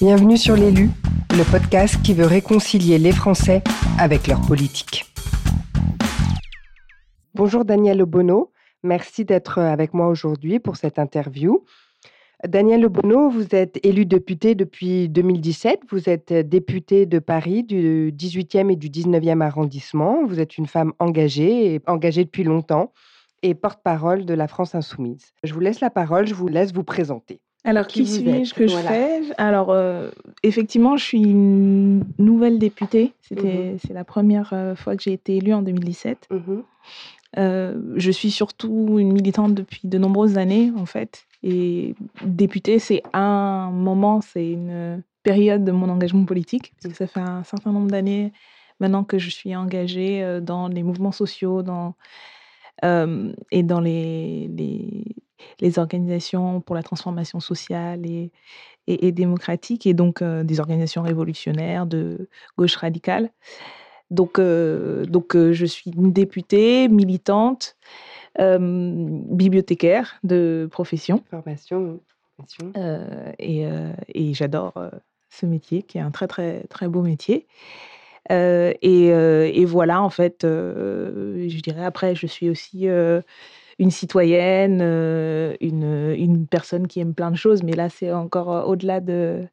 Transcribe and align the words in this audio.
Bienvenue 0.00 0.36
sur 0.36 0.54
l'élu, 0.54 0.90
le 1.32 1.50
podcast 1.50 2.00
qui 2.04 2.14
veut 2.14 2.24
réconcilier 2.24 2.98
les 2.98 3.10
Français 3.10 3.64
avec 3.98 4.28
leur 4.28 4.40
politique. 4.40 5.12
Bonjour 7.34 7.64
Daniel 7.64 8.00
Obono, 8.00 8.52
merci 8.84 9.24
d'être 9.24 9.58
avec 9.58 9.94
moi 9.94 10.06
aujourd'hui 10.06 10.60
pour 10.60 10.76
cette 10.76 11.00
interview. 11.00 11.64
Daniel 12.46 12.86
Obono, 12.86 13.28
vous 13.28 13.56
êtes 13.56 13.84
élu 13.84 14.06
député 14.06 14.54
depuis 14.54 15.08
2017. 15.08 15.80
Vous 15.90 16.08
êtes 16.08 16.32
député 16.32 17.04
de 17.04 17.18
Paris 17.18 17.64
du 17.64 18.12
18e 18.16 18.70
et 18.70 18.76
du 18.76 18.90
19e 18.90 19.40
arrondissement. 19.40 20.24
Vous 20.24 20.38
êtes 20.38 20.58
une 20.58 20.68
femme 20.68 20.92
engagée, 21.00 21.80
engagée 21.88 22.24
depuis 22.24 22.44
longtemps, 22.44 22.92
et 23.42 23.56
porte-parole 23.56 24.26
de 24.26 24.34
la 24.34 24.46
France 24.46 24.76
insoumise. 24.76 25.32
Je 25.42 25.52
vous 25.52 25.60
laisse 25.60 25.80
la 25.80 25.90
parole, 25.90 26.28
je 26.28 26.34
vous 26.34 26.46
laisse 26.46 26.72
vous 26.72 26.84
présenter. 26.84 27.40
Alors, 27.64 27.86
qui, 27.86 28.06
suis-je? 28.06 28.54
que 28.54 28.66
je 28.66 28.76
fais 28.76 29.20
Alors, 29.36 29.70
euh, 29.70 30.10
effectivement, 30.42 30.96
je 30.96 31.04
suis 31.04 31.22
une 31.22 32.04
nouvelle 32.18 32.58
députée. 32.58 33.12
C'était, 33.20 33.72
mhm. 33.72 33.78
C'est 33.84 33.92
la 33.92 34.04
première 34.04 34.50
euh, 34.52 34.74
fois 34.74 34.96
que 34.96 35.02
j'ai 35.02 35.12
été 35.12 35.36
élue 35.36 35.52
en 35.52 35.62
2017. 35.62 36.28
Mhm. 36.30 36.62
Euh, 37.36 37.78
je 37.96 38.10
suis 38.10 38.30
surtout 38.30 38.98
une 38.98 39.12
militante 39.12 39.54
depuis 39.54 39.80
de 39.84 39.98
nombreuses 39.98 40.38
années, 40.38 40.72
en 40.76 40.86
fait. 40.86 41.26
Et 41.42 41.94
députée, 42.24 42.78
c'est 42.78 43.02
un 43.12 43.70
moment, 43.70 44.20
c'est 44.20 44.52
une 44.52 45.02
période 45.22 45.64
de 45.64 45.72
mon 45.72 45.88
engagement 45.88 46.24
politique. 46.24 46.72
Parce 46.80 46.92
que 46.92 46.96
ça 46.96 47.06
fait 47.06 47.20
un 47.20 47.44
certain 47.44 47.72
nombre 47.72 47.90
d'années 47.90 48.32
maintenant 48.80 49.02
que 49.02 49.18
je 49.18 49.30
suis 49.30 49.54
engagée 49.56 50.38
dans 50.40 50.68
les 50.68 50.84
mouvements 50.84 51.12
sociaux, 51.12 51.62
dans 51.62 51.94
et 52.84 53.62
dans 53.64 53.80
les, 53.80 54.48
les, 54.56 55.04
organisations 55.76 56.60
pour 56.60 56.74
la 56.76 56.82
transformation 56.82 57.40
sociale 57.40 58.06
et, 58.06 58.30
et, 58.86 59.12
démocratique, 59.12 59.86
et 59.86 59.94
donc 59.94 60.22
des 60.22 60.60
organisations 60.60 61.02
révolutionnaires 61.02 61.86
de 61.86 62.28
gauche 62.56 62.76
radicale. 62.76 63.30
Donc, 64.10 64.40
donc 64.40 65.36
je 65.36 65.66
suis 65.66 65.90
une 65.90 66.12
députée 66.12 66.88
militante, 66.88 67.76
bibliothécaire 68.38 70.18
de 70.24 70.68
profession. 70.70 71.22
Formation, 71.30 72.00
profession. 72.36 72.72
et, 73.38 73.66
et 74.14 74.34
j'adore 74.34 74.72
ce 75.30 75.46
métier, 75.46 75.82
qui 75.82 75.98
est 75.98 76.00
un 76.00 76.10
très, 76.10 76.26
très, 76.26 76.64
très 76.68 76.88
beau 76.88 77.02
métier. 77.02 77.46
Euh, 78.30 78.72
euh, 78.84 79.50
et, 79.52 79.64
voilà, 79.64 80.02
en 80.02 80.10
fait, 80.10 80.44
euh, 80.44 81.48
je 81.48 81.60
dirais 81.60 81.84
après, 81.84 82.14
je 82.14 82.26
suis 82.26 82.50
aussi 82.50 82.86
une 83.78 83.90
citoyenne, 83.90 84.80
une, 85.60 86.14
une, 86.16 86.46
personne 86.46 86.88
qui 86.88 87.00
aime 87.00 87.14
plein 87.14 87.30
de 87.30 87.36
choses, 87.36 87.62
mais 87.62 87.72
là, 87.72 87.88
c'est 87.88 88.12
encore 88.12 88.68
au-delà 88.68 89.00
de, 89.00 89.44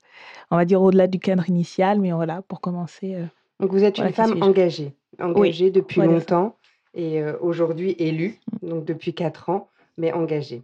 on 0.52 0.56
va 0.58 0.66
dire, 0.66 0.82
au-delà 0.82 1.08
du 1.08 1.20
cadre 1.20 1.48
initial, 1.50 2.00
mais 2.00 2.12
voilà, 2.12 2.42
pour 2.42 2.62
commencer. 2.62 3.18
Donc, 3.60 3.72
vous 3.72 3.84
êtes 3.84 3.98
une 3.98 4.12
femme 4.12 4.42
engagée, 4.42 4.94
engagée 5.20 5.70
depuis 5.70 6.02
longtemps 6.02 6.56
et 6.94 7.22
aujourd'hui 7.42 7.96
élue, 8.00 8.40
donc 8.64 8.86
depuis 8.86 9.14
quatre 9.14 9.50
ans, 9.50 9.70
mais 9.98 10.12
engagée. 10.12 10.64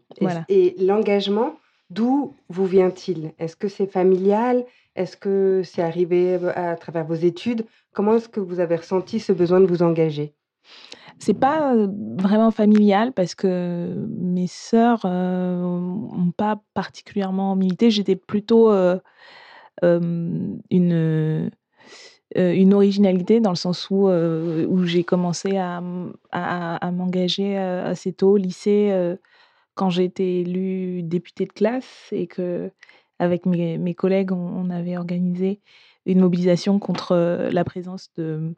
et 0.50 0.76
l'engagement, 0.80 1.56
d'où 1.90 2.34
vous 2.50 2.66
vient-il? 2.66 3.34
Est-ce 3.38 3.56
que 3.56 3.68
c'est 3.68 3.88
familial? 3.88 4.66
Est-ce 4.96 5.16
que 5.16 5.62
c'est 5.64 5.82
arrivé 5.82 6.38
à 6.56 6.76
travers 6.76 7.06
vos 7.06 7.16
études? 7.16 7.66
Comment 7.94 8.16
est-ce 8.16 8.30
que 8.30 8.40
vous 8.40 8.60
avez 8.60 8.76
ressenti 8.76 9.20
ce 9.20 9.32
besoin 9.32 9.62
de 9.62 9.66
vous 9.66 9.84
engager? 9.84 10.34
C'est 11.22 11.34
pas 11.34 11.76
vraiment 12.18 12.52
familial 12.52 13.14
parce 13.14 13.36
que 13.36 13.94
mes 14.20 14.48
sœurs 14.48 15.06
n'ont 15.06 16.32
pas 16.36 16.62
particulièrement 16.74 17.56
milité. 17.56 17.92
J'étais 17.92 18.16
plutôt 18.16 18.72
une, 19.82 21.52
une 22.36 22.74
originalité 22.74 23.40
dans 23.40 23.52
le 23.52 23.56
sens 23.56 23.90
où, 23.92 24.10
j'ai 24.86 25.04
commencé 25.04 25.58
à, 25.58 25.82
m'engager 26.92 27.58
assez 27.58 28.14
tôt 28.14 28.32
au 28.32 28.38
lycée 28.38 29.16
quand 29.76 29.90
j'ai 29.90 30.06
été 30.06 30.42
élue 30.42 31.04
députée 31.04 31.46
de 31.46 31.54
classe 31.54 32.10
et 32.12 32.28
que 32.28 32.72
avec 33.22 33.46
mes, 33.46 33.94
collègues, 33.94 34.32
on, 34.32 34.70
avait 34.72 34.98
organisé 34.98 35.60
une 36.08 36.22
mobilisation 36.22 36.80
contre 36.80 37.12
euh, 37.12 37.52
la 37.52 37.64
présence 37.64 38.12
de 38.16 38.56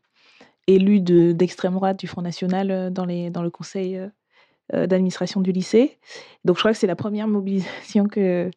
élus 0.68 1.02
d'extrême 1.02 1.74
droite 1.74 2.00
du 2.00 2.08
Front 2.08 2.22
National 2.22 2.72
euh, 2.72 2.90
dans, 2.90 3.06
le 3.06 3.50
conseil 3.50 3.98
euh, 3.98 4.88
d'administration 4.88 5.42
du 5.42 5.52
lycée. 5.52 5.98
Donc 6.46 6.56
je 6.58 6.62
crois 6.62 6.72
que 6.72 6.78
c'est 6.78 6.88
la 6.88 6.96
première 6.96 7.28
mobilisation 7.28 8.06
que, 8.08 8.52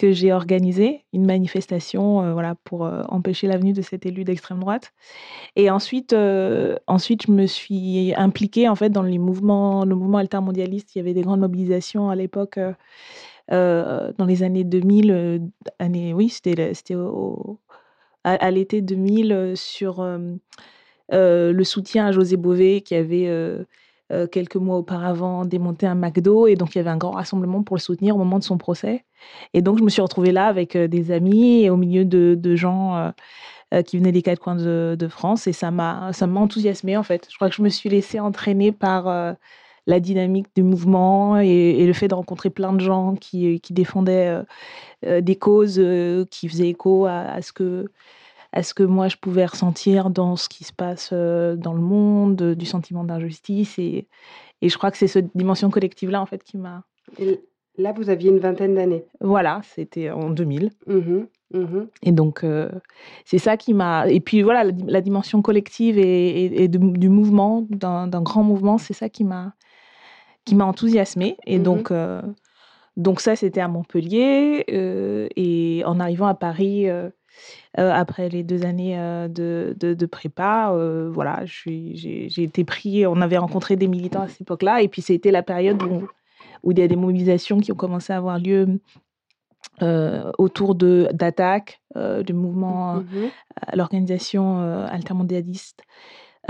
j'ai 0.00 0.32
organisée, 0.32 1.04
une 1.12 1.24
manifestation 1.24 2.32
voilà, 2.32 2.56
pour 2.64 2.82
empêcher 3.08 3.46
l'avenue 3.46 3.72
de 3.72 3.82
cet 3.82 4.04
élu 4.04 4.24
d'extrême 4.24 4.58
droite. 4.58 4.92
Et 5.54 5.70
ensuite, 5.70 6.12
ensuite, 6.88 7.26
je 7.26 7.30
me 7.30 7.46
suis 7.46 8.12
impliquée 8.16 8.68
en 8.68 8.74
fait 8.74 8.90
dans 8.90 9.02
les 9.02 9.18
mouvements, 9.18 9.84
le 9.84 9.94
mouvement 9.94 10.18
altermondialiste. 10.18 10.96
Il 10.96 10.98
y 10.98 11.00
avait 11.00 11.14
des 11.14 11.22
grandes 11.22 11.38
mobilisations 11.38 12.10
à 12.10 12.16
l'époque 12.16 12.58
euh, 13.50 14.12
dans 14.18 14.24
les 14.24 14.42
années 14.42 14.64
2000, 14.64 15.10
euh, 15.10 15.38
année, 15.78 16.14
oui, 16.14 16.28
c'était 16.28 16.72
à, 18.24 18.50
l'été 18.50 18.80
2000 18.82 19.54
euh, 21.12 21.52
le 21.52 21.64
soutien 21.64 22.06
à 22.06 22.12
José 22.12 22.36
Bové 22.36 22.80
qui 22.80 22.94
avait 22.94 23.28
quelques 24.30 24.56
mois 24.56 24.76
auparavant 24.76 25.46
démonté 25.46 25.86
un 25.86 25.94
McDo 25.94 26.46
et 26.46 26.54
donc 26.54 26.74
il 26.74 26.78
y 26.78 26.80
avait 26.82 26.90
un 26.90 26.98
grand 26.98 27.12
rassemblement 27.12 27.62
pour 27.62 27.76
le 27.76 27.80
soutenir 27.80 28.14
au 28.14 28.18
moment 28.18 28.38
de 28.38 28.44
son 28.44 28.58
procès. 28.58 29.06
Et 29.54 29.62
donc 29.62 29.78
je 29.78 29.84
me 29.84 29.88
suis 29.88 30.02
retrouvée 30.02 30.32
là 30.32 30.48
avec 30.48 30.76
des 30.76 31.12
amis 31.12 31.62
et 31.62 31.70
au 31.70 31.78
milieu 31.78 32.04
de, 32.04 32.56
gens 32.56 33.12
qui 33.86 33.96
venaient 33.96 34.12
des 34.12 34.20
quatre 34.20 34.38
coins 34.38 34.56
de, 34.56 35.08
France 35.08 35.46
et 35.46 35.54
ça 35.54 35.70
m'a 35.70 36.12
ça 36.12 36.26
m'a 36.26 36.40
enthousiasmée 36.40 36.98
en 36.98 37.02
fait. 37.02 37.26
Je 37.30 37.36
crois 37.36 37.48
que 37.48 37.54
je 37.54 37.62
me 37.62 37.70
suis 37.70 37.88
laissée 37.88 38.20
entraîner 38.20 38.70
par 38.70 39.36
la 39.86 40.00
dynamique 40.00 40.46
du 40.54 40.62
mouvement 40.62 41.38
et, 41.38 41.84
le 41.86 41.92
fait 41.92 42.08
de 42.08 42.14
rencontrer 42.14 42.50
plein 42.50 42.72
de 42.72 42.80
gens 42.80 43.14
qui, 43.16 43.60
défendaient 43.70 44.28
euh, 44.28 44.42
euh, 45.06 45.20
des 45.20 45.36
causes 45.36 45.78
euh, 45.78 46.24
qui 46.30 46.48
faisaient 46.48 46.68
écho 46.68 47.06
à, 47.06 47.42
ce 47.42 47.52
que, 47.52 47.90
à 48.52 48.62
ce 48.62 48.74
que 48.74 48.82
moi 48.82 49.08
je 49.08 49.16
pouvais 49.16 49.46
ressentir 49.46 50.10
dans 50.10 50.36
ce 50.36 50.48
qui 50.48 50.64
se 50.64 50.72
passe 50.72 51.12
dans 51.12 51.72
le 51.72 51.80
monde, 51.80 52.54
du 52.54 52.66
sentiment 52.66 53.04
d'injustice. 53.04 53.78
Et, 53.78 54.08
et 54.60 54.68
je 54.68 54.76
crois 54.76 54.90
que 54.90 54.98
c'est 54.98 55.08
cette 55.08 55.36
dimension 55.36 55.70
collective-là, 55.70 56.20
en 56.20 56.26
fait, 56.26 56.42
qui 56.44 56.58
m'a... 56.58 56.84
Là, 57.78 57.92
vous 57.92 58.10
aviez 58.10 58.30
une 58.30 58.38
vingtaine 58.38 58.74
d'années. 58.74 59.04
Voilà, 59.20 59.62
c'était 59.64 60.10
en 60.10 60.30
2000. 60.30 60.70
Mmh 60.86 60.96
mmh 61.54 61.80
et 62.02 62.12
donc, 62.12 62.46
c'est 63.24 63.38
ça 63.38 63.56
qui 63.56 63.74
m'a. 63.74 64.08
Et 64.08 64.20
puis 64.20 64.42
voilà, 64.42 64.64
la, 64.86 65.00
dimension 65.00 65.42
collective 65.42 65.98
et, 65.98 66.68
du 66.68 67.08
mouvement, 67.08 67.66
d'un 67.70 68.22
grand 68.22 68.42
mouvement, 68.42 68.78
c'est 68.78 68.94
ça 68.94 69.08
qui 69.08 69.24
m'a 69.24 69.54
qui 70.44 70.54
m'a 70.54 70.64
enthousiasmée. 70.64 71.36
Et 71.46 71.58
mmh 71.58 71.62
donc, 71.62 71.90
euh, 71.90 72.20
donc 72.96 73.20
ça, 73.20 73.36
c'était 73.36 73.60
à 73.60 73.68
Montpellier. 73.68 74.64
Euh, 74.70 75.28
et 75.36 75.82
en 75.86 76.00
arrivant 76.00 76.26
à 76.26 76.34
Paris, 76.34 76.88
euh, 77.78 77.90
après 77.92 78.28
les 78.28 78.42
deux 78.42 78.64
années 78.64 78.96
de, 79.28 79.74
de, 79.78 80.06
prépa, 80.06 80.74
voilà, 81.10 81.42
j'ai 81.44 82.42
été 82.42 82.64
pris. 82.64 83.06
On 83.06 83.20
avait 83.20 83.38
rencontré 83.38 83.76
des 83.76 83.88
militants 83.88 84.22
à 84.22 84.28
cette 84.28 84.42
époque-là. 84.42 84.82
Et 84.82 84.88
puis, 84.88 85.02
c'était 85.02 85.30
la 85.30 85.42
période 85.42 85.82
où, 85.82 86.08
où 86.62 86.72
il 86.72 86.78
y 86.78 86.82
a 86.82 86.88
des 86.88 86.96
mobilisations 86.96 87.60
qui 87.60 87.72
ont 87.72 87.76
commencé 87.76 88.12
à 88.12 88.16
avoir 88.16 88.38
lieu. 88.38 88.80
autour 90.38 90.74
d'attaques 90.74 91.80
du 92.26 92.32
mouvement, 92.32 92.96
mmh 92.96 93.30
l'organisation 93.74 94.58
altermondialiste 94.86 95.82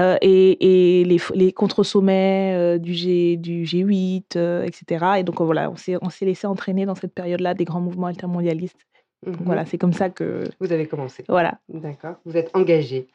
euh, 0.00 0.16
et, 0.22 1.04
les, 1.04 1.18
les 1.34 1.52
contre-sommets 1.52 2.54
euh, 2.54 2.78
du, 2.78 2.94
G, 2.94 3.36
du 3.36 3.64
G8, 3.64 4.36
euh, 4.36 4.64
etc. 4.64 5.06
Et 5.18 5.22
donc 5.22 5.40
voilà, 5.40 5.70
on 5.70 5.76
s'est 5.76 6.24
laissé 6.24 6.46
entraîner 6.46 6.86
dans 6.86 6.94
cette 6.94 7.14
période-là 7.14 7.52
des 7.54 7.64
grands 7.64 7.80
mouvements 7.80 8.06
altermondialistes. 8.06 8.78
Mmh 9.24 9.32
voilà, 9.44 9.64
c'est 9.64 9.78
comme 9.78 9.92
ça 9.92 10.10
que... 10.10 10.44
Vous 10.60 10.72
avez 10.72 10.86
commencé. 10.86 11.24
Voilà. 11.28 11.60
D'accord, 11.68 12.16
vous 12.24 12.36
êtes 12.36 12.50
engagé. 12.54 13.06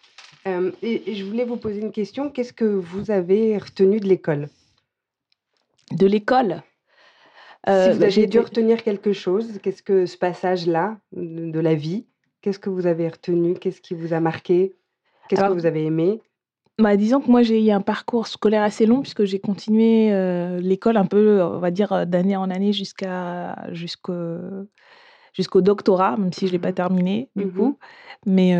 Et, 0.81 1.13
je 1.13 1.25
voulais 1.25 1.43
vous 1.43 1.57
poser 1.57 1.81
une 1.81 1.91
question. 1.91 2.29
Qu'est-ce 2.29 2.53
que 2.53 2.65
vous 2.65 3.11
avez 3.11 3.57
retenu 3.57 3.99
de 3.99 4.07
l'école? 4.07 4.47
De 5.91 6.07
l'école? 6.07 6.63
Si 7.67 7.91
vous 7.91 7.99
bah, 7.99 8.07
dû 8.27 8.39
retenir 8.39 8.81
quelque 8.81 9.11
chose, 9.11 9.59
qu'est-ce 9.61 9.83
que 9.83 10.05
ce 10.05 10.17
passage-là 10.17 10.97
de, 11.11 11.59
la 11.59 11.75
vie, 11.75 12.05
qu'est-ce 12.41 12.59
que 12.59 12.69
vous 12.69 12.87
avez 12.87 13.09
retenu 13.09 13.55
Qu'est-ce 13.55 13.81
qui 13.81 13.93
vous 13.93 14.13
a 14.13 14.21
marqué 14.21 14.73
Qu'est-ce 15.27 15.41
que 15.41 15.53
vous 15.53 15.65
avez 15.65 15.83
aimé? 15.83 16.21
bah, 16.79 16.95
disons 16.95 17.19
que 17.19 17.29
moi, 17.29 17.41
j'ai 17.41 17.65
eu 17.65 17.71
un 17.71 17.81
parcours 17.81 18.27
scolaire 18.27 18.61
assez 18.61 18.85
long 18.85 19.01
puisque 19.01 19.25
j'ai 19.25 19.39
continué 19.39 20.13
euh, 20.13 20.61
l'école 20.61 20.95
un 20.95 21.05
peu, 21.05 21.41
on 21.41 21.59
va 21.59 21.71
dire, 21.71 22.05
d'année 22.05 22.37
en 22.37 22.49
année 22.49 22.71
jusqu'à 22.71 23.67
jusqu'au 23.71 24.13
jusqu'au 25.37 25.61
doctorat, 25.61 26.17
même 26.17 26.33
si 26.33 26.47
je 26.47 26.51
ne 26.51 26.53
l'ai 26.53 26.59
pas 26.59 26.71
mmh 26.71 26.73
terminé, 26.73 27.29
du 27.35 27.45
mmh 27.45 27.53
coup. 27.53 27.77
Mais 28.25 28.55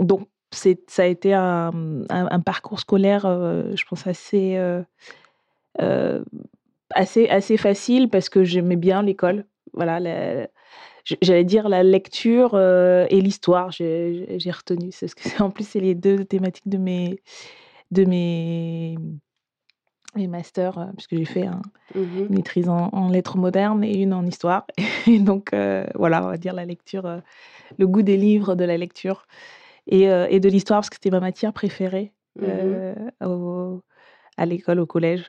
donc, 0.00 0.28
c'est, 0.52 0.80
ça 0.88 1.02
a 1.02 1.06
été 1.06 1.32
un, 1.32 1.72
un, 2.10 2.40
parcours 2.40 2.80
scolaire, 2.80 3.24
euh, 3.24 3.72
je 3.74 3.84
pense, 3.84 4.06
assez, 4.06 4.56
euh, 4.56 6.22
assez, 6.90 7.28
assez 7.28 7.56
facile 7.56 8.08
parce 8.10 8.28
que 8.28 8.44
j'aimais 8.44 8.76
bien 8.76 9.02
l'école. 9.02 9.46
Voilà, 9.72 9.98
j'allais 11.22 11.44
dire 11.44 11.68
la 11.68 11.82
lecture 11.82 12.58
et 12.58 13.20
l'histoire, 13.20 13.70
j'ai 13.70 14.50
retenu. 14.50 14.90
C'est 14.92 15.08
ce 15.08 15.14
que 15.14 15.22
en 15.42 15.50
plus 15.50 15.66
c'est 15.66 15.80
les 15.80 15.94
deux 15.94 16.24
thématiques 16.24 16.68
de 16.68 16.78
mes 16.78 17.20
de 17.90 18.04
mes 18.04 18.96
mes 20.16 20.26
masters, 20.26 20.90
puisque 20.96 21.16
j'ai 21.16 21.24
fait 21.24 21.46
un, 21.46 21.62
mmh 21.94 22.00
une 22.28 22.34
maîtrise 22.34 22.68
en, 22.68 23.08
lettres 23.08 23.36
modernes 23.36 23.84
et 23.84 24.02
une 24.02 24.12
en 24.12 24.24
histoire. 24.24 24.66
Et 25.06 25.18
donc 25.18 25.50
voilà, 25.94 26.24
on 26.24 26.28
va 26.28 26.36
dire 26.36 26.54
la 26.54 26.64
lecture, 26.64 27.20
le 27.78 27.86
goût 27.86 28.02
des 28.02 28.16
livres, 28.16 28.54
de 28.54 28.64
la 28.64 28.76
lecture 28.76 29.26
et, 29.86 30.02
et 30.04 30.40
de 30.40 30.48
l'histoire 30.48 30.78
parce 30.80 30.90
que 30.90 30.96
c'était 30.96 31.10
ma 31.10 31.20
matière 31.20 31.52
préférée 31.52 32.12
mmh 32.40 33.26
au, 33.26 33.82
à 34.36 34.46
l'école, 34.46 34.80
au 34.80 34.86
collège. 34.86 35.28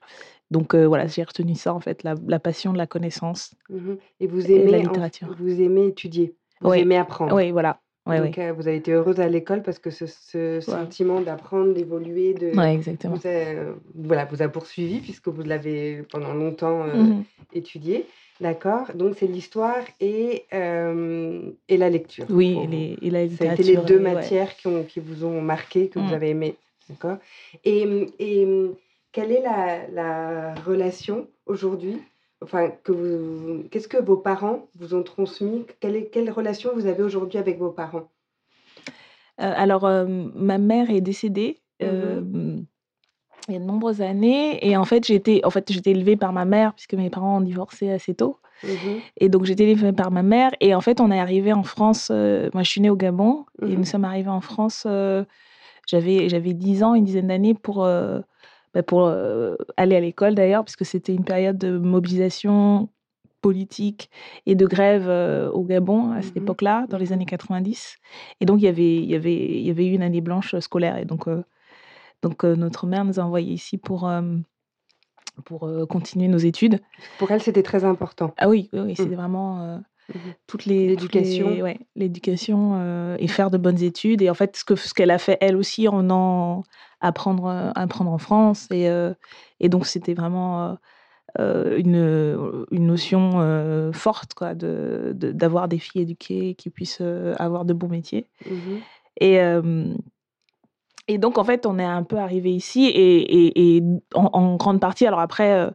Donc 0.51 0.75
voilà, 0.75 1.07
j'ai 1.07 1.23
retenu 1.23 1.55
ça 1.55 1.73
en 1.73 1.79
fait, 1.79 2.03
la, 2.03 2.15
la 2.27 2.39
passion 2.39 2.73
de 2.73 2.77
la 2.77 2.87
connaissance 2.87 3.55
mmh 3.69 3.93
et 4.19 4.27
vous 4.27 4.51
aimez 4.51 4.71
la 4.71 4.77
littérature. 4.79 5.33
vous 5.37 5.61
aimez 5.61 5.87
étudier, 5.87 6.35
vous 6.61 6.73
aimez 6.73 6.97
apprendre. 6.97 7.35
oui, 7.35 7.51
voilà. 7.51 7.79
Ouais, 8.07 8.19
Donc 8.19 8.37
ouais. 8.37 8.51
vous 8.51 8.67
avez 8.67 8.77
été 8.77 8.91
heureuse 8.93 9.19
à 9.19 9.27
l'école 9.29 9.61
parce 9.61 9.79
que 9.79 9.89
ce 9.91 10.05
ce 10.07 10.59
Ouais, 10.67 10.73
sentiment 10.73 11.21
d'apprendre, 11.21 11.73
d'évoluer, 11.73 12.33
de 12.33 12.57
ouais, 12.57 12.73
exactement. 12.73 13.15
vous 13.15 13.27
a 13.27 13.75
voilà, 13.95 14.25
vous 14.25 14.41
a 14.41 14.49
poursuivi 14.49 14.99
puisque 15.01 15.27
vous 15.27 15.43
l'avez 15.43 16.03
pendant 16.11 16.33
longtemps, 16.33 16.85
heu, 16.87 17.03
Mhm. 17.03 17.23
étudié. 17.53 18.05
D'accord, 18.39 18.93
donc 18.95 19.15
c'est 19.17 19.27
l'histoire 19.27 19.83
et 19.99 20.47
et 20.51 21.77
la 21.77 21.89
lecture 21.89 22.27
Oui, 22.29 22.47
et, 22.47 22.53
pour 22.53 22.65
vous. 22.67 22.67
les, 22.67 22.97
et 23.01 23.09
la 23.11 23.23
Ça 23.37 23.43
a 23.43 23.47
été 23.47 23.63
les 23.63 23.77
littérature, 23.77 23.85
2 23.87 23.95
et 23.95 23.97
ouais. 23.99 24.01
matières 24.03 24.55
qui 24.57 24.67
ont 24.67 24.83
qui 24.83 24.99
vous 24.99 25.23
ont 25.25 25.41
marqué, 25.41 25.89
que 25.89 25.99
vous 25.99 26.11
Mm. 26.11 26.13
avez 26.13 26.29
aimé, 26.31 26.57
d'accord? 26.89 27.17
Et 27.63 27.85
mmh 27.85 28.07
et 28.19 28.45
mmh, 28.45 28.75
quelle 29.11 29.31
est 29.31 29.41
la 29.41 29.87
la 29.89 30.55
relation 30.55 31.29
aujourd'hui? 31.45 32.01
Enfin, 32.43 32.71
que 32.83 32.91
vous 32.91 33.63
qu'est-ce 33.69 33.87
que 33.87 34.01
vos 34.01 34.17
parents 34.17 34.67
vous 34.79 34.95
ont 34.95 35.03
transmis? 35.03 35.65
Quelle 35.79 35.95
est 35.95 36.05
quelle 36.07 36.31
relation 36.31 36.71
vous 36.73 36.87
avez 36.87 37.03
aujourd'hui 37.03 37.37
avec 37.37 37.59
vos 37.59 37.69
parents? 37.69 38.09
Euh, 39.39 39.53
alors, 39.55 39.85
euh, 39.85 40.05
ma 40.07 40.57
mère 40.57 40.89
est 40.89 41.01
décédée 41.01 41.57
Mmh 41.81 41.85
euh, 41.87 42.61
il 43.47 43.53
y 43.55 43.57
a 43.57 43.59
de 43.59 43.65
nombreuses 43.65 44.01
années. 44.01 44.63
Et 44.67 44.77
en 44.77 44.85
fait, 44.85 45.03
j'ai 45.03 45.15
été, 45.15 45.43
en 45.43 45.49
fait, 45.49 45.71
j'étais 45.71 45.89
élevée 45.91 46.15
par 46.15 46.31
ma 46.31 46.45
mère, 46.45 46.75
puisque 46.75 46.93
mes 46.93 47.09
parents 47.09 47.37
ont 47.37 47.41
divorcé 47.41 47.89
assez 47.89 48.13
tôt. 48.13 48.37
Mmh 48.63 48.99
Et 49.17 49.29
donc, 49.29 49.45
j'étais 49.45 49.63
élevée 49.67 49.93
par 49.93 50.11
ma 50.11 50.21
mère. 50.21 50.51
Et 50.59 50.75
en 50.75 50.81
fait, 50.81 51.01
on 51.01 51.09
est 51.11 51.19
arrivé 51.19 51.51
en 51.51 51.63
France. 51.63 52.11
moi, 52.11 52.61
je 52.61 52.69
suis 52.69 52.81
née 52.81 52.91
au 52.91 52.95
Gabon. 52.95 53.45
Et 53.63 53.65
Mmh 53.65 53.75
nous 53.77 53.85
sommes 53.85 54.05
arrivés 54.05 54.29
en 54.29 54.41
France. 54.41 54.85
j'avais, 55.87 56.29
j'avais 56.29 56.53
10 56.53 56.83
ans, 56.83 56.93
une 56.93 57.03
dizaine 57.03 57.29
d'années 57.29 57.55
pour, 57.55 57.87
bah, 58.73 58.83
pour 58.83 59.05
euh, 59.07 59.55
aller 59.77 59.95
à 59.95 59.99
l'école 59.99 60.35
d'ailleurs, 60.35 60.63
puisque 60.63 60.85
c'était 60.85 61.13
une 61.13 61.25
période 61.25 61.57
de 61.57 61.77
mobilisation 61.77 62.89
politique 63.41 64.09
et 64.45 64.53
de 64.55 64.65
grève 64.67 65.07
euh, 65.09 65.49
au 65.51 65.63
Gabon 65.63 66.11
à 66.11 66.21
cette 66.21 66.35
Mmh 66.35 66.43
époque-là, 66.43 66.85
dans 66.89 66.97
les 66.99 67.11
années 67.11 67.25
90. 67.25 67.97
Et 68.39 68.45
donc, 68.45 68.59
il 68.61 68.65
y 68.65 68.67
avait, 68.67 68.97
il 68.97 69.05
y 69.09 69.15
avait, 69.15 69.61
y 69.61 69.69
avait 69.71 69.87
eu 69.87 69.93
une 69.93 70.03
année 70.03 70.21
blanche 70.21 70.55
scolaire. 70.59 70.97
Et 70.97 71.05
donc, 71.05 71.27
euh, 71.27 71.43
donc 72.21 72.45
euh, 72.45 72.55
notre 72.55 72.85
mère 72.85 73.03
nous 73.03 73.19
a 73.19 73.23
envoyés 73.23 73.53
ici 73.53 73.77
pour, 73.79 74.07
euh, 74.07 74.21
pour 75.45 75.63
euh, 75.67 75.85
continuer 75.87 76.27
nos 76.27 76.37
études. 76.37 76.79
Pour 77.17 77.31
elle, 77.31 77.41
c'était 77.41 77.63
très 77.63 77.83
important. 77.83 78.33
Ah 78.37 78.47
oui, 78.47 78.69
oui, 78.73 78.79
oui, 78.81 78.91
Mmh. 78.91 78.95
c'était 78.95 79.15
vraiment 79.15 79.61
euh, 79.63 79.77
toutes 80.47 80.65
les 80.65 80.95
toutes 80.95 81.13
L'éducation. 81.13 81.49
les- 81.49 81.61
ouais, 81.61 81.79
l'éducation 81.95 82.73
euh, 82.75 83.15
et 83.19 83.27
faire 83.27 83.49
de 83.51 83.57
bonnes 83.57 83.81
études. 83.81 84.21
Et 84.21 84.29
en 84.29 84.33
fait, 84.33 84.57
ce 84.57 84.63
que 84.65 84.75
ce 84.75 84.93
qu'elle 84.93 85.11
a 85.11 85.17
fait 85.17 85.37
elle 85.41 85.55
aussi 85.55 85.87
en 85.87 85.97
venant 85.97 86.63
apprendre 86.99 87.45
euh, 87.45 87.71
apprendre 87.75 88.11
en 88.11 88.17
France. 88.17 88.67
Et, 88.71 88.89
euh, 88.89 89.13
et 89.59 89.69
donc, 89.69 89.85
c'était 89.85 90.13
vraiment 90.13 90.77
euh, 91.39 91.77
une, 91.77 92.65
une 92.71 92.87
notion 92.87 93.91
forte 93.93 94.33
quoi, 94.33 94.53
de, 94.53 95.13
de- 95.15 95.31
d'avoir 95.31 95.67
des 95.69 95.79
filles 95.79 96.01
éduquées 96.01 96.55
qui 96.55 96.69
puissent 96.69 97.01
avoir 97.37 97.63
de 97.65 97.73
bons 97.73 97.87
métiers. 97.89 98.27
Mmh 98.49 98.77
Et, 99.21 99.39
et 101.07 101.17
donc, 101.17 101.37
en 101.37 101.43
fait, 101.43 101.65
on 101.65 101.79
est 101.79 101.83
un 101.85 102.03
peu 102.03 102.17
arrivé 102.17 102.53
ici 102.53 102.85
et, 102.85 103.17
et- 103.47 103.77
et 103.77 103.83
en, 104.13 104.29
en 104.33 104.55
grande 104.55 104.79
partie, 104.79 105.05
alors 105.07 105.19
après, 105.19 105.71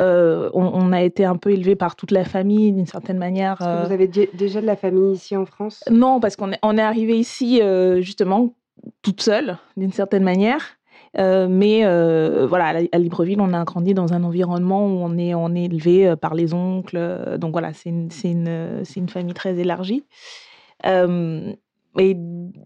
euh, 0.00 0.50
on, 0.54 0.64
on 0.64 0.92
a 0.92 1.02
été 1.02 1.24
un 1.24 1.36
peu 1.36 1.50
élevé 1.50 1.76
par 1.76 1.96
toute 1.96 2.10
la 2.10 2.24
famille 2.24 2.72
d'une 2.72 2.86
certaine 2.86 3.18
manière. 3.18 3.58
Que 3.58 3.64
euh. 3.64 3.84
vous 3.84 3.92
avez 3.92 4.08
dé 4.08 4.30
déjà 4.32 4.60
de 4.60 4.66
la 4.66 4.76
famille 4.76 5.12
ici 5.12 5.36
en 5.36 5.44
France? 5.44 5.84
Non, 5.90 6.20
parce 6.20 6.36
qu'on 6.36 6.52
est, 6.52 6.58
on 6.62 6.78
est 6.78 6.82
arrivé 6.82 7.18
ici 7.18 7.60
euh, 7.60 8.00
justement 8.00 8.54
toute 9.02 9.20
seule, 9.20 9.58
d'une 9.76 9.92
certaine 9.92 10.22
manière. 10.22 10.62
Euh, 11.18 11.46
mais 11.46 11.84
euh, 11.84 12.46
voilà, 12.46 12.80
à, 12.90 12.98
Libreville, 12.98 13.40
on 13.40 13.52
a 13.52 13.64
grandi 13.64 13.92
dans 13.92 14.14
un 14.14 14.24
environnement 14.24 14.86
où 14.86 15.04
on 15.04 15.18
est, 15.18 15.34
on 15.34 15.54
est 15.54 15.64
élevé 15.64 16.14
par 16.16 16.34
les 16.34 16.54
oncles. 16.54 17.36
donc 17.38 17.52
voilà, 17.52 17.74
c'est 17.74 17.90
une, 17.90 18.10
c'est 18.10 18.30
une, 18.30 18.80
c'est 18.84 18.98
une 18.98 19.10
famille 19.10 19.34
très 19.34 19.58
élargie. 19.58 20.04
Euh, 20.86 21.52
et 21.98 22.16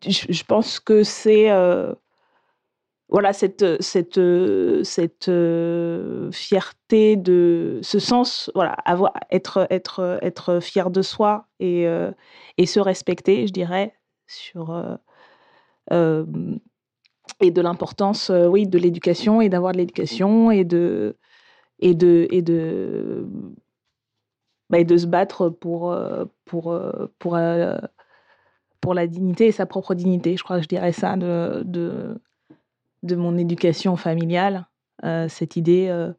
je, 0.06 0.26
je 0.28 0.44
pense 0.44 0.78
que 0.78 1.02
c'est 1.02 1.50
voilà 3.08 3.32
cette 3.32 3.62
euh, 3.62 3.76
cette 3.80 5.28
euh, 5.28 6.30
fierté 6.32 7.16
de 7.16 7.78
ce 7.82 7.98
sens 7.98 8.50
voilà 8.54 8.72
avoir 8.84 9.12
être 9.30 9.66
être 9.70 10.18
être 10.22 10.60
fier 10.60 10.90
de 10.90 11.02
soi 11.02 11.46
et 11.60 11.86
euh, 11.86 12.10
se 12.64 12.80
respecter 12.80 13.46
je 13.46 13.52
dirais 13.52 13.94
sur 14.26 14.72
euh, 14.72 14.96
euh, 15.92 16.26
et 17.40 17.50
de 17.50 17.60
l'importance 17.60 18.30
euh, 18.30 18.46
oui 18.48 18.66
de 18.66 18.78
l'éducation 18.78 19.40
et 19.40 19.48
d'avoir 19.48 19.72
de 19.72 19.78
l'éducation 19.78 20.50
et 20.50 20.64
de 20.64 21.16
et 21.78 21.94
de 21.94 22.26
et 22.30 22.42
de 22.42 23.26
bah, 24.68 24.80
se 24.98 25.06
battre 25.06 25.48
pour 25.48 25.92
euh, 25.92 26.24
euh, 26.54 27.06
euh, 27.26 27.78
la 28.94 29.06
dignité 29.06 29.46
et 29.46 29.52
sa 29.52 29.66
propre 29.66 29.94
dignité 29.94 30.36
je 30.36 30.42
crois 30.42 30.56
que 30.56 30.62
je 30.62 30.68
dirais 30.68 30.92
ça 30.92 31.16
de 31.16 32.20
de 33.06 33.16
mon 33.16 33.36
éducation 33.38 33.96
familiale, 33.96 34.66
euh, 35.04 35.28
cette 35.28 35.56
idée, 35.56 35.88
euh, 35.88 36.12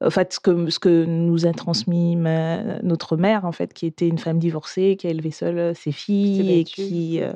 en 0.00 0.10
fait, 0.10 0.32
ce 0.34 0.40
que, 0.40 0.70
ce 0.70 0.78
que 0.78 1.04
nous 1.04 1.46
a 1.46 1.52
transmis 1.52 2.16
ma- 2.16 2.80
notre 2.82 3.16
mère, 3.16 3.44
en 3.44 3.52
fait, 3.52 3.74
qui 3.74 3.86
était 3.86 4.08
une 4.08 4.18
femme 4.18 4.38
divorcée, 4.38 4.96
qui 4.96 5.06
a 5.08 5.10
élevé 5.10 5.30
seule 5.30 5.58
euh, 5.58 5.74
ses 5.74 5.92
filles 5.92 6.52
et 6.60 6.64
qui, 6.64 7.20
euh, 7.22 7.32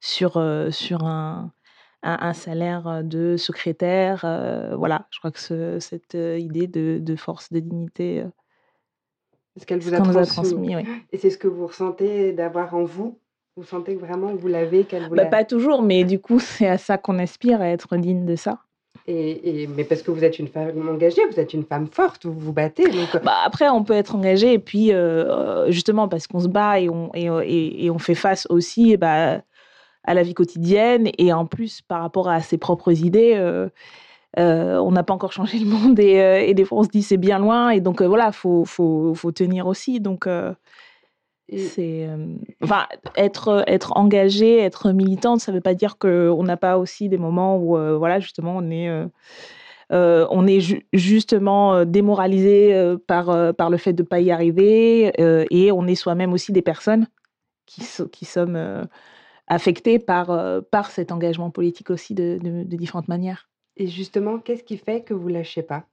sur, 0.00 0.42
sur 0.70 1.04
un, 1.04 1.52
un, 2.02 2.18
un 2.20 2.32
salaire 2.32 3.02
de 3.04 3.36
secrétaire, 3.36 4.20
voilà, 4.76 5.06
je 5.10 5.18
crois 5.18 5.30
que 5.30 5.40
ce- 5.40 5.78
cette 5.80 6.14
idée 6.14 6.66
de, 6.66 6.98
de 7.00 7.16
force, 7.16 7.52
de 7.52 7.60
dignité, 7.60 8.24
ce 9.56 9.66
qu'elle 9.66 9.80
vous 9.80 9.94
a 9.94 9.98
qu'on 9.98 10.06
nous 10.06 10.18
a 10.18 10.26
transmis. 10.26 10.50
transmis, 10.50 10.76
oui. 10.76 10.82
Et 11.12 11.18
c'est 11.18 11.30
ce 11.30 11.38
que 11.38 11.48
vous 11.48 11.66
ressentez 11.66 12.32
d'avoir 12.32 12.74
en 12.74 12.84
vous? 12.84 13.18
Vous 13.56 13.64
sentez 13.64 13.94
que 13.96 14.00
vraiment 14.00 14.34
vous 14.34 14.48
l'avez, 14.48 14.84
qu'elle 14.84 15.02
vous 15.02 15.14
Bah, 15.14 15.24
l'a 15.24 15.28
pas 15.28 15.44
toujours, 15.44 15.82
mais 15.82 16.04
du 16.04 16.18
coup, 16.18 16.38
c'est 16.38 16.68
à 16.68 16.78
ça 16.78 16.98
qu'on 16.98 17.18
aspire, 17.18 17.60
à 17.60 17.68
être 17.68 17.96
digne 17.96 18.24
de 18.24 18.36
ça. 18.36 18.58
et 19.06 19.62
et 19.62 19.66
mais 19.66 19.84
parce 19.84 20.02
que 20.02 20.10
vous 20.10 20.24
êtes 20.24 20.38
une 20.38 20.48
femme 20.48 20.88
engagée, 20.88 21.22
vous 21.30 21.38
êtes 21.40 21.52
une 21.52 21.64
femme 21.64 21.86
forte, 21.88 22.26
vous 22.26 22.38
vous 22.38 22.52
battez 22.52 22.84
donc 22.84 23.08
Bah, 23.24 23.34
après, 23.44 23.68
on 23.68 23.82
peut 23.82 23.94
être 23.94 24.14
engagé 24.14 24.52
et 24.54 24.58
puis 24.58 24.92
euh, 24.92 25.24
euh, 25.66 25.70
justement 25.70 26.08
parce 26.08 26.26
qu'on 26.26 26.40
se 26.40 26.48
bat 26.48 26.80
et 26.80 26.88
on, 26.88 27.10
et, 27.14 27.84
et- 27.84 27.90
on 27.90 27.98
fait 27.98 28.14
face 28.14 28.46
aussi 28.50 28.96
bah, 28.96 29.42
à 30.04 30.14
la 30.14 30.22
vie 30.22 30.34
quotidienne 30.34 31.10
et 31.18 31.32
en 31.32 31.44
plus 31.46 31.82
par 31.82 32.00
rapport 32.02 32.28
à 32.28 32.40
ses 32.40 32.56
propres 32.58 32.92
idées, 33.04 33.34
euh, 33.36 33.68
euh, 34.38 34.78
on 34.78 34.92
n'a 34.92 35.02
pas 35.02 35.12
encore 35.14 35.32
changé 35.32 35.58
le 35.58 35.66
monde 35.66 35.98
et, 35.98 36.20
euh, 36.20 36.40
et 36.40 36.54
des 36.54 36.64
fois 36.64 36.78
on 36.78 36.84
se 36.84 36.88
dit 36.88 37.02
c'est 37.02 37.16
bien 37.18 37.38
loin 37.38 37.70
et 37.70 37.80
donc 37.80 38.00
euh, 38.00 38.06
voilà, 38.08 38.32
faut, 38.32 38.64
faut, 38.64 39.12
faut 39.14 39.32
tenir 39.32 39.66
aussi. 39.66 40.00
Donc 40.00 40.26
euh, 40.26 40.52
c'est 41.56 42.06
euh, 42.08 42.34
enfin 42.62 42.86
être 43.16 43.64
être 43.66 43.96
engagé, 43.96 44.58
être 44.58 44.92
militante, 44.92 45.40
ça 45.40 45.52
veut 45.52 45.60
pas 45.60 45.74
dire 45.74 45.98
qu'on 45.98 46.42
n'a 46.44 46.56
pas 46.56 46.78
aussi 46.78 47.08
des 47.08 47.18
moments 47.18 47.56
où 47.58 47.76
euh, 47.76 47.96
voilà 47.98 48.20
justement 48.20 48.56
on 48.56 48.70
est 48.70 48.88
euh, 48.88 50.26
on 50.30 50.46
est 50.46 50.60
ju- 50.60 50.86
justement 50.92 51.84
démoralisé 51.84 52.94
par 53.06 53.54
par 53.54 53.70
le 53.70 53.76
fait 53.76 53.92
de 53.92 54.02
pas 54.02 54.20
y 54.20 54.30
arriver 54.30 55.12
et 55.50 55.72
on 55.72 55.86
est 55.86 55.94
soi-même 55.96 56.32
aussi 56.32 56.52
des 56.52 56.62
personnes 56.62 57.06
qui 57.66 57.82
so- 57.82 58.06
qui 58.08 58.24
sommes 58.24 58.86
affectées 59.48 59.98
par 59.98 60.26
par 60.70 60.90
cet 60.90 61.10
engagement 61.10 61.50
politique 61.50 61.90
aussi 61.90 62.14
de, 62.14 62.38
de- 62.42 62.62
de 62.64 62.76
différentes 62.76 63.08
manières. 63.08 63.48
et 63.76 63.86
justement, 63.88 64.38
qu'est-ce 64.38 64.62
qui 64.62 64.76
fait 64.76 65.02
que 65.02 65.14
vous 65.14 65.28
lâchez 65.28 65.62
pas? 65.62 65.84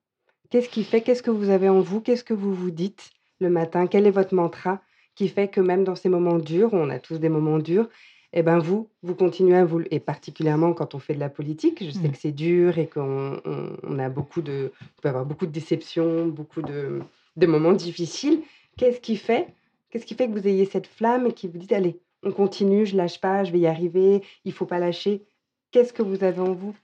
Qu'est-ce 0.50 0.70
qui 0.70 0.84
fait 0.84 1.02
qu'est-ce 1.02 1.24
que 1.24 1.32
vous 1.32 1.50
avez 1.50 1.70
en 1.70 1.80
vous? 1.82 2.02
Qu'est-ce 2.02 2.24
que 2.24 2.34
vous 2.34 2.54
vous 2.54 2.72
dites 2.72 3.10
le 3.40 3.50
matin? 3.50 3.88
Quel 3.88 4.06
est 4.08 4.12
votre 4.12 4.36
mantra? 4.36 4.82
Qui 5.18 5.28
fait 5.30 5.48
que 5.50 5.62
même 5.62 5.84
dans 5.84 5.96
ces 5.96 6.10
moments 6.10 6.38
durs, 6.40 6.72
on 6.74 6.90
a 6.90 7.00
tous 7.00 7.20
des 7.20 7.30
moments 7.30 7.60
durs, 7.60 7.90
et 8.34 8.44
ben 8.44 8.60
vous, 8.60 8.90
vous 9.04 9.16
continuez 9.16 9.56
à 9.58 9.66
vous 9.66 9.82
et 9.92 10.00
particulièrement 10.00 10.74
quand 10.74 10.96
on 10.96 11.00
fait 11.00 11.16
de 11.16 11.20
la 11.20 11.30
politique, 11.30 11.84
je 11.84 11.92
sais 11.92 12.10
Mm. 12.10 12.12
que 12.14 12.18
c'est 12.24 12.32
dur 12.48 12.78
et 12.78 12.88
qu'on 12.88 13.42
on 13.46 13.78
on 13.84 14.00
a 14.00 14.10
beaucoup 14.10 14.42
de 14.42 14.72
on 14.98 15.02
peut 15.02 15.10
avoir 15.10 15.26
beaucoup 15.26 15.48
de 15.48 15.52
déceptions, 15.52 16.28
beaucoup 16.28 16.62
de 16.62 17.02
de 17.42 17.48
moments 17.48 17.74
difficiles. 17.74 18.42
Qu'est-ce 18.78 19.02
qui 19.02 19.18
fait 19.18 19.46
qu'est-ce 19.90 20.06
qui 20.06 20.16
fait 20.16 20.28
que 20.30 20.34
vous 20.40 20.48
ayez 20.48 20.66
cette 20.66 20.88
flamme 20.88 21.28
et 21.28 21.34
qui 21.34 21.48
vous 21.48 21.58
dites: 21.58 21.72
«Allez, 21.74 21.96
on 22.24 22.32
continue, 22.32 22.86
je 22.86 22.96
lâche 22.98 23.20
pas, 23.22 23.44
je 23.46 23.52
vais 23.54 23.60
y 23.60 23.68
arriver, 23.68 24.22
il 24.46 24.54
faut 24.54 24.66
pas 24.68 24.80
lâcher»? 24.80 25.26
Qu'est-ce 25.72 25.94
que 25.94 26.04
vous 26.04 26.24
avez 26.24 26.42
en 26.42 26.54
vous? 26.54 26.76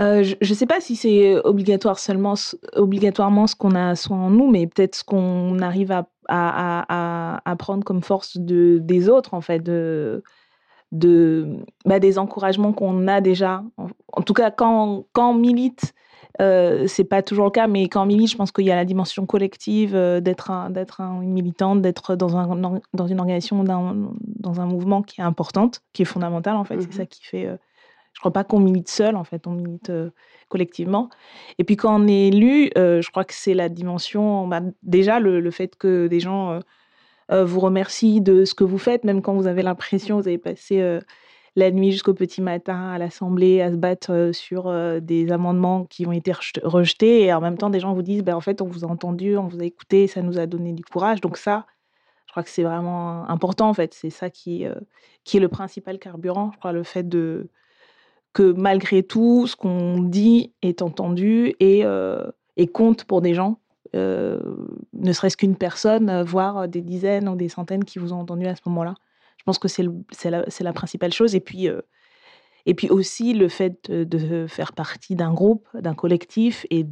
Euh, 0.00 0.24
je 0.24 0.34
ne 0.40 0.54
sais 0.54 0.66
pas 0.66 0.80
si 0.80 0.96
c'est 0.96 1.36
obligatoire 1.44 1.98
seulement, 1.98 2.34
obligatoirement 2.74 3.46
ce 3.46 3.54
qu'on 3.54 3.76
a 3.76 3.94
soit 3.94 4.16
en 4.16 4.30
nous, 4.30 4.50
mais 4.50 4.66
peut-être 4.66 4.96
ce 4.96 5.04
qu'on 5.04 5.60
arrive 5.60 5.92
à, 5.92 6.08
à, 6.28 7.40
à, 7.44 7.56
prendre 7.56 7.84
comme 7.84 8.02
force 8.02 8.36
de, 8.36 8.78
des 8.80 9.08
autres, 9.08 9.34
en 9.34 9.40
fait, 9.40 9.60
de, 9.60 10.24
de, 10.90 11.58
bah, 11.84 12.00
des 12.00 12.18
encouragements 12.18 12.72
qu'on 12.72 13.06
a 13.06 13.20
déjà. 13.20 13.62
En, 14.12 14.22
tout 14.22 14.34
cas, 14.34 14.50
quand, 14.50 15.04
quand 15.12 15.30
on 15.30 15.34
milite, 15.34 15.94
euh, 16.40 16.88
c'est 16.88 17.04
pas 17.04 17.22
toujours 17.22 17.44
le 17.44 17.52
cas, 17.52 17.68
mais 17.68 17.88
quand 17.88 18.02
on 18.02 18.06
milite, 18.06 18.32
je 18.32 18.36
pense 18.36 18.50
qu'il 18.50 18.64
y 18.64 18.72
a 18.72 18.76
la 18.76 18.84
dimension 18.84 19.26
collective 19.26 19.94
euh, 19.94 20.18
d'être 20.20 20.50
un, 20.50 20.70
d'être 20.70 21.00
une 21.00 21.32
militante, 21.32 21.82
d'être 21.82 22.16
dans, 22.16 22.36
un, 22.36 22.80
dans 22.92 23.06
une 23.06 23.20
organisation, 23.20 23.62
dans, 23.62 23.94
dans 24.20 24.60
un 24.60 24.66
mouvement 24.66 25.02
qui 25.02 25.20
est 25.20 25.24
importante, 25.24 25.82
qui 25.92 26.02
est 26.02 26.06
fondamental, 26.06 26.56
en 26.56 26.64
fait. 26.64 26.80
C'est 26.80 26.88
mmh 26.88 26.92
ça 26.92 27.06
qui 27.06 27.24
fait... 27.24 27.46
Euh, 27.46 27.56
je 28.14 28.20
crois 28.20 28.32
pas 28.32 28.44
qu'on 28.44 28.60
milite 28.60 28.88
seul, 28.88 29.16
en 29.16 29.24
fait, 29.24 29.46
on 29.46 29.52
milite 29.52 29.92
collectivement. 30.48 31.10
Et 31.58 31.64
puis 31.64 31.76
quand 31.76 32.00
on 32.00 32.06
est 32.06 32.28
élu, 32.28 32.70
je 32.76 33.10
crois 33.10 33.24
que 33.24 33.34
c'est 33.34 33.54
la 33.54 33.68
dimension, 33.68 34.46
bah, 34.46 34.60
déjà 34.82 35.20
le, 35.20 35.50
fait 35.50 35.76
que 35.76 36.06
des 36.06 36.20
gens 36.20 36.60
vous 37.30 37.60
remercient 37.60 38.20
de 38.20 38.44
ce 38.44 38.54
que 38.54 38.64
vous 38.64 38.78
faites, 38.78 39.04
même 39.04 39.20
quand 39.20 39.34
vous 39.34 39.46
avez 39.46 39.62
l'impression, 39.62 40.20
vous 40.20 40.28
avez 40.28 40.38
passé 40.38 41.00
la 41.56 41.70
nuit 41.70 41.92
jusqu'au 41.92 42.14
petit 42.14 42.40
matin 42.40 42.90
à 42.90 42.98
l'Assemblée 42.98 43.60
à 43.60 43.70
se 43.70 43.76
battre 43.76 44.30
sur 44.32 44.72
des 45.00 45.32
amendements 45.32 45.84
qui 45.84 46.06
ont 46.06 46.12
été 46.12 46.32
rejetés. 46.62 47.24
Et 47.24 47.32
en 47.32 47.40
même 47.40 47.58
temps, 47.58 47.70
des 47.70 47.80
gens 47.80 47.94
vous 47.94 48.02
disent, 48.02 48.22
ben, 48.22 48.36
en 48.36 48.40
fait, 48.40 48.62
on 48.62 48.66
vous 48.66 48.84
a 48.84 48.88
entendu, 48.88 49.36
on 49.36 49.48
vous 49.48 49.60
a 49.60 49.64
écouté, 49.64 50.06
ça 50.06 50.22
nous 50.22 50.38
a 50.38 50.46
donné 50.46 50.72
du 50.72 50.84
courage. 50.84 51.20
Donc 51.20 51.36
ça, 51.36 51.66
je 52.26 52.32
crois 52.32 52.44
que 52.44 52.50
c'est 52.50 52.62
vraiment 52.64 53.28
important, 53.28 53.68
en 53.68 53.74
fait. 53.74 53.92
C'est 53.92 54.10
ça 54.10 54.30
qui, 54.30 54.66
qui 55.24 55.38
est 55.38 55.40
le 55.40 55.48
principal 55.48 55.98
carburant, 55.98 56.50
je 56.52 56.58
crois, 56.58 56.72
le 56.72 56.84
fait 56.84 57.08
de 57.08 57.50
que 58.34 58.52
malgré 58.52 59.02
tout, 59.02 59.46
ce 59.46 59.56
qu'on 59.56 60.02
dit 60.02 60.52
est 60.60 60.82
entendu 60.82 61.54
et, 61.60 61.84
euh, 61.84 62.30
compte 62.72 63.04
pour 63.04 63.22
des 63.22 63.32
gens, 63.32 63.60
euh, 63.94 64.40
ne 64.92 65.12
serait-ce 65.12 65.36
qu'une 65.36 65.56
personne, 65.56 66.10
euh, 66.10 66.24
voire 66.24 66.68
des 66.68 66.82
dizaines 66.82 67.28
ou 67.28 67.36
des 67.36 67.48
centaines 67.48 67.84
qui 67.84 67.98
vous 67.98 68.12
ont 68.12 68.18
entendu 68.18 68.46
à 68.46 68.56
ce 68.56 68.62
moment-là. 68.66 68.94
Je 69.38 69.44
pense 69.44 69.58
que 69.58 69.68
c'est 69.68 69.84
la, 70.30 70.72
principale 70.72 71.12
chose. 71.12 71.34
Et 71.34 71.40
puis, 71.40 71.68
et 72.66 72.74
puis 72.74 72.88
aussi 72.88 73.34
le 73.34 73.48
fait 73.48 73.90
de, 73.90 74.04
de 74.04 74.46
faire 74.46 74.72
partie 74.72 75.14
d'un 75.14 75.32
groupe, 75.32 75.68
d'un 75.74 75.94
collectif, 75.94 76.66
et, 76.70 76.84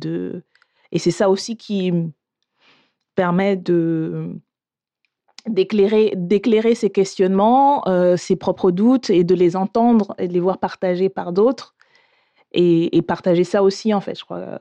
et 0.93 0.99
c'est 0.99 1.11
ça 1.11 1.31
aussi 1.31 1.57
qui 1.57 1.93
permet 3.15 3.57
de 3.57 4.37
d'éclairer 5.49 6.13
d'éclairer 6.17 6.75
ses 6.75 6.91
questionnements, 6.91 7.87
euh, 7.89 8.17
ses 8.17 8.37
propres 8.37 8.71
doutes 8.71 9.11
et 9.11 9.25
de 9.25 9.35
les 9.35 9.57
entendre 9.57 10.15
et 10.19 10.29
de 10.29 10.33
les 10.33 10.41
voir 10.41 10.59
partagés 10.59 11.09
par 11.09 11.33
d'autres 11.33 11.75
et, 12.53 13.03
partager 13.03 13.45
ça 13.45 13.63
aussi 13.63 13.93
en 13.95 14.01
fait. 14.01 14.19
Je 14.19 14.25
crois 14.25 14.59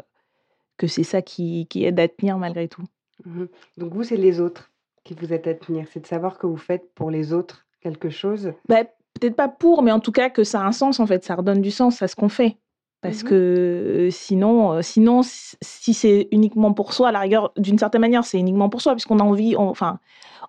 que 0.78 0.88
c'est 0.88 1.04
ça 1.04 1.22
qui, 1.22 1.68
qui, 1.68 1.86
aide 1.86 2.00
à 2.00 2.08
tenir 2.08 2.38
malgré 2.38 2.68
tout. 2.68 2.84
Mmh 3.26 3.46
Donc 3.78 3.94
vous, 3.94 4.04
c'est 4.04 4.18
les 4.18 4.40
autres 4.40 4.72
qui 5.04 5.14
vous 5.14 5.34
aident 5.34 5.48
à 5.48 5.54
tenir, 5.54 5.86
c'est 5.92 6.00
de 6.00 6.08
savoir 6.08 6.38
que 6.38 6.48
vous 6.48 6.58
faites 6.58 6.94
pour 6.94 7.12
les 7.12 7.34
autres 7.34 7.66
quelque 7.82 8.10
chose. 8.10 8.54
Bah, 8.68 8.84
peut-être 9.20 9.36
pas 9.36 9.50
pour, 9.50 9.84
mais 9.84 9.92
en 9.92 10.00
tout 10.00 10.12
cas 10.12 10.30
que 10.30 10.44
ça 10.44 10.62
a 10.62 10.66
un 10.66 10.72
sens 10.72 11.00
en 11.00 11.08
fait, 11.08 11.24
ça 11.24 11.36
redonne 11.36 11.62
du 11.62 11.72
sens 11.72 12.02
à 12.02 12.08
ce 12.08 12.16
qu'on 12.16 12.30
fait. 12.30 12.58
Parce 13.02 13.24
mmh 13.24 13.28
que 13.28 14.10
sinon, 14.12 14.82
sinon, 14.84 15.22
si 15.24 15.94
c'est 15.94 16.28
uniquement 16.32 16.72
pour 16.72 16.94
soi, 16.94 17.10
à 17.10 17.12
la 17.12 17.20
rigueur, 17.20 17.52
d'une 17.58 17.80
certaine 17.80 18.02
manière, 18.02 18.24
c'est 18.24 18.38
uniquement 18.38 18.70
pour 18.70 18.82
soi, 18.82 18.94
puisqu'on 18.94 19.20
a 19.20 19.24
envie, 19.24 19.56
enfin, 19.56 20.00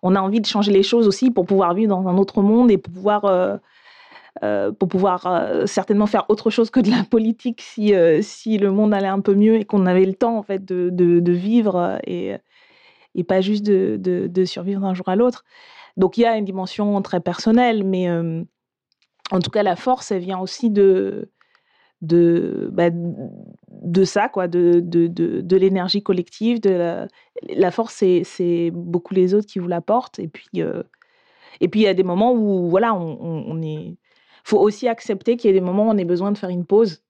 on 0.02 0.14
a 0.16 0.20
envie 0.20 0.40
de 0.40 0.46
changer 0.46 0.72
les 0.72 0.82
choses 0.82 1.06
aussi 1.06 1.30
pour 1.30 1.46
pouvoir 1.46 1.74
vivre 1.74 1.88
dans 1.88 2.08
un 2.08 2.18
autre 2.18 2.42
monde 2.42 2.70
et 2.70 2.78
pour 2.78 2.92
pouvoir, 2.92 3.24
euh, 3.24 3.56
euh, 4.42 4.72
pour 4.72 4.88
pouvoir 4.88 5.26
euh, 5.26 5.66
certainement 5.66 6.06
faire 6.06 6.26
autre 6.28 6.50
chose 6.50 6.70
que 6.70 6.80
de 6.80 6.90
la 6.90 7.04
politique 7.04 7.62
si, 7.62 7.94
si 8.22 8.58
le 8.58 8.70
monde 8.70 8.92
allait 8.92 9.06
un 9.06 9.20
peu 9.20 9.34
mieux 9.34 9.56
et 9.56 9.64
qu'on 9.64 9.86
avait 9.86 10.04
le 10.04 10.14
temps 10.14 10.36
en 10.36 10.42
fait 10.42 10.64
de, 10.64 10.90
de, 10.90 11.32
vivre 11.32 12.00
et, 12.04 12.36
et 13.14 13.24
pas 13.24 13.40
juste 13.40 13.64
de, 13.64 13.96
de, 13.98 14.44
survivre 14.44 14.80
d'un 14.80 14.94
jour 14.94 15.08
à 15.08 15.16
l'autre. 15.16 15.44
Donc 15.96 16.18
il 16.18 16.22
y 16.22 16.26
a 16.26 16.36
une 16.36 16.44
dimension 16.44 17.00
très 17.02 17.20
personnelle, 17.20 17.84
mais 17.84 18.10
en 18.10 19.40
tout 19.40 19.50
cas 19.50 19.62
la 19.62 19.76
force, 19.76 20.10
elle 20.10 20.22
vient 20.22 20.40
aussi 20.40 20.70
de 20.70 21.30
de, 22.02 22.68
bah, 22.72 22.90
de 22.92 24.04
ça, 24.04 24.28
quoi, 24.28 24.48
de, 24.48 24.80
de, 24.80 25.06
de, 25.06 25.56
l'énergie 25.56 26.02
collective. 26.02 26.60
De 26.60 27.06
la, 27.48 27.70
force, 27.70 28.04
c'est 28.24 28.70
beaucoup 28.72 29.14
les 29.14 29.34
autres 29.34 29.46
qui 29.46 29.58
vous 29.60 29.68
l'apportent. 29.68 30.18
Et 30.18 30.28
puis, 30.28 30.48
euh, 30.58 30.82
et 31.60 31.68
puis 31.68 31.80
il 31.80 31.84
y 31.84 31.88
a 31.88 31.94
des 31.94 32.02
moments 32.02 32.32
où, 32.32 32.68
voilà, 32.68 32.94
on, 32.94 33.18
on 33.46 33.62
est. 33.62 33.96
faut 34.44 34.58
aussi 34.58 34.88
accepter 34.88 35.36
qu'il 35.36 35.50
y 35.50 35.54
a 35.54 35.58
des 35.58 35.64
moments 35.64 35.86
où 35.88 35.90
on 35.90 35.98
a 35.98 36.04
besoin 36.04 36.32
de 36.32 36.38
faire 36.38 36.50
une 36.50 36.66
pause. 36.66 37.02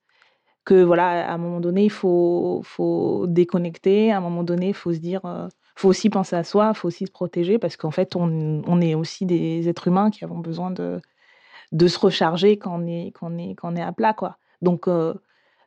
Que, 0.65 0.83
voilà, 0.85 1.29
à 1.29 1.35
un 1.35 1.39
moment 1.39 1.61
donné, 1.61 1.85
il 1.85 1.91
faut, 1.91 2.61
faut 2.65 3.27
déconnecter. 3.29 4.13
À 4.13 4.19
un 4.19 4.21
moment 4.21 4.45
donné, 4.45 4.69
il 4.69 4.75
faut 4.75 4.93
se 4.93 4.99
dire. 5.01 5.25
euh, 5.27 5.49
faut 5.77 5.89
aussi 5.89 6.11
penser 6.11 6.37
à 6.37 6.45
soi, 6.45 6.75
faut 6.75 6.89
aussi 6.89 7.07
se 7.07 7.11
protéger 7.13 7.59
parce 7.59 7.77
qu'en 7.77 7.91
fait, 7.91 8.15
on, 8.17 8.63
on, 8.67 8.81
est 8.81 8.95
aussi 8.95 9.27
des 9.27 9.69
êtres 9.69 9.89
humains 9.89 10.11
qui 10.11 10.25
avons 10.25 10.39
besoin 10.39 10.71
de, 10.71 11.01
de 11.73 11.89
se 11.89 11.99
recharger 11.99 12.59
quand 12.59 12.79
on 12.83 12.87
est, 12.87 13.13
quand 13.13 13.33
on 13.33 13.39
est, 13.39 13.55
quand 13.55 13.73
on 13.73 13.77
est 13.77 13.83
à 13.83 13.93
plat, 13.93 14.13
quoi. 14.15 14.37
Donc, 14.63 14.89
euh, 14.89 15.13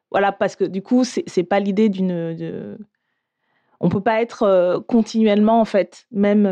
voilà, 0.09 0.31
parce 0.31 0.55
que 0.55 0.63
du 0.63 0.81
coup, 0.81 1.03
c'est 1.03 1.43
pas 1.43 1.59
l'idée 1.59 1.89
d'une. 1.89 2.35
De... 2.35 2.77
On 3.81 3.89
peut 3.89 4.01
pas 4.01 4.21
être 4.21 4.43
euh, 4.43 4.79
continuellement, 4.79 5.59
en 5.59 5.65
fait, 5.65 6.05
même 6.11 6.45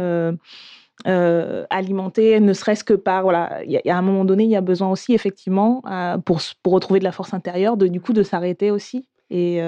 euh, 1.07 1.65
alimenté, 1.69 2.39
ne 2.39 2.53
serait-ce 2.53 2.83
que 2.83 2.93
par. 2.93 3.23
Voilà, 3.23 3.63
il 3.63 3.81
y, 3.83 3.89
a 3.89 3.97
un 3.97 4.01
moment 4.01 4.25
donné, 4.25 4.43
il 4.43 4.49
y 4.49 4.55
a 4.55 4.61
besoin 4.61 4.91
aussi, 4.91 5.13
effectivement, 5.13 5.81
pour, 6.25 6.41
pour 6.61 6.73
retrouver 6.73 6.99
de 6.99 7.05
la 7.05 7.13
force 7.13 7.33
intérieure, 7.33 7.77
de, 7.77 7.87
du 7.87 8.01
coup, 8.01 8.13
de 8.13 8.23
s'arrêter 8.23 8.69
aussi. 8.69 9.07
Et. 9.31 9.59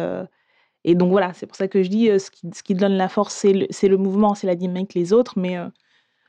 Et 0.88 0.94
donc 0.94 1.10
voilà, 1.10 1.34
c'est 1.34 1.48
pour 1.48 1.55
ça 1.55 1.67
que 1.67 1.82
je 1.82 1.89
dis, 1.89 2.20
ce, 2.20 2.29
qui, 2.29 2.48
ce 2.53 2.62
qui 2.62 2.75
donne 2.75 2.94
la 2.94 3.10
force, 3.10 3.34
c'est 3.34 3.53
le, 3.53 3.65
le, 3.88 3.98
mouvement, 3.98 4.36
c'est 4.36 4.46
la 4.46 4.53
dynamique, 4.53 4.94
les 4.94 5.13
autres, 5.13 5.34
mais 5.36 5.55
à 5.58 5.72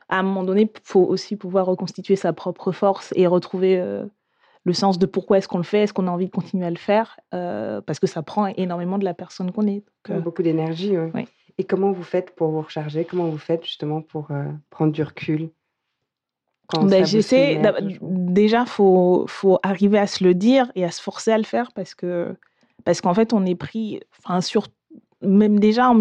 un 0.09 0.23
moment 0.23 0.45
donné, 0.45 0.62
il 0.62 0.81
faut 0.83 1.05
aussi 1.05 1.37
pouvoir 1.37 1.67
reconstituer 1.67 2.17
sa 2.17 2.33
propre 2.33 2.73
force 2.73 3.12
et 3.17 3.26
retrouver 3.26 3.79
le 4.66 4.73
sens 4.73 4.99
de 4.99 5.06
pourquoi 5.06 5.38
est-ce 5.38 5.46
qu'on 5.46 5.58
le 5.58 5.64
fait, 5.64 5.85
est-ce 5.85 5.92
qu'on 5.92 6.08
a 6.08 6.11
envie 6.11 6.26
de 6.26 6.30
continuer 6.30 6.66
à 6.66 6.70
le 6.70 6.76
faire, 6.76 7.20
euh, 7.32 7.80
parce 7.80 8.00
que 8.00 8.08
ça 8.08 8.23
prend 8.23 8.46
énormément 8.46 8.99
de 8.99 9.04
la 9.04 9.14
personne 9.14 9.52
qu'on 9.52 9.66
est. 9.68 9.85
Euh, 10.11 10.18
beaucoup 10.18 10.42
d'énergie, 10.42 10.99
oui. 10.99 11.25
Et 11.58 11.64
comment 11.64 11.92
vous 11.92 12.02
faites 12.02 12.35
pour 12.35 12.50
vous 12.50 12.62
recharger? 12.62 13.04
Comment 13.04 13.28
vous 13.28 13.38
faites 13.38 13.64
justement 13.64 14.02
pour 14.02 14.30
euh, 14.32 14.44
prendre 14.68 14.92
du 14.92 15.02
recul? 15.02 15.50
Ben, 16.82 17.06
J'essaie. 17.06 17.62
Déjà, 18.02 18.62
il 18.62 18.66
faut, 18.66 19.25
faut 19.28 19.58
arriver 19.62 19.99
à 19.99 20.08
se 20.08 20.25
le 20.25 20.35
dire 20.35 20.70
et 20.75 20.85
à 20.85 20.90
se 20.90 21.00
forcer 21.00 21.30
à 21.30 21.38
le 21.38 21.44
faire 21.44 21.70
parce 21.73 21.94
que 21.94 22.37
parce 22.85 23.00
qu'en 23.00 23.14
fait, 23.14 23.32
on 23.32 23.46
est 23.46 23.54
pris. 23.54 24.00
Enfin, 24.18 24.40
sur 24.40 24.66
même 25.23 25.61
déjà 25.61 25.92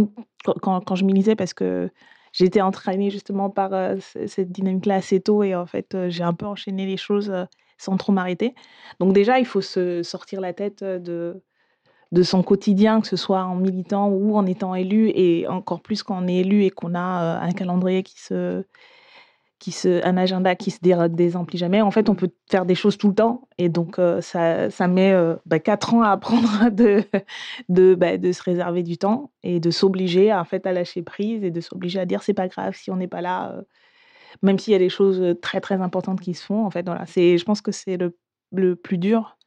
quand, 0.61 0.81
quand 0.81 0.95
je 0.95 1.05
militais, 1.05 1.35
parce 1.35 1.53
que 1.53 1.89
j'étais 2.33 2.61
entraînée 2.61 3.11
justement 3.11 3.51
par 3.51 3.71
cette 3.99 4.51
dynamique-là 4.51 4.95
assez 4.95 5.21
tôt 5.21 5.43
et 5.43 5.53
en 5.53 5.67
fait, 5.67 5.95
j'ai 6.09 6.23
un 6.23 6.33
peu 6.33 6.47
enchaîné 6.47 6.87
les 6.87 6.97
choses 6.97 7.31
sans 7.77 7.97
trop 7.97 8.11
m'arrêter. 8.11 8.55
Donc 8.99 9.13
déjà, 9.13 9.39
il 9.39 9.45
faut 9.45 9.61
se 9.61 10.03
sortir 10.03 10.41
la 10.41 10.53
tête 10.53 10.83
de, 10.83 11.41
de 12.11 12.23
son 12.23 12.43
quotidien, 12.43 13.01
que 13.01 13.07
ce 13.07 13.15
soit 13.15 13.43
en 13.43 13.55
militant 13.55 14.07
ou 14.07 14.35
en 14.37 14.45
étant 14.45 14.75
élu, 14.75 15.11
et 15.13 15.47
encore 15.47 15.81
plus 15.81 16.03
quand 16.03 16.23
on 16.23 16.27
est 16.27 16.37
élu 16.37 16.63
et 16.63 16.69
qu'on 16.69 16.95
a 16.95 17.39
un 17.41 17.51
calendrier 17.51 18.03
qui 18.03 18.19
se, 18.19 18.63
qui 19.59 19.71
se, 19.71 20.05
un 20.05 20.17
agenda 20.17 20.55
qui 20.55 20.71
se 20.71 20.79
désemplit 21.09 21.57
jamais. 21.57 21.81
En 21.81 21.91
fait, 21.91 22.09
on 22.09 22.15
peut 22.15 22.29
faire 22.49 22.65
des 22.65 22.75
choses 22.75 22.97
tout 22.97 23.09
le 23.09 23.15
temps, 23.15 23.47
et 23.57 23.69
donc 23.69 23.99
ça, 24.21 24.69
ça 24.69 24.87
met 24.87 25.13
bah, 25.45 25.59
quatre 25.59 25.93
ans 25.93 26.01
à 26.01 26.09
apprendre 26.09 26.69
de, 26.71 27.03
de, 27.69 27.95
bah, 27.95 28.17
de 28.17 28.31
se 28.31 28.43
réserver 28.43 28.83
du 28.83 28.97
temps 28.97 29.31
et 29.43 29.59
de 29.59 29.71
s'obliger 29.71 30.33
en 30.33 30.45
fait 30.45 30.65
à 30.65 30.71
lâcher 30.71 31.01
prise 31.01 31.43
et 31.43 31.51
de 31.51 31.61
s'obliger 31.61 31.99
à 31.99 32.05
dire 32.05 32.23
c'est 32.23 32.33
pas 32.33 32.47
grave 32.47 32.75
si 32.75 32.91
on 32.91 32.95
n'est 32.95 33.07
pas 33.07 33.21
là 33.21 33.55
même 34.41 34.59
s'il 34.59 34.73
y 34.73 34.75
a 34.75 34.79
des 34.79 34.89
choses 34.89 35.35
très 35.41 35.61
très 35.61 35.81
importantes 35.81 36.21
qui 36.21 36.33
se 36.33 36.45
font. 36.45 36.65
En 36.65 36.71
fait, 36.71 36.85
voilà, 36.85 37.05
c'est, 37.05 37.37
je 37.37 37.45
pense 37.45 37.61
que 37.61 37.71
c'est 37.71 37.97
le, 37.97 38.17
le, 38.51 38.75
plus 38.75 38.97
dur 38.97 39.37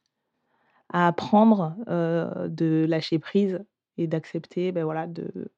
à 0.91 1.07
apprendre 1.07 1.75
de 1.87 2.85
lâcher 2.87 3.19
prise 3.19 3.63
et 3.97 4.07
d'accepter, 4.07 4.71
ben 4.71 4.83
voilà, 4.83 5.07
de. 5.07 5.51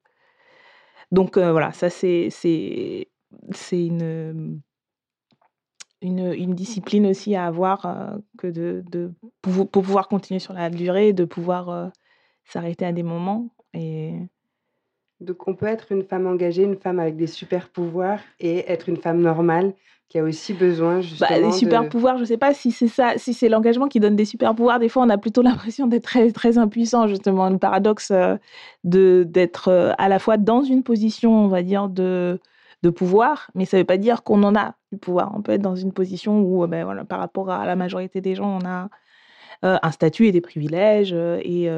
Donc 1.12 1.38
voilà, 1.38 1.72
ça 1.72 1.90
c'est 1.90 2.30
c'est 2.32 3.08
une, 3.72 4.62
une, 6.02 6.56
discipline 6.56 7.06
aussi 7.08 7.36
à 7.36 7.46
avoir 7.46 8.18
que 8.38 8.48
de, 8.48 8.84
de 8.92 9.14
pour, 9.42 9.70
pour, 9.70 9.84
pouvoir 9.84 10.08
continuer 10.08 10.40
sur 10.40 10.54
la 10.54 10.70
durée, 10.70 11.14
de 11.14 11.26
pouvoir 11.26 11.92
s'arrêter 12.46 12.86
à 12.86 12.92
des 12.92 13.04
moments 13.04 13.50
et 13.74 14.14
donc 15.22 15.48
on 15.48 15.54
peut 15.54 15.68
être 15.68 15.92
une 15.92 16.04
femme 16.04 16.28
engagée, 16.28 16.63
une 16.63 16.78
femme 16.78 17.00
avec 17.00 17.16
des 17.16 17.28
super 17.28 17.70
pouvoirs 17.70 18.20
et 18.40 18.70
être 18.72 18.90
une 18.90 18.98
femme 18.98 19.22
normale 19.22 19.74
qui 20.10 20.20
a 20.20 20.24
aussi 20.24 20.54
besoin 20.54 20.96
bah, 20.96 21.01
justement 21.01 21.30
bah, 21.30 21.40
des 21.40 21.51
super 21.54 21.88
pouvoirs, 21.88 22.18
je 22.18 22.25
sais 22.25 22.38
pas 22.38 22.54
si 22.54 22.72
c'est 22.72 22.90
ça, 22.90 23.13
si 23.16 23.34
c'est 23.34 23.48
l'engagement 23.48 23.88
qui 23.88 24.01
donne 24.01 24.18
des 24.18 24.25
super 24.25 24.54
pouvoirs. 24.56 24.80
Des 24.80 24.90
fois, 24.90 25.04
on 25.04 25.10
a 25.10 25.18
plutôt 25.18 25.42
l'impression 25.44 25.88
d'être 25.88 26.04
très 26.04 26.32
très 26.32 26.58
impuissant, 26.58 27.08
justement, 27.08 27.50
le 27.50 27.58
paradoxe 27.58 28.12
euh, 28.12 28.36
de 28.84 29.24
d'être 29.28 29.70
euh, 29.70 29.94
à 29.98 30.10
la 30.10 30.20
fois 30.20 30.36
dans 30.36 30.63
une 30.63 30.84
position, 30.84 31.34
on 31.34 31.48
va 31.48 31.63
dire 31.63 31.88
de 31.88 32.40
de 32.84 32.90
pouvoir, 32.90 33.51
mais 33.54 33.66
ça 33.66 33.78
ne 33.78 33.84
veut 33.84 33.86
pas 33.86 33.98
dire 33.98 34.24
qu'on 34.24 34.42
en 34.44 34.56
a 34.56 34.74
du 34.92 34.98
pouvoir. 34.98 35.32
On 35.36 35.42
peut 35.44 35.51
être 35.51 35.62
dans 35.62 35.75
une 35.75 35.94
position 35.94 36.42
où, 36.42 36.63
euh, 36.63 36.68
ben, 36.68 36.84
voilà, 36.84 37.06
par 37.06 37.20
rapport 37.20 37.51
à 37.51 37.66
la 37.66 37.75
majorité 37.75 38.22
des 38.22 38.36
gens, 38.36 38.60
on 38.62 38.66
a 38.68 38.90
un 39.63 39.92
statut 39.92 40.25
et 40.25 40.32
des 40.32 40.42
privilèges 40.42 41.13
et, 41.13 41.70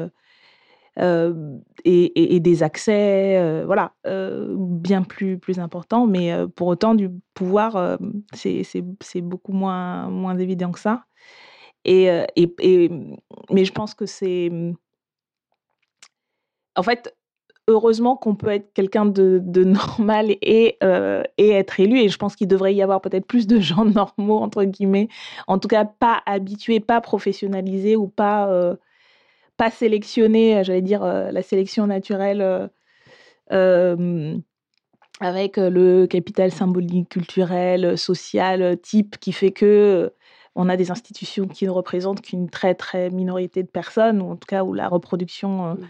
et, 0.96 2.40
des 2.40 2.62
accès, 2.62 3.64
voilà, 3.64 3.92
bien 4.04 5.02
plus, 5.02 5.38
plus 5.38 5.58
importants. 5.58 6.06
Mais 6.06 6.32
pour 6.56 6.68
autant, 6.68 6.94
du 6.94 7.10
pouvoir, 7.34 7.98
c'est 8.32 9.20
beaucoup 9.22 9.52
moins, 9.52 10.08
moins 10.08 10.38
évident 10.38 10.72
que 10.72 10.80
ça. 10.80 11.04
Et, 11.84 12.08
et, 12.36 12.90
mais 13.50 13.64
je 13.64 13.72
pense 13.72 13.94
que 13.94 14.06
c'est. 14.06 14.50
En 16.76 16.82
fait, 16.82 17.14
heureusement 17.68 18.16
qu'on 18.16 18.34
peut 18.34 18.48
être 18.48 18.72
quelqu'un 18.72 19.06
de, 19.06 19.40
normal 19.64 20.30
et, 20.30 20.78
et 21.38 21.50
être 21.50 21.80
élu. 21.80 22.00
Et 22.00 22.08
je 22.08 22.18
pense 22.18 22.36
qu'il 22.36 22.48
devrait 22.48 22.74
y 22.74 22.82
avoir 22.82 23.00
peut-être 23.00 23.26
plus 23.26 23.46
de 23.46 23.60
gens 23.60 23.84
normaux, 24.18 24.38
entre 24.38 24.64
guillemets, 24.64 25.08
en 25.46 25.58
tout 25.58 25.68
cas 25.68 25.84
pas 25.84 26.22
habitués, 26.26 26.80
pas 26.80 27.00
professionnalisés 27.00 27.96
ou 27.96 28.08
pas, 28.08 28.76
pas 29.56 29.70
sélectionnés, 29.70 30.62
j'allais 30.64 30.82
dire 30.82 31.02
euh, 31.04 31.30
la 31.30 31.42
sélection 31.42 31.86
naturelle. 31.86 32.70
avec 35.20 35.56
le 35.58 36.06
capital 36.06 36.50
symbolique, 36.50 37.08
culturel, 37.08 37.96
social, 37.96 38.78
type, 38.80 39.18
qui 39.18 39.32
fait 39.32 39.52
que 39.52 40.12
on 40.56 40.68
a 40.68 40.76
des 40.76 40.90
institutions 40.90 41.46
qui 41.46 41.66
ne 41.66 41.70
représentent 41.70 42.20
qu'une 42.20 42.48
très 42.50 42.74
très 42.74 43.10
minorité 43.10 43.62
de 43.62 43.68
personnes, 43.68 44.20
ou 44.22 44.30
en 44.30 44.36
tout 44.36 44.46
cas 44.46 44.64
où 44.64 44.72
la 44.74 44.88
reproduction 44.88 45.74
mmh 45.74 45.86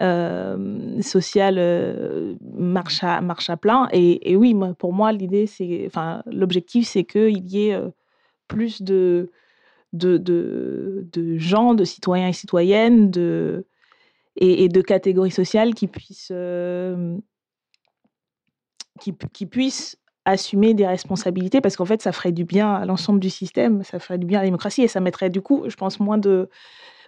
euh, 0.00 1.02
sociale 1.02 1.56
euh, 1.58 2.34
marche, 2.54 3.04
à, 3.04 3.20
marche 3.20 3.50
à 3.50 3.58
plein. 3.58 3.88
Et, 3.92 4.36
oui, 4.36 4.56
pour 4.78 4.92
moi, 4.94 5.12
l'idée, 5.12 5.46
c'est, 5.46 5.84
enfin, 5.86 6.22
l'objectif, 6.26 6.88
c'est 6.88 7.04
qu'il 7.04 7.46
y 7.50 7.68
ait 7.68 7.74
euh, 7.74 7.90
plus 8.48 8.80
de, 8.82 9.30
de, 9.92 11.04
gens, 11.38 11.74
de 11.74 11.84
citoyens 11.84 12.28
et 12.28 12.32
citoyennes, 12.32 13.10
de, 13.10 13.66
et, 14.36 14.68
de 14.68 14.80
catégories 14.80 15.30
sociales 15.30 15.74
qui 15.74 15.88
puissent, 15.88 16.32
qui, 19.00 19.14
qui 19.32 19.46
puissent 19.46 19.98
assumer 20.24 20.74
des 20.74 20.86
responsabilités 20.86 21.60
parce 21.60 21.76
qu'en 21.76 21.84
fait, 21.84 22.02
ça 22.02 22.12
ferait 22.12 22.32
du 22.32 22.44
bien 22.44 22.72
à 22.74 22.84
l'ensemble 22.84 23.20
du 23.20 23.30
système, 23.30 23.82
ça 23.82 23.98
ferait 23.98 24.18
du 24.18 24.26
bien 24.26 24.38
à 24.38 24.42
la 24.42 24.46
démocratie 24.46 24.82
et 24.82 24.88
ça 24.88 25.00
mettrait 25.00 25.30
du 25.30 25.42
coup, 25.42 25.64
je 25.66 25.74
pense, 25.76 25.98
moins 25.98 26.18
de, 26.18 26.48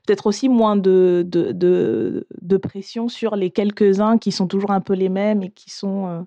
peut-être 0.06 0.26
aussi 0.26 0.48
moins 0.48 0.76
de, 0.76 1.24
de, 1.26 1.52
de, 1.52 2.56
pression 2.56 3.08
sur 3.08 3.36
les 3.36 3.50
quelques-uns 3.50 4.18
qui 4.18 4.32
sont 4.32 4.46
toujours 4.46 4.70
un 4.70 4.80
peu 4.80 4.94
les 4.94 5.08
mêmes 5.08 5.42
et 5.42 5.50
qui 5.50 5.70
sont, 5.70 6.06
euh, 6.08 6.22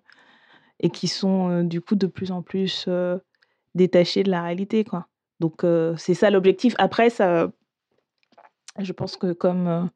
et 0.80 0.90
qui 0.90 1.08
sont 1.08 1.50
euh, 1.50 1.64
du 1.64 1.82
coup 1.82 1.96
de 1.96 2.08
plus 2.08 2.32
en 2.32 2.42
plus 2.42 2.86
euh, 2.88 3.18
détachés 3.76 4.24
de 4.24 4.32
la 4.32 4.42
réalité. 4.42 4.84
Quoi. 4.84 5.08
Donc 5.40 5.66
c'est 5.98 6.14
ça 6.14 6.30
l'objectif. 6.30 6.76
Après, 6.78 7.10
ça, 7.10 7.52
je 8.80 8.92
pense 8.92 9.18
que 9.18 9.34
comme, 9.34 9.90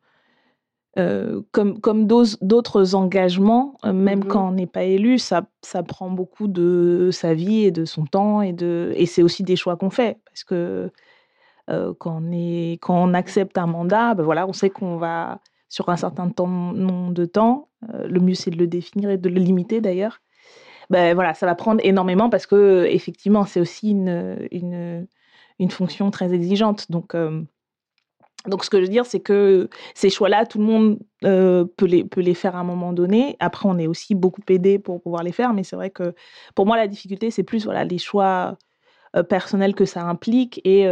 comme, 0.95 1.79
comme 1.79 2.07
d'autres 2.07 2.95
engagements, 2.95 3.75
même 3.83 4.19
mmh 4.19 4.27
quand 4.27 4.49
on 4.49 4.51
n'est 4.51 4.67
pas 4.67 4.83
élu, 4.83 5.17
ça, 5.17 5.43
ça 5.61 5.83
prend 5.83 6.09
beaucoup 6.09 6.47
de 6.47 7.09
sa 7.11 7.33
vie 7.33 7.63
et 7.65 7.71
de 7.71 7.85
son 7.85 8.05
temps. 8.05 8.41
Et, 8.41 8.53
de, 8.53 8.93
et 8.95 9.05
c'est 9.05 9.23
aussi 9.23 9.43
des 9.43 9.55
choix 9.55 9.77
qu'on 9.77 9.89
fait. 9.89 10.19
Parce 10.25 10.43
que 10.43 10.91
euh, 11.69 11.93
quand, 11.97 12.21
on 12.21 12.31
est, 12.31 12.73
quand 12.81 12.95
on 12.95 13.13
accepte 13.13 13.57
un 13.57 13.67
mandat, 13.67 14.13
ben 14.13 14.23
voilà, 14.23 14.47
on 14.47 14.53
sait 14.53 14.69
qu'on 14.69 14.97
va, 14.97 15.39
sur 15.69 15.89
un 15.89 15.97
certain 15.97 16.29
temps, 16.29 16.47
nombre 16.47 17.13
de 17.13 17.25
temps, 17.25 17.69
le 17.87 18.19
mieux 18.19 18.33
c'est 18.33 18.51
de 18.51 18.57
le 18.57 18.67
définir 18.67 19.09
et 19.09 19.17
de 19.17 19.29
le 19.29 19.39
limiter 19.39 19.81
d'ailleurs, 19.81 20.21
ben 20.89 21.13
voilà, 21.13 21.33
ça 21.33 21.45
va 21.45 21.55
prendre 21.55 21.79
énormément 21.83 22.29
parce 22.29 22.45
que 22.45 22.85
effectivement 22.85 23.45
c'est 23.45 23.61
aussi 23.61 23.91
une, 23.91 24.47
une, 24.51 25.07
une, 25.59 25.71
fonction 25.71 26.11
très 26.11 26.33
exigeante. 26.33 26.91
Donc, 26.91 27.15
euh, 27.15 27.41
donc 28.47 28.65
ce 28.65 28.69
que 28.69 28.77
je 28.77 28.83
veux 28.83 28.91
dire, 28.91 29.05
c'est 29.05 29.19
que 29.19 29.69
ces 29.93 30.09
choix-là, 30.09 30.45
tout 30.45 30.57
le 30.57 30.65
monde 30.65 30.99
peut, 31.21 31.85
les, 31.85 32.03
peut 32.03 32.21
les 32.21 32.33
faire 32.33 32.55
à 32.55 32.59
un 32.59 32.63
moment 32.63 32.93
donné. 32.93 33.35
Après, 33.39 33.69
on 33.69 33.77
est 33.77 33.87
aussi 33.87 34.15
beaucoup 34.15 34.41
aidé 34.49 34.79
pour 34.79 35.01
pouvoir 35.01 35.23
les 35.23 35.31
faire, 35.31 35.53
mais 35.53 35.63
c'est 35.63 35.75
vrai 35.75 35.91
que 35.91 36.15
pour 36.55 36.65
moi, 36.65 36.77
la 36.77 36.87
difficulté, 36.87 37.31
c'est 37.31 37.43
plus 37.43 37.65
voilà, 37.65 37.83
les 37.83 37.99
choix 37.99 38.57
personnels 39.29 39.75
que 39.75 39.85
ça 39.85 40.03
implique 40.03 40.61
et 40.63 40.87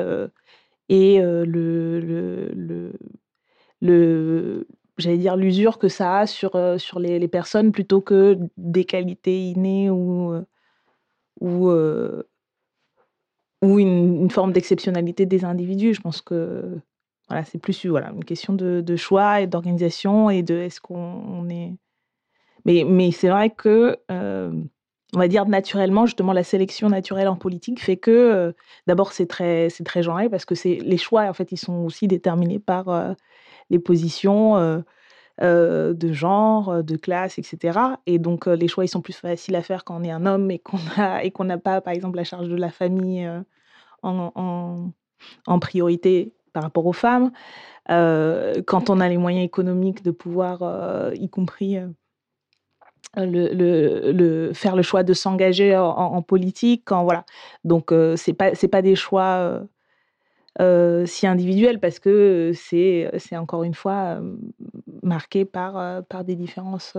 et 0.90 1.20
le, 1.20 2.00
le, 2.00 2.92
le, 3.82 4.68
j'allais 5.00 5.18
dire 5.18 5.36
l'usure 5.36 5.80
que 5.80 5.88
ça 5.88 6.20
a 6.20 6.28
sur, 6.28 6.52
sur 6.78 7.00
les, 7.00 7.28
personnes 7.28 7.72
plutôt 7.72 8.02
que 8.02 8.38
des 8.58 8.86
qualités 8.86 9.40
innées 9.50 9.90
ou, 9.90 10.34
ou 13.62 13.80
une, 13.80 14.30
forme 14.32 14.54
d'exceptionnalité 14.54 15.26
des 15.26 15.46
individus. 15.46 15.94
Je 15.94 16.02
pense 16.02 16.22
que 16.22 16.80
voilà, 17.28 17.46
c'est 17.46 17.60
plus 17.60 17.86
voilà, 17.86 18.12
une 18.12 18.26
question 18.26 18.54
de, 18.54 18.96
choix 18.96 19.42
et 19.42 19.48
d'organisation 19.48 20.30
et 20.30 20.44
de 20.44 20.56
est-ce 20.56 20.82
qu'on 20.82 21.48
est. 21.50 21.76
Mais, 22.66 22.84
mais 22.86 23.12
c'est 23.12 23.30
vrai 23.30 23.50
que 23.50 23.98
on 25.16 25.20
va 25.20 25.28
dire 25.28 25.46
naturellement, 25.48 26.06
justement, 26.06 26.34
la 26.34 26.44
sélection 26.44 26.90
naturelle 26.90 27.28
en 27.28 27.36
politique 27.36 27.82
fait 27.82 27.98
que, 27.98 28.12
euh, 28.12 28.52
d'abord, 28.86 29.12
c'est 29.12 29.26
très, 29.26 29.70
très 29.84 30.04
genré 30.04 30.30
parce 30.30 30.46
que 30.46 30.54
les 30.68 30.98
choix, 30.98 31.24
en 31.24 31.34
fait, 31.34 31.52
ils 31.52 31.58
sont 31.58 31.78
aussi 31.84 32.08
déterminés 32.08 32.60
par 32.60 32.90
euh, 32.90 33.14
les 33.72 33.80
positions 33.80 34.84
euh, 35.42 35.94
de 35.94 36.12
genre, 36.12 36.84
de 36.84 36.96
classe, 36.98 37.38
etc. 37.40 37.80
Et 38.06 38.20
donc, 38.20 38.46
les 38.48 38.68
choix, 38.68 38.86
ils 38.86 38.90
sont 38.90 39.02
plus 39.02 39.14
faciles 39.14 39.56
à 39.56 39.62
faire 39.62 39.84
quand 39.84 40.00
on 40.00 40.04
est 40.04 40.12
un 40.12 40.26
homme 40.26 40.52
et 40.52 40.60
qu'on 40.60 40.80
a 40.98 41.24
et 41.24 41.32
qu'on 41.32 41.46
n'a 41.46 41.58
pas, 41.58 41.82
par 41.82 41.94
exemple, 41.94 42.18
la 42.18 42.24
charge 42.24 42.50
de 42.50 42.56
la 42.56 42.72
famille 42.72 43.30
en, 44.04 44.32
en, 44.36 44.92
en, 45.48 45.60
priorité 45.60 46.34
par 46.54 46.64
rapport 46.64 46.86
aux 46.86 46.94
femmes. 46.94 47.32
quand 47.88 48.90
on 48.90 49.00
a 49.00 49.10
les 49.10 49.18
moyens 49.18 49.46
économiques 49.46 50.04
de 50.04 50.12
pouvoir, 50.12 51.14
y 51.14 51.30
compris 51.30 51.78
le, 53.18 54.52
faire 54.54 54.76
le 54.76 54.82
choix 54.82 55.04
de 55.04 55.14
s'engager 55.14 55.76
en, 55.76 56.22
politique 56.22 56.84
quand 56.86 57.04
voilà 57.04 57.26
donc 57.64 57.92
euh, 57.92 58.16
c'est 58.16 58.34
pas 58.34 58.56
c'est 58.56 58.68
pas 58.68 58.82
des 58.82 58.96
choix 58.96 59.24
euh, 59.24 59.60
euh, 59.60 59.66
si 61.06 61.28
individuels 61.28 61.80
parce 61.80 62.00
que 62.00 62.52
c'est 62.54 63.10
c'est 63.18 63.38
encore 63.38 63.64
une 63.64 63.74
fois 63.74 64.20
marqué 65.04 65.46
par 65.46 66.04
par 66.06 66.24
des 66.24 66.36
différences 66.36 66.98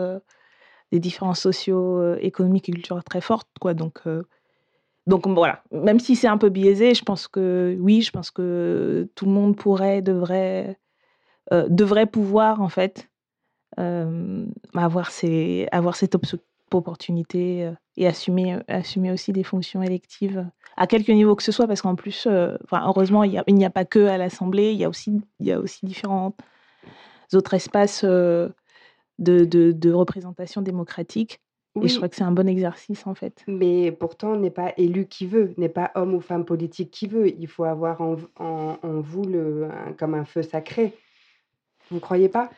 des 0.93 0.99
différences 0.99 1.41
socio 1.41 2.15
économiques 2.17 2.69
et 2.71 2.73
culturelles 2.73 3.05
très 3.05 3.21
fortes 3.21 3.49
quoi. 3.61 3.75
Donc 3.75 4.03
donc 5.07 5.27
voilà. 5.27 5.63
Même 5.73 5.99
si 5.99 6.17
c'est 6.17 6.29
un 6.29 6.39
peu 6.39 6.49
biaisé 6.49 6.95
je 6.95 7.03
pense 7.05 7.29
que 7.29 7.77
oui 7.81 8.01
je 8.01 8.11
pense 8.11 8.31
que 8.31 9.09
tout 9.15 9.27
le 9.27 9.33
monde 9.33 9.57
pourrait 9.57 10.01
devrait 10.01 10.79
devrait 11.51 12.07
pouvoir 12.07 12.63
en 12.63 12.69
fait 12.69 13.11
euh, 13.79 14.47
avoir, 14.75 15.11
ces, 15.11 15.69
avoir 15.71 15.95
cette 15.95 16.15
opportunité 16.17 16.50
euh, 16.75 17.73
et 17.97 18.07
assumer, 18.07 18.55
euh, 18.55 18.61
assumer 18.69 19.13
aussi 19.13 19.33
des 19.33 19.43
fonctions 19.43 19.83
électives 19.83 20.47
à 20.77 20.87
quelque 20.87 21.13
niveau 21.13 21.35
que 21.35 21.43
ce 21.43 21.53
soit, 21.53 21.67
parce 21.67 21.83
qu'en 21.83 21.95
plus, 21.95 22.27
enfin, 22.65 22.83
heureusement, 22.87 23.25
il 23.25 23.43
n'y 23.49 23.65
a, 23.65 23.67
a, 23.67 23.71
pas 23.71 23.85
que 23.85 24.07
à 24.07 24.17
l'Assemblée, 24.17 24.73
il 24.73 24.79
y 24.79 24.85
a 24.85 24.89
aussi, 24.89 25.21
il 25.41 25.47
y 25.47 25.53
a 25.53 25.61
aussi 25.61 25.85
différents 25.85 26.35
autres 27.35 27.55
espaces 27.55 28.03
de, 28.03 28.55
de, 29.19 29.45
de, 29.45 29.93
représentation 29.93 30.63
démocratique. 30.63 31.41
Et 31.83 31.89
je 31.89 31.97
crois 31.97 32.09
que 32.09 32.17
c'est 32.17 32.25
un 32.25 32.33
bon 32.33 32.49
exercice, 32.49 33.07
en 33.07 33.15
fait. 33.15 33.45
Mais 33.47 33.93
pourtant, 33.93 34.33
on 34.33 34.37
n'est 34.37 34.51
pas 34.51 34.73
élu 34.77 35.07
qui 35.07 35.27
veut, 35.27 35.55
n'est 35.57 35.69
pas 35.69 35.91
homme 35.95 36.15
ou 36.15 36.21
femme 36.21 36.45
politique 36.45 36.91
qui 36.91 37.07
veut. 37.07 37.29
Il 37.29 37.47
faut 37.47 37.65
avoir 37.65 38.01
en, 38.01 38.17
en, 38.39 38.79
en 38.83 39.01
vous 39.01 39.25
le, 39.25 39.69
comme 39.99 40.15
un 40.15 40.25
feu 40.25 40.43
sacré. 40.43 40.95
Vous 41.91 42.01
croyez 42.01 42.29
pas? 42.29 42.51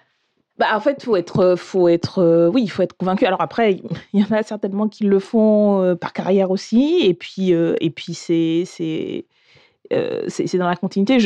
Bah, 0.62 0.77
en 0.77 0.81
fait, 0.81 1.03
faut 1.03 1.16
être, 1.16 1.57
faut 1.57 1.88
être, 1.88 2.20
euh, 2.20 2.48
oui, 2.48 2.62
il 2.62 2.68
faut 2.68 2.85
être 2.85 2.96
convaincu. 2.96 3.27
Alors 3.27 3.40
après, 3.40 3.81
il 4.12 4.20
y 4.20 4.22
en 4.22 4.31
a 4.31 4.44
certainement 4.44 4.87
qui 4.87 5.03
le 5.03 5.18
font 5.18 5.83
euh, 5.83 5.96
par 5.96 6.12
carrière 6.12 6.53
aussi, 6.53 7.01
et 7.03 7.14
puis, 7.14 7.53
euh, 7.53 7.75
et 7.81 7.90
puis 7.90 8.14
c'est, 8.14 8.62
c'est, 8.64 9.27
c'est, 10.29 10.59
dans 10.59 10.68
la 10.68 10.77
continuité. 10.77 11.18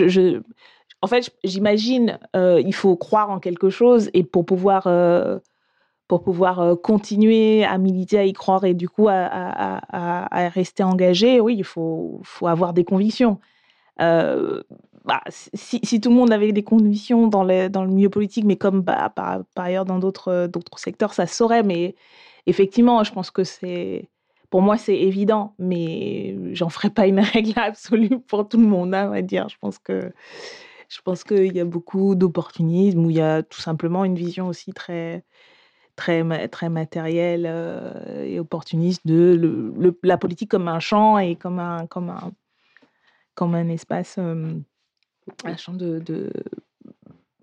En 1.03 1.07
fait, 1.07 1.31
j'imagine, 1.45 2.19
il 2.35 2.75
faut 2.75 2.97
croire 2.97 3.29
en 3.29 3.39
quelque 3.39 3.69
chose, 3.69 4.09
et 4.15 4.25
pour 4.25 4.47
pouvoir, 4.47 4.89
pour 6.09 6.23
pouvoir 6.23 6.81
continuer 6.83 7.63
à 7.63 7.77
militer, 7.77 8.19
à 8.19 8.25
y 8.25 8.33
croire, 8.33 8.65
et 8.65 8.73
du 8.73 8.89
coup 8.89 9.07
à, 9.09 9.15
à, 9.15 10.45
à 10.47 10.49
rester 10.49 10.83
engagé, 10.83 11.41
oui, 11.41 11.57
il 11.59 11.65
faut, 11.65 12.21
faut 12.25 12.47
avoir 12.47 12.73
des 12.73 12.85
convictions. 12.85 13.39
Euh, 15.07 15.13
bah, 15.13 15.23
si, 15.31 16.01
tout 16.01 16.11
le 16.11 16.17
monde 16.17 16.33
avait 16.33 16.53
des 16.53 16.63
conditions 16.65 17.29
dans, 17.29 17.45
le 17.45 17.87
milieu 17.87 18.11
politique, 18.11 18.45
mais 18.45 18.57
comme 18.57 18.83
bah, 18.83 19.11
par, 19.15 19.43
ailleurs 19.57 19.85
dans 19.85 19.99
d'autres 19.99 20.49
secteurs, 20.77 21.15
ça 21.15 21.27
saurait. 21.27 21.63
Mais 21.63 21.95
effectivement, 22.47 23.05
je 23.05 23.13
pense 23.13 23.31
que 23.31 23.45
c'est. 23.45 24.09
Pour 24.51 24.63
moi, 24.63 24.77
c'est 24.79 24.97
évident, 24.97 25.55
mais 25.59 26.37
j'en 26.55 26.69
ferai 26.69 26.91
pas 26.91 27.07
une 27.07 27.21
règle 27.35 27.59
absolue 27.59 28.21
pour 28.21 28.49
tout 28.49 28.59
le 28.59 28.67
monde, 28.67 28.95
hein, 28.95 29.07
on 29.09 29.11
va 29.11 29.23
dire. 29.23 29.49
Je 29.49 29.57
pense 29.61 29.79
que. 29.79 30.13
Je 30.89 31.01
pense 31.03 31.25
qu'il 31.25 31.53
y 31.57 31.61
a 31.61 31.65
beaucoup 31.65 32.15
d'opportunisme, 32.15 33.05
où 33.05 33.11
il 33.11 33.17
y 33.17 33.21
a 33.21 33.43
tout 33.43 33.61
simplement 33.61 34.05
une 34.05 34.15
vision 34.15 34.47
aussi 34.47 34.73
très, 34.73 35.25
très, 35.97 36.49
très 36.49 36.69
matérielle 36.69 37.45
euh, 37.49 38.25
et 38.25 38.39
opportuniste 38.39 39.05
de 39.05 39.75
la 40.05 40.17
politique 40.17 40.51
comme 40.51 40.69
un 40.69 40.79
champ 40.79 41.19
et 41.19 41.35
comme 41.35 41.59
un, 41.59 41.87
comme 41.87 42.11
un, 42.11 42.31
comme 43.35 43.57
un 43.57 43.69
espace 43.69 44.17
un 45.45 45.57
champ 45.57 45.73
de, 45.73 46.03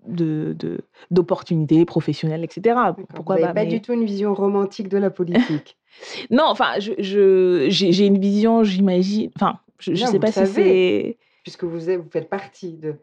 de, 0.06 0.80
d'opportunités 1.10 1.84
professionnelles, 1.84 2.44
etc. 2.44 2.76
Pourquoi 3.14 3.36
Vous 3.36 3.42
n'avez 3.42 3.54
pas, 3.54 3.66
du 3.66 3.80
tout 3.80 3.92
une 3.92 4.04
vision 4.04 4.34
romantique 4.34 4.88
de 4.88 4.98
la 4.98 5.10
politique? 5.10 5.76
non, 6.30 6.44
enfin, 6.46 6.74
je, 6.78 7.66
j'ai, 7.68 8.06
une 8.06 8.18
vision, 8.18 8.64
j'imagine. 8.64 9.30
Enfin, 9.36 9.58
je 9.78 9.92
ne 9.92 9.96
sais 9.96 10.18
pas 10.18 10.32
si 10.32 10.46
c'est. 10.46 11.18
Puisque 11.42 11.64
vous, 11.64 11.90
êtes, 11.90 12.00
vous 12.00 12.10
faites 12.10 12.28
partie 12.28 12.72
de. 12.72 12.94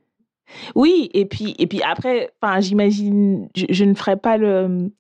Oui, 0.75 1.09
et 1.13 1.25
puis, 1.25 1.55
et 1.59 1.67
puis 1.67 1.81
après, 1.81 2.31
j'imagine, 2.59 3.47
je, 3.55 3.85
ne 3.85 3.93
ferai 3.93 4.17
pas 4.17 4.37
le. 4.37 4.91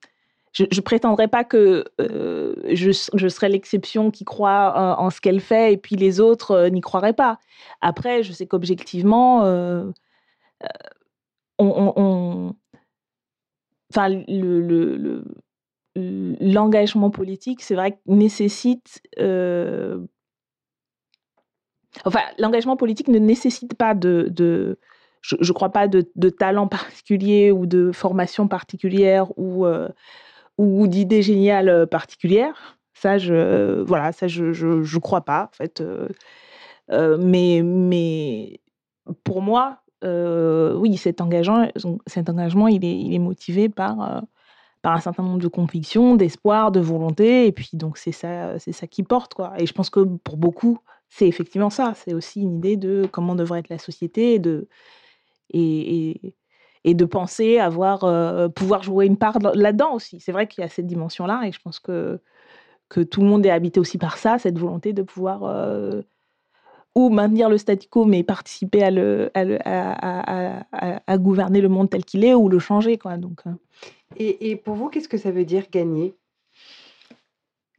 Je, 0.53 0.63
ne 0.63 0.81
prétendrai 0.81 1.27
pas 1.29 1.43
que 1.43 1.85
euh, 2.01 2.55
je, 2.73 2.91
je, 3.13 3.27
serai 3.29 3.47
l'exception 3.47 4.11
qui 4.11 4.25
croit 4.25 4.97
en, 4.99 5.09
ce 5.09 5.21
qu'elle 5.21 5.39
fait 5.39 5.71
et 5.73 5.77
puis 5.77 5.95
les 5.95 6.19
autres 6.19 6.51
euh, 6.51 6.69
n'y 6.69 6.81
croiraient 6.81 7.13
pas. 7.13 7.39
Après, 7.79 8.21
je 8.21 8.33
sais 8.33 8.47
qu'objectivement, 8.47 9.45
euh, 9.45 9.89
l'engagement 15.95 17.09
politique, 17.11 17.61
c'est 17.61 17.75
vrai, 17.75 17.99
nécessite. 18.05 19.01
Euh, 19.19 19.99
enfin, 22.05 22.21
l'engagement 22.37 22.77
politique 22.77 23.07
ne 23.09 23.19
nécessite 23.19 23.75
pas 23.75 23.93
de. 23.93 24.31
je 25.21 25.35
ne 25.35 25.53
crois 25.53 25.71
pas 25.71 25.87
de, 25.87 26.29
talent 26.29 26.67
particulier 26.67 27.51
ou 27.51 27.65
de 27.65 27.91
formation 27.91 28.47
particulière 28.47 29.37
ou, 29.37 29.65
euh, 29.65 29.89
ou 30.57 30.87
d'idées 30.87 31.21
géniales 31.21 31.87
particulières. 31.87 32.77
Ça, 32.93 33.17
je 33.17 33.81
voilà, 33.81 34.11
ça 34.11 34.27
je, 34.27 34.53
je, 34.53 34.97
crois 34.99 35.21
pas 35.21 35.49
en 35.51 35.55
fait. 35.55 35.83
Euh, 36.91 37.17
mais 37.19 37.61
mais 37.63 38.59
pour 39.23 39.41
moi, 39.41 39.79
euh, 40.03 40.75
oui, 40.75 40.97
cet 40.97 41.21
engagement, 41.21 41.67
cet 42.07 42.29
engagement 42.29 42.67
il, 42.67 42.83
est, 42.85 43.19
motivé 43.19 43.69
par, 43.69 44.01
euh, 44.01 44.21
un 44.83 44.99
certain 44.99 45.23
nombre 45.23 45.39
de 45.39 45.47
convictions, 45.47 46.15
d'espoir, 46.15 46.71
de 46.71 46.79
volonté, 46.79 47.47
et 47.47 47.51
puis 47.51 47.69
donc 47.73 47.97
c'est 47.97 48.11
ça, 48.11 48.59
c'est 48.59 48.71
ça 48.71 48.87
qui 48.87 49.03
porte. 49.03 49.33
Quoi. 49.33 49.53
Et 49.59 49.65
je 49.65 49.73
pense 49.73 49.89
que 49.89 50.01
pour 50.01 50.37
beaucoup, 50.37 50.79
c'est 51.09 51.27
effectivement 51.27 51.69
ça. 51.69 51.93
C'est 51.95 52.13
aussi 52.13 52.41
une 52.41 52.57
idée 52.57 52.77
de 52.77 53.07
comment 53.11 53.35
devrait 53.35 53.59
être 53.59 53.69
la 53.69 53.77
société 53.77 54.39
de, 54.39 54.67
et, 55.53 56.35
de 56.85 57.05
penser 57.05 57.59
avoir, 57.59 58.03
euh, 58.03 58.49
pouvoir 58.49 58.83
jouer 58.83 59.05
une 59.05 59.17
part 59.17 59.39
là-dedans 59.53 59.93
aussi. 59.93 60.19
C'est 60.19 60.31
vrai 60.31 60.47
qu'il 60.47 60.61
y 60.61 60.65
a 60.65 60.69
cette 60.69 60.87
dimension-là, 60.87 61.43
et 61.45 61.51
je 61.51 61.59
pense 61.61 61.79
que, 61.79 62.19
que 62.89 63.01
tout 63.01 63.21
le 63.21 63.27
monde 63.27 63.45
est 63.45 63.51
habité 63.51 63.79
aussi 63.79 63.97
par 63.97 64.17
ça, 64.17 64.39
cette 64.39 64.57
volonté 64.57 64.93
de 64.93 65.03
pouvoir 65.03 65.43
ou 66.95 67.09
maintenir 67.09 67.49
le 67.49 67.57
statu 67.57 67.87
quo, 67.87 68.05
mais 68.05 68.23
participer 68.23 68.83
à, 68.83 68.91
le, 68.91 69.31
à, 69.33 70.65
à, 71.07 71.17
gouverner 71.17 71.61
le 71.61 71.69
monde 71.69 71.89
tel 71.89 72.03
qu'il 72.03 72.25
est, 72.25 72.33
ou 72.33 72.49
le 72.49 72.59
changer. 72.59 72.97
Quoi. 72.97 73.17
Donc, 73.17 73.41
euh. 73.47 73.51
et, 74.17 74.51
et, 74.51 74.55
pour 74.55 74.75
vous, 74.75 74.89
qu'est-ce 74.89 75.07
que 75.07 75.17
ça 75.17 75.31
veut 75.31 75.45
dire 75.45 75.65
gagner? 75.71 76.15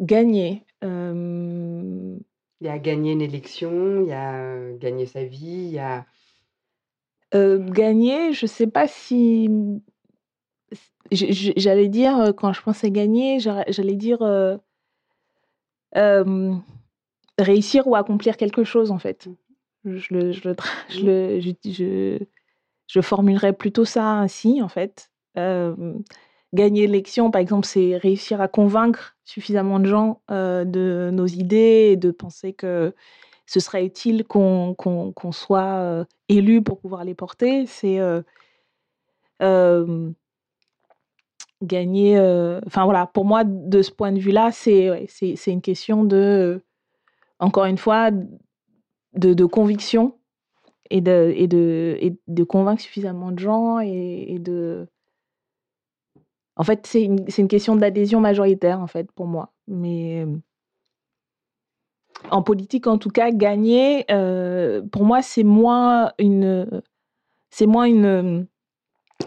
Gagner. 0.00 0.64
Euh, 0.82 2.16
il 2.60 2.66
y 2.66 2.70
a 2.70 2.78
gagner 2.78 3.12
une 3.12 3.22
élection, 3.22 4.02
il 4.02 4.08
y 4.08 4.12
a 4.12 4.34
euh, 4.34 4.76
gagner 4.78 5.06
sa 5.06 5.24
vie, 5.24 5.66
il 5.66 5.72
y 5.72 5.78
a... 5.78 6.06
gagner, 7.33 8.33
je 8.33 8.45
ne 8.45 8.49
sais 8.49 8.66
pas 8.66 8.88
si... 8.88 9.49
J'allais 11.11 11.88
dire, 11.88 12.33
quand 12.37 12.53
je 12.53 12.62
pensais 12.62 12.90
gagner, 12.90 13.38
j'allais 13.38 13.97
dire 13.97 14.21
réussir 17.38 17.87
ou 17.87 17.97
accomplir 17.97 18.37
quelque 18.37 18.64
chose, 18.64 18.90
en 18.90 18.99
fait. 18.99 19.27
Mmh. 19.85 19.97
Je 19.97 20.14
le, 20.14 20.33
je 20.33 20.49
le, 20.49 20.57
je, 20.88 21.01
le, 21.05 21.40
je, 21.40 22.18
je, 22.87 23.01
formulerais 23.01 23.53
plutôt 23.53 23.85
ça 23.85 24.07
ainsi, 24.07 24.62
en 24.62 24.68
fait. 24.68 25.11
gagner 25.35 26.87
l'élection, 26.87 27.31
par 27.31 27.40
exemple, 27.40 27.66
c'est 27.66 27.97
réussir 27.97 28.40
à 28.40 28.49
convaincre 28.49 29.16
suffisamment 29.25 29.81
de 29.81 29.87
gens 29.87 30.23
de 30.29 31.11
nos 31.12 31.27
idées 31.27 31.90
et 31.92 31.97
de 31.97 32.11
penser 32.11 32.53
que 32.53 32.95
ce 33.46 33.61
serait 33.61 33.85
utile 33.85 34.24
qu'on 34.24 34.74
soit 35.33 36.07
élu 36.28 36.62
pour 36.62 36.81
pouvoir 36.81 37.05
les 37.05 37.14
porter. 37.14 37.66
C'est 37.66 37.98
gagner. 41.62 42.18
Enfin 42.66 42.85
voilà, 42.85 43.07
pour 43.07 43.24
moi, 43.24 43.44
de 43.44 43.83
ce 43.83 43.90
point 43.90 44.12
de 44.12 44.18
vue-là, 44.18 44.50
c'est 44.52 45.46
une 45.46 45.62
question 45.62 46.05
de 46.05 46.62
encore 47.42 47.64
une 47.64 47.76
fois, 47.76 48.11
de, 49.14 49.44
conviction 49.44 50.16
et 50.90 51.00
de 51.00 52.44
convaincre 52.44 52.81
suffisamment 52.81 53.33
de 53.33 53.38
gens 53.40 53.81
et, 53.81 54.38
de... 54.38 54.87
En 56.55 56.62
fait, 56.62 56.87
c'est 56.87 57.02
une, 57.02 57.26
une, 57.37 57.48
question 57.48 57.74
d'adhésion 57.74 58.20
majoritaire, 58.20 58.78
en 58.78 58.87
fait, 58.87 59.11
pour 59.11 59.26
moi. 59.26 59.52
Mais 59.66 60.24
en 62.30 62.42
politique, 62.42 62.87
en 62.87 62.98
tout 62.98 63.11
cas, 63.11 63.30
gagner, 63.30 64.04
euh, 64.11 64.82
pour 64.92 65.04
moi, 65.04 65.22
c'est 65.22 65.44
moins 65.44 66.12
une... 66.18 66.82
C'est 67.50 67.66
moins 67.66 67.85
une 67.85 68.46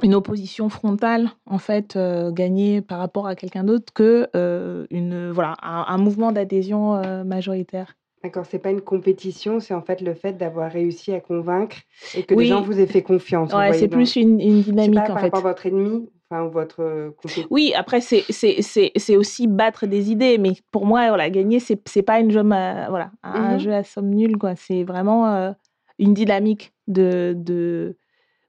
une 0.03 0.13
opposition 0.13 0.67
frontale 0.67 1.29
en 1.45 1.57
fait 1.57 1.95
euh, 1.95 2.29
gagner 2.29 2.81
par 2.81 2.99
rapport 2.99 3.27
à 3.27 3.35
quelqu'un 3.35 3.63
d'autre 3.63 3.93
que 3.93 4.27
euh, 4.35 4.85
une 4.89 5.29
voilà 5.31 5.55
un 5.61 5.97
mouvement 5.97 6.33
d'adhésion 6.33 7.01
majoritaire. 7.23 7.95
D'accord, 8.21 8.45
c'est 8.45 8.59
pas 8.59 8.71
une 8.71 8.81
compétition, 8.81 9.59
c'est 9.59 9.73
en 9.73 9.83
fait 9.83 10.01
le 10.01 10.15
fait 10.15 10.33
d'avoir 10.33 10.71
réussi 10.71 11.13
à 11.13 11.21
convaincre 11.21 11.77
et 12.15 12.23
que 12.23 12.33
les 12.33 12.45
gens 12.45 12.61
vous 12.61 12.79
aient 12.79 12.87
fait 12.87 13.03
confiance. 13.03 13.53
Ouais, 13.53 13.71
c'est 13.73 13.87
plus 13.87 14.15
une, 14.15 14.41
une 14.41 14.63
dynamique 14.63 14.95
pas, 14.95 15.03
en 15.03 15.07
par 15.07 15.19
fait. 15.19 15.25
Rapport 15.25 15.45
à 15.45 15.49
votre 15.49 15.65
ennemi, 15.67 16.09
enfin 16.29 16.47
votre. 16.47 16.81
Euh, 16.81 17.11
oui, 17.49 17.73
après 17.75 18.01
c'est 18.01 18.23
c'est 18.29 19.15
aussi 19.17 19.47
battre 19.47 19.87
des 19.87 20.11
idées, 20.11 20.37
mais 20.37 20.53
pour 20.71 20.85
moi 20.85 21.07
voilà 21.09 21.29
gagner 21.29 21.59
c'est 21.59 21.81
c'est 21.87 22.03
pas 22.03 22.19
une 22.19 22.31
jeu 22.31 22.41
voilà 22.41 23.11
un, 23.23 23.55
mmh 23.55 23.59
jeu 23.59 23.73
à 23.73 23.83
somme 23.83 24.09
nulle 24.09 24.37
quoi. 24.37 24.55
C'est 24.55 24.83
vraiment 24.83 25.27
euh, 25.27 25.51
une 25.99 26.13
dynamique 26.13 26.73
de, 26.87 27.33
de 27.35 27.97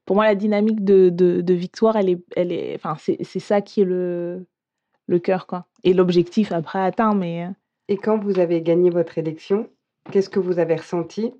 pour 0.05 0.15
moi 0.15 0.25
la 0.25 0.35
dynamique 0.35 0.83
de, 0.83 1.09
de, 1.09 1.41
de 1.41 1.53
victoire 1.53 1.95
elle 1.95 2.09
est 2.09 2.23
elle 2.35 2.51
est 2.51 2.75
enfin 2.75 2.95
c'est 2.97 3.39
ça 3.39 3.61
qui 3.61 3.81
est 3.81 3.85
le 3.85 4.45
le 5.07 5.19
cœur 5.19 5.47
quoi 5.47 5.65
et 5.83 5.93
l'objectif 5.93 6.51
après 6.51 6.79
atteint 6.79 7.13
mais 7.15 7.45
euh, 7.45 7.49
et 7.89 7.97
quand 7.97 8.17
vous 8.17 8.39
avez 8.39 8.61
gagné 8.61 8.89
votre 8.89 9.17
élection, 9.17 9.69
qu'est-ce 10.11 10.29
que 10.29 10.39
vous 10.39 10.59
avez 10.59 10.75
ressenti? 10.75 11.33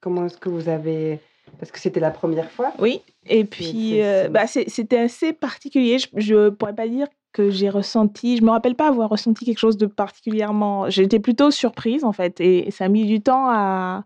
Comment 0.00 0.26
est-ce 0.26 0.38
que 0.38 0.48
vous 0.48 0.68
avez... 0.68 1.20
Parce 1.58 1.70
que 1.70 1.78
c'était 1.78 2.00
la 2.00 2.10
première 2.10 2.50
fois. 2.50 2.72
Oui, 2.78 3.00
et 3.26 3.44
puis 3.44 4.02
euh, 4.02 4.28
bah, 4.28 4.46
c'était 4.46 4.98
assez 4.98 5.32
particulier. 5.32 5.98
Je 6.14 6.34
ne 6.34 6.48
pourrais 6.50 6.74
pas 6.74 6.88
dire 6.88 7.06
que 7.32 7.50
j'ai 7.50 7.68
ressenti, 7.68 8.36
je 8.36 8.44
me 8.44 8.50
rappelle 8.50 8.76
pas 8.76 8.88
avoir 8.88 9.08
ressenti 9.08 9.44
quelque 9.44 9.58
chose 9.58 9.76
de 9.76 9.86
particulièrement. 9.86 10.88
J'étais 10.88 11.18
plutôt 11.18 11.50
surprise 11.50 12.04
en 12.04 12.12
fait, 12.12 12.40
et 12.40 12.70
ça 12.70 12.84
a 12.84 12.88
mis 12.88 13.06
du 13.06 13.20
temps 13.20 13.48
à, 13.48 14.04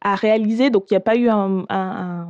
à 0.00 0.14
réaliser. 0.14 0.70
Donc 0.70 0.90
il 0.90 0.94
n'y 0.94 0.98
a 0.98 1.00
pas 1.00 1.16
eu 1.16 1.28
un, 1.28 1.64
un, 1.68 2.28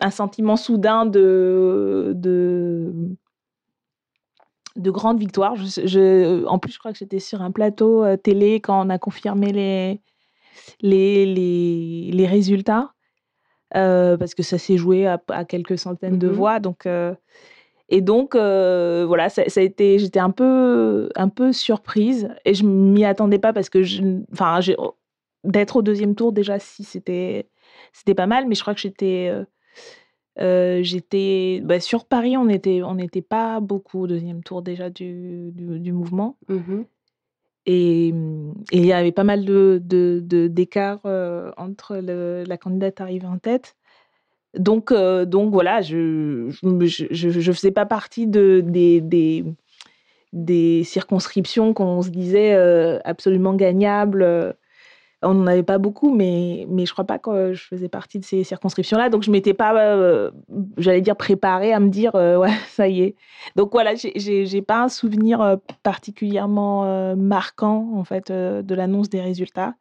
un, 0.00 0.10
sentiment 0.10 0.56
soudain 0.56 1.06
de, 1.06 2.12
de 2.14 2.92
de 4.76 4.90
grandes 4.90 5.18
victoires. 5.18 5.56
Je, 5.56 6.44
en 6.46 6.58
plus, 6.58 6.72
je 6.72 6.78
crois 6.78 6.92
que 6.92 6.98
j'étais 6.98 7.20
sur 7.20 7.42
un 7.42 7.50
plateau 7.50 8.04
euh, 8.04 8.16
télé 8.16 8.60
quand 8.60 8.86
on 8.86 8.90
a 8.90 8.98
confirmé 8.98 9.52
les, 9.52 10.00
les, 10.80 11.26
les, 12.12 12.26
résultats, 12.26 12.92
euh, 13.76 14.16
parce 14.16 14.34
que 14.34 14.42
ça 14.42 14.58
s'est 14.58 14.76
joué 14.76 15.06
à, 15.06 15.44
quelques 15.44 15.78
centaines 15.78 16.18
de 16.18 16.28
mmh 16.28 16.32
voix. 16.32 16.60
Donc, 16.60 16.86
euh, 16.86 17.14
et 17.88 18.00
donc, 18.00 18.34
voilà, 18.34 19.28
ça, 19.28 19.42
a 19.42 19.60
été, 19.60 19.98
j'étais 19.98 20.20
un 20.20 20.30
peu, 20.30 21.08
un 21.14 21.28
peu 21.28 21.52
surprise 21.52 22.28
et 22.44 22.54
je 22.54 22.64
m'y 22.64 23.04
attendais 23.04 23.38
pas 23.38 23.52
parce 23.52 23.68
que, 23.68 23.82
enfin, 24.32 24.60
d'être 25.44 25.76
au 25.76 25.82
deuxième 25.82 26.14
tour 26.14 26.32
déjà, 26.32 26.58
si 26.58 26.84
c'était, 26.84 27.48
c'était 27.92 28.14
pas 28.14 28.26
mal, 28.26 28.46
mais 28.48 28.54
je 28.54 28.62
crois 28.62 28.74
que 28.74 28.80
j'étais 28.80 29.32
j'étais 30.38 31.60
bah, 31.62 31.80
sur 31.80 32.06
Paris, 32.06 32.38
on 32.38 32.46
n'était 32.46 32.82
on 32.82 32.94
n'était 32.94 33.20
pas 33.20 33.60
beaucoup 33.60 34.00
au 34.00 34.06
deuxième 34.06 34.42
tour 34.42 34.62
déjà 34.62 34.88
du, 34.88 35.50
du, 35.52 35.92
mouvement. 35.92 36.38
Mmh 36.48 36.84
et, 37.66 38.08
il 38.72 38.86
y 38.86 38.92
avait 38.92 39.12
pas 39.12 39.24
mal 39.24 39.44
de, 39.44 39.80
de, 39.84 40.20
d'écarts 40.48 41.04
entre 41.56 41.96
le, 41.96 42.44
la 42.46 42.56
candidate 42.56 43.00
arrivée 43.00 43.26
en 43.26 43.38
tête. 43.38 43.76
Donc, 44.58 44.92
donc 44.92 45.52
voilà, 45.52 45.80
je 45.80 46.50
ne 46.62 46.86
je, 46.86 47.06
je, 47.10 47.52
faisais 47.52 47.70
pas 47.70 47.86
partie 47.86 48.26
de, 48.26 48.62
des, 48.64 49.00
des, 49.00 49.44
des 50.32 50.84
circonscriptions 50.84 51.72
qu'on 51.72 52.02
se 52.02 52.10
disait 52.10 52.54
absolument 53.04 53.54
gagnables 53.54 54.56
on 55.22 55.34
n'en 55.34 55.46
avait 55.46 55.62
pas 55.62 55.78
beaucoup, 55.78 56.12
mais, 56.14 56.66
mais 56.68 56.86
je 56.86 56.92
crois 56.92 57.04
pas 57.04 57.18
que 57.18 57.52
je 57.52 57.64
faisais 57.64 57.88
partie 57.88 58.18
de 58.18 58.24
ces 58.24 58.44
circonscriptions-là. 58.44 59.08
Donc, 59.08 59.22
je 59.22 59.30
m'étais 59.30 59.54
pas, 59.54 59.74
euh, 59.76 60.30
j'allais 60.78 61.00
dire, 61.00 61.16
préparée 61.16 61.72
à 61.72 61.80
me 61.80 61.88
dire, 61.88 62.14
euh, 62.14 62.36
ouais, 62.38 62.52
ça 62.68 62.88
y 62.88 63.02
est. 63.02 63.16
Donc, 63.56 63.72
voilà, 63.72 63.94
j'ai 63.94 64.62
pas 64.62 64.82
un 64.82 64.88
souvenir 64.88 65.40
euh, 65.40 65.56
particulièrement 65.82 67.14
marquant, 67.16 67.90
en 67.94 68.04
fait, 68.04 68.30
de 68.30 68.74
l'annonce 68.74 69.08
des 69.08 69.20
résultats. 69.20 69.74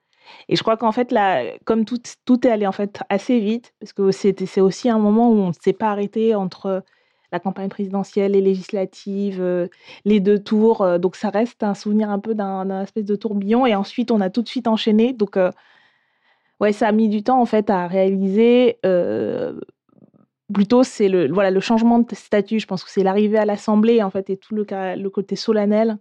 Et 0.47 0.55
je 0.55 0.61
crois 0.61 0.77
qu'en 0.77 0.91
fait, 0.91 1.11
là, 1.11 1.43
comme 1.65 1.85
tout, 1.85 1.99
tout 2.25 2.47
est 2.47 2.51
allé 2.51 2.67
en 2.67 2.71
fait 2.71 2.99
assez 3.09 3.39
vite, 3.39 3.73
parce 3.79 3.91
que 3.91 4.11
c'est 4.11 4.61
aussi 4.61 4.89
un 4.89 4.99
moment 4.99 5.29
où 5.29 5.35
on 5.35 5.47
ne 5.47 5.53
s'est 5.53 5.73
pas 5.73 5.89
arrêté 5.89 6.35
entre 6.35 6.83
la 7.31 7.39
campagne 7.39 7.69
présidentielle, 7.69 8.33
les 8.33 8.41
législatives, 8.41 9.41
euh, 9.41 9.67
les 10.05 10.19
deux 10.19 10.39
tours. 10.39 10.81
Euh, 10.81 10.97
donc 10.97 11.15
ça 11.15 11.29
reste 11.29 11.63
un 11.63 11.73
souvenir 11.73 12.09
un 12.09 12.19
peu 12.19 12.35
d'un 12.35 12.81
espèce 12.81 13.05
de 13.05 13.15
tourbillon. 13.15 13.65
Et 13.65 13.75
ensuite, 13.75 14.11
on 14.11 14.21
a 14.21 14.29
tout 14.29 14.41
de 14.41 14.47
suite 14.47 14.67
enchaîné. 14.67 15.13
Donc 15.13 15.37
euh, 15.37 15.51
ouais, 16.59 16.73
ça 16.73 16.87
a 16.87 16.91
mis 16.91 17.09
du 17.09 17.23
temps 17.23 17.41
en 17.41 17.45
fait 17.45 17.69
à 17.69 17.87
réaliser. 17.87 18.77
plutôt, 20.53 20.83
c'est 20.83 21.07
le 21.07 21.31
voilà 21.31 21.51
le 21.51 21.59
changement 21.61 21.99
de 21.99 22.15
statut. 22.15 22.59
Je 22.59 22.67
pense 22.67 22.83
que 22.83 22.91
c'est 22.91 23.03
l'arrivée 23.03 23.37
à 23.37 23.45
l'Assemblée 23.45 24.03
en 24.03 24.09
fait 24.09 24.29
et 24.29 24.37
tout 24.37 24.55
le, 24.55 24.65
le 24.95 25.09
côté 25.09 25.35
solennel 25.35 25.97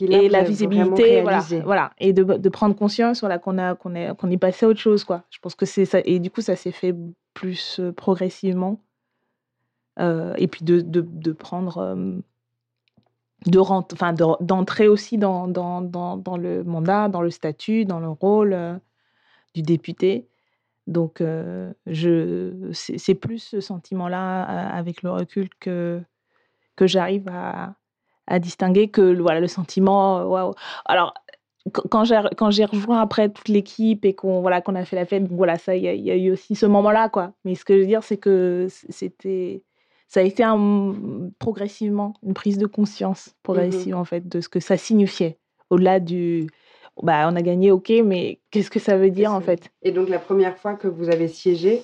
et 0.00 0.30
la 0.30 0.42
visibilité, 0.42 1.20
voilà, 1.20 1.44
voilà, 1.62 1.92
et 1.98 2.14
de, 2.14 2.22
de, 2.22 2.48
prendre 2.48 2.74
conscience, 2.74 3.20
voilà, 3.20 3.38
qu'on 3.38 3.58
a, 3.58 3.74
qu'on 3.74 3.94
est, 3.94 4.16
qu'on 4.16 4.30
est 4.30 4.38
passé 4.38 4.64
à 4.64 4.68
autre 4.70 4.80
chose, 4.80 5.04
quoi. 5.04 5.24
Je 5.28 5.38
pense 5.40 5.54
que 5.54 5.66
c'est 5.66 5.84
ça, 5.84 6.00
et 6.06 6.20
du 6.20 6.30
coup, 6.30 6.40
ça 6.40 6.56
s'est 6.56 6.72
fait 6.72 6.94
plus 7.34 7.78
progressivement. 7.94 8.80
Euh, 10.00 10.34
et 10.36 10.46
puis 10.46 10.64
de, 10.64 10.80
de, 10.80 11.32
prendre, 11.32 11.78
euh, 11.78 12.18
de 13.46 13.58
enfin 13.58 14.12
d'entrer 14.12 14.86
aussi 14.86 15.18
dans, 15.18 15.48
dans, 15.48 15.80
dans, 15.80 16.36
le 16.36 16.62
mandat, 16.62 17.08
dans 17.08 17.22
le 17.22 17.30
statut, 17.30 17.84
dans 17.84 17.98
le 17.98 18.08
rôle 18.08 18.52
euh, 18.52 18.74
du 19.54 19.62
député. 19.62 20.28
Donc, 20.86 21.22
je, 21.86 22.70
c'est 22.72 23.14
plus 23.14 23.40
ce 23.40 23.60
sentiment-là, 23.60 24.42
avec 24.42 25.02
le 25.02 25.10
recul, 25.10 25.50
que, 25.60 26.00
que 26.76 26.86
j'arrive 26.86 27.28
à, 27.28 27.74
à, 28.26 28.38
distinguer 28.38 28.88
que 28.88 29.20
voilà, 29.20 29.38
le 29.38 29.48
sentiment, 29.48 30.22
waouh. 30.22 30.54
Alors, 30.86 31.12
quand 31.90 32.04
j'ai 32.04 32.64
rejoint 32.64 33.02
après 33.02 33.28
toute 33.28 33.48
l'équipe 33.48 34.06
et 34.06 34.14
qu'on 34.14 34.40
voilà 34.40 34.62
qu'on 34.62 34.74
a 34.76 34.86
fait 34.86 34.96
la 34.96 35.04
fête 35.04 35.28
voilà 35.28 35.56
il 35.68 35.84
y, 35.84 36.00
y, 36.00 36.10
a 36.10 36.16
eu 36.16 36.30
aussi 36.30 36.54
ce 36.54 36.64
moment 36.64 36.90
là 36.90 37.10
mais 37.44 37.54
ce 37.54 37.66
que 37.66 37.74
je 37.74 37.80
veux 37.80 37.86
dire 37.86 38.02
c'est 38.02 38.16
que 38.16 38.68
c'était 38.70 39.62
ça 40.08 40.20
a 40.20 40.22
été 40.22 40.42
un, 40.42 40.94
progressivement 41.38 42.14
une 42.22 42.34
prise 42.34 42.58
de 42.58 42.66
conscience 42.66 43.34
progressive 43.42 43.94
mmh 43.94 43.98
en 43.98 44.04
fait 44.04 44.28
de 44.28 44.40
ce 44.40 44.48
que 44.48 44.58
ça 44.58 44.76
signifiait. 44.76 45.38
Au-delà 45.70 46.00
du 46.00 46.48
bah 47.02 47.28
on 47.30 47.36
a 47.36 47.42
gagné 47.42 47.70
ok 47.70 47.92
mais 48.04 48.40
qu'est-ce 48.50 48.70
que 48.70 48.80
ça 48.80 48.96
veut 48.96 49.10
dire 49.10 49.32
en 49.32 49.40
fait? 49.40 49.70
Et 49.82 49.92
donc 49.92 50.08
la 50.08 50.18
première 50.18 50.56
fois 50.58 50.74
que 50.74 50.88
vous 50.88 51.10
avez 51.10 51.28
siégé? 51.28 51.82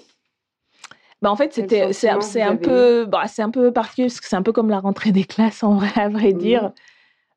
Bah 1.23 1.31
en 1.31 1.37
fait 1.37 1.53
c'était 1.53 1.93
c'est 1.93 2.09
un 2.09 2.57
peu 2.57 3.05
bah, 3.05 3.27
c'est 3.29 3.43
un 3.43 3.51
peu 3.51 3.73
particulier 3.73 4.09
parce 4.09 4.21
que 4.21 4.27
c'est 4.27 4.37
un 4.37 4.43
peu 4.43 4.53
comme 4.53 4.71
la 4.71 4.81
rentrée 4.81 5.13
des 5.13 5.25
classes 5.25 5.63
en 5.63 5.77
vrai 5.77 5.93
à 5.95 6.09
vrai 6.09 6.33
mmh 6.33 6.39
dire. 6.39 6.73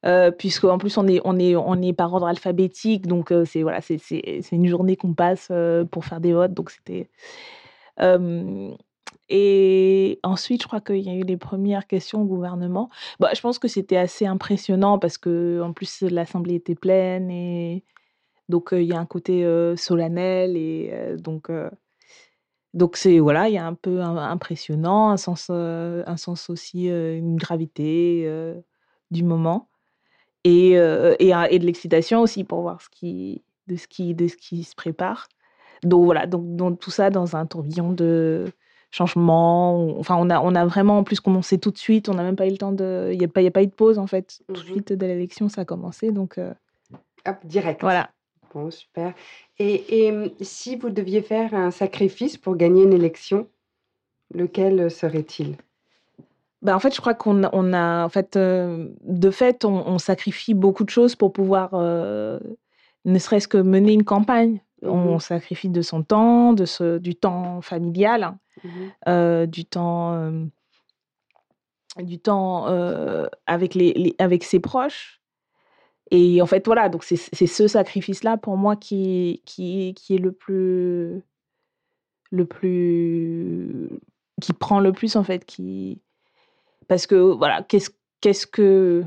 Euh, 0.06 0.30
puisque 0.32 0.64
en 0.64 0.78
plus 0.78 0.96
on 0.98 1.08
est 1.08 1.20
on 1.26 1.38
est 1.40 1.56
on 1.56 1.82
est 1.82 1.92
par 1.92 2.14
ordre 2.14 2.28
alphabétique 2.28 3.08
donc 3.08 3.32
euh, 3.32 3.46
c'est 3.46 3.64
voilà 3.64 3.82
c'est 3.82 3.98
c'est 3.98 4.44
une 4.52 4.68
journée 4.68 4.96
qu'on 4.96 5.16
passe 5.16 5.48
euh, 5.50 5.86
pour 5.86 6.06
faire 6.06 6.22
des 6.22 6.34
votes 6.34 6.54
donc 6.54 6.70
c'était 6.70 7.10
et 9.30 10.20
ensuite, 10.24 10.62
je 10.62 10.68
crois 10.68 10.82
qu'il 10.82 11.00
y 11.00 11.10
a 11.10 11.14
eu 11.14 11.24
les 11.24 11.38
premières 11.38 11.88
questions 11.88 12.22
au 12.22 12.26
gouvernement. 12.26 12.90
Bah, 13.20 13.30
je 13.36 13.42
pense 13.42 13.60
que 13.60 13.68
c'était 13.68 13.98
assez 13.98 14.26
impressionnant 14.26 15.00
parce 15.00 15.18
que 15.18 15.62
en 15.62 15.74
plus 15.74 16.02
l'assemblée 16.02 16.56
était 16.56 16.76
pleine 16.76 17.30
et 17.30 17.84
donc 18.50 18.70
il 18.72 18.84
y 18.84 18.94
a 18.94 19.00
un 19.00 19.06
côté 19.06 19.46
solennel 19.76 20.56
et 20.56 21.16
donc 21.18 21.52
donc 22.74 22.96
c'est 22.96 23.20
voilà, 23.20 23.50
il 23.50 23.56
y 23.56 23.58
a 23.58 23.66
un 23.66 23.74
peu 23.74 24.02
impressionnant, 24.02 25.10
un 25.10 25.18
sens 25.18 25.50
un 25.50 26.18
sens 26.18 26.50
aussi 26.50 26.88
une 26.88 27.36
gravité 27.36 28.30
du 29.12 29.24
moment 29.24 29.70
et 30.46 30.72
et, 30.72 31.34
et 31.50 31.60
de 31.60 31.66
l'excitation 31.66 32.22
aussi 32.22 32.44
pour 32.46 32.62
voir 32.62 32.82
ce 32.82 32.90
qui 32.90 33.44
de 33.68 33.76
ce 33.76 33.88
qui 33.88 34.16
de 34.16 34.28
ce 34.28 34.38
qui 34.38 34.64
se 34.64 34.76
prépare. 34.76 35.28
Donc 35.84 36.06
voilà, 36.06 36.26
donc, 36.26 36.56
donc 36.56 36.80
tout 36.80 36.92
ça 36.92 37.10
dans 37.10 37.36
un 37.36 37.46
tourbillon 37.46 37.92
de 37.92 38.46
changement. 38.92 39.98
Enfin, 40.00 40.16
on 40.18 40.30
a, 40.30 40.40
on 40.42 40.56
a 40.56 40.66
vraiment 40.66 41.00
en 41.00 41.04
plus 41.04 41.20
commencé 41.20 41.58
tout 41.58 41.72
de 41.72 41.78
suite. 41.78 42.10
On 42.10 42.14
n'a 42.14 42.24
même 42.24 42.36
pas 42.36 42.48
eu 42.48 42.52
le 42.52 42.58
temps 42.58 42.72
de. 42.72 43.10
Il 43.12 43.20
n'y 43.20 43.26
a, 43.26 43.28
pas, 43.28 43.42
a 43.42 43.52
pas 43.52 43.64
eu 43.64 43.68
de 43.68 43.72
pause 43.72 44.00
en 44.00 44.08
fait. 44.08 44.42
Tout 44.48 44.54
de 44.54 44.60
mmh 44.60 44.64
suite 44.64 44.94
dès 44.94 45.08
l'élection, 45.08 45.50
ça 45.50 45.62
a 45.62 45.66
commencé. 45.66 46.12
Donc. 46.12 46.38
Euh, 46.38 46.54
Hop, 47.28 47.38
direct. 47.44 47.82
Voilà. 47.82 48.10
Bon, 48.54 48.72
super. 48.72 49.14
Et, 49.60 50.06
et, 50.06 50.12
mmh, 50.12 50.30
si 50.42 50.76
vous 50.76 50.90
deviez 50.90 51.22
faire 51.22 51.54
un 51.54 51.72
sacrifice 51.72 52.38
pour 52.38 52.56
gagner 52.56 52.84
une 52.84 52.94
élection, 52.94 53.48
lequel 54.34 54.90
serait-il? 54.90 55.56
Ben, 56.62 56.76
en 56.76 56.80
fait, 56.80 56.96
je 56.96 57.02
crois 57.02 57.14
qu'on 57.14 57.44
on 57.52 57.74
a, 57.74 58.06
en 58.06 58.10
fait, 58.10 58.36
euh, 58.36 58.88
de 59.04 59.30
fait, 59.30 59.64
on, 59.64 60.00
sacrifie 60.00 60.54
beaucoup 60.54 60.84
de 60.84 60.90
choses 60.90 61.16
pour 61.16 61.32
pouvoir, 61.32 61.72
euh, 61.74 62.40
ne 63.06 63.20
serait-ce 63.20 63.48
que 63.48 63.58
mener 63.58 63.94
une 63.94 64.04
campagne. 64.04 64.62
Mmh 64.84 64.90
on 64.90 65.20
sacrifie 65.20 65.70
de 65.70 65.82
son 65.82 66.04
temps, 66.04 66.54
de 66.54 66.66
ce, 66.66 67.00
du 67.00 67.16
temps 67.16 67.62
familial, 67.62 68.38
mmh 68.64 68.70
euh, 69.08 69.46
du 69.46 69.66
temps, 69.66 70.32
du 71.98 72.20
temps 72.20 72.66
avec, 73.46 73.76
les, 73.76 74.16
avec 74.20 74.44
ses 74.44 74.60
proches. 74.60 75.22
Et 76.10 76.42
en 76.42 76.46
fait, 76.46 76.66
voilà, 76.66 76.88
donc 76.90 77.04
c'est 77.04 77.18
ce 77.18 77.68
sacrifice-là 77.68 78.38
pour 78.38 78.56
moi 78.56 78.76
qui, 78.76 79.42
qui, 79.46 79.94
qui 79.96 80.16
est 80.16 80.20
le 80.20 80.32
plus, 80.32 81.22
le 82.32 82.46
plus, 82.46 83.90
qui 84.42 84.54
prend 84.54 84.80
le 84.80 84.94
plus 84.94 85.18
en 85.18 85.24
fait, 85.24 85.44
qui, 85.46 86.02
parce 86.88 87.08
que 87.08 87.16
voilà, 87.16 87.64
qu'est-ce 87.64 87.90
qu'est-ce 88.22 88.48
que 88.48 89.04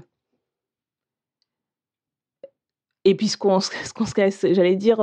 et 3.04 3.14
puis 3.14 3.28
ce 3.28 3.36
qu'on 3.36 3.60
se 3.60 3.70
casse, 4.14 4.46
j'allais 4.52 4.76
dire, 4.76 5.00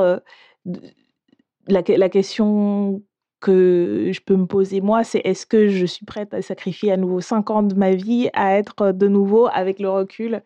la, 1.67 1.81
la, 1.87 2.09
question 2.09 3.01
que 3.39 4.09
je 4.11 4.19
peux 4.21 4.35
me 4.35 4.45
poser 4.45 4.81
moi, 4.81 5.03
c'est 5.03 5.19
est-ce 5.19 5.45
que 5.45 5.67
je 5.67 5.85
suis 5.85 6.05
prête 6.05 6.33
à 6.33 6.41
sacrifier 6.41 6.91
à 6.91 6.97
nouveau 6.97 7.21
5 7.21 7.49
ans 7.51 7.63
de 7.63 7.75
ma 7.75 7.91
vie 7.91 8.29
à 8.33 8.57
être 8.57 8.91
de 8.91 9.07
nouveau 9.07 9.47
avec 9.51 9.79
le 9.79 9.89
recul, 9.89 10.41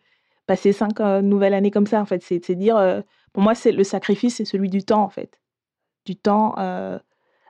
passer 0.46 0.72
5 0.72 1.00
euh, 1.00 1.22
nouvelles 1.22 1.54
années 1.54 1.70
comme 1.70 1.86
ça 1.86 2.00
en 2.00 2.04
fait, 2.04 2.22
c'est 2.22 2.54
dire, 2.54 2.76
euh, 2.76 3.00
pour 3.32 3.42
moi 3.42 3.54
c'est 3.54 3.72
le 3.72 3.84
sacrifice, 3.84 4.36
c'est 4.36 4.44
celui 4.44 4.68
du 4.68 4.84
temps 4.84 5.02
en 5.02 5.08
fait, 5.08 5.40
du 6.04 6.16
temps 6.16 6.54
euh, 6.58 6.98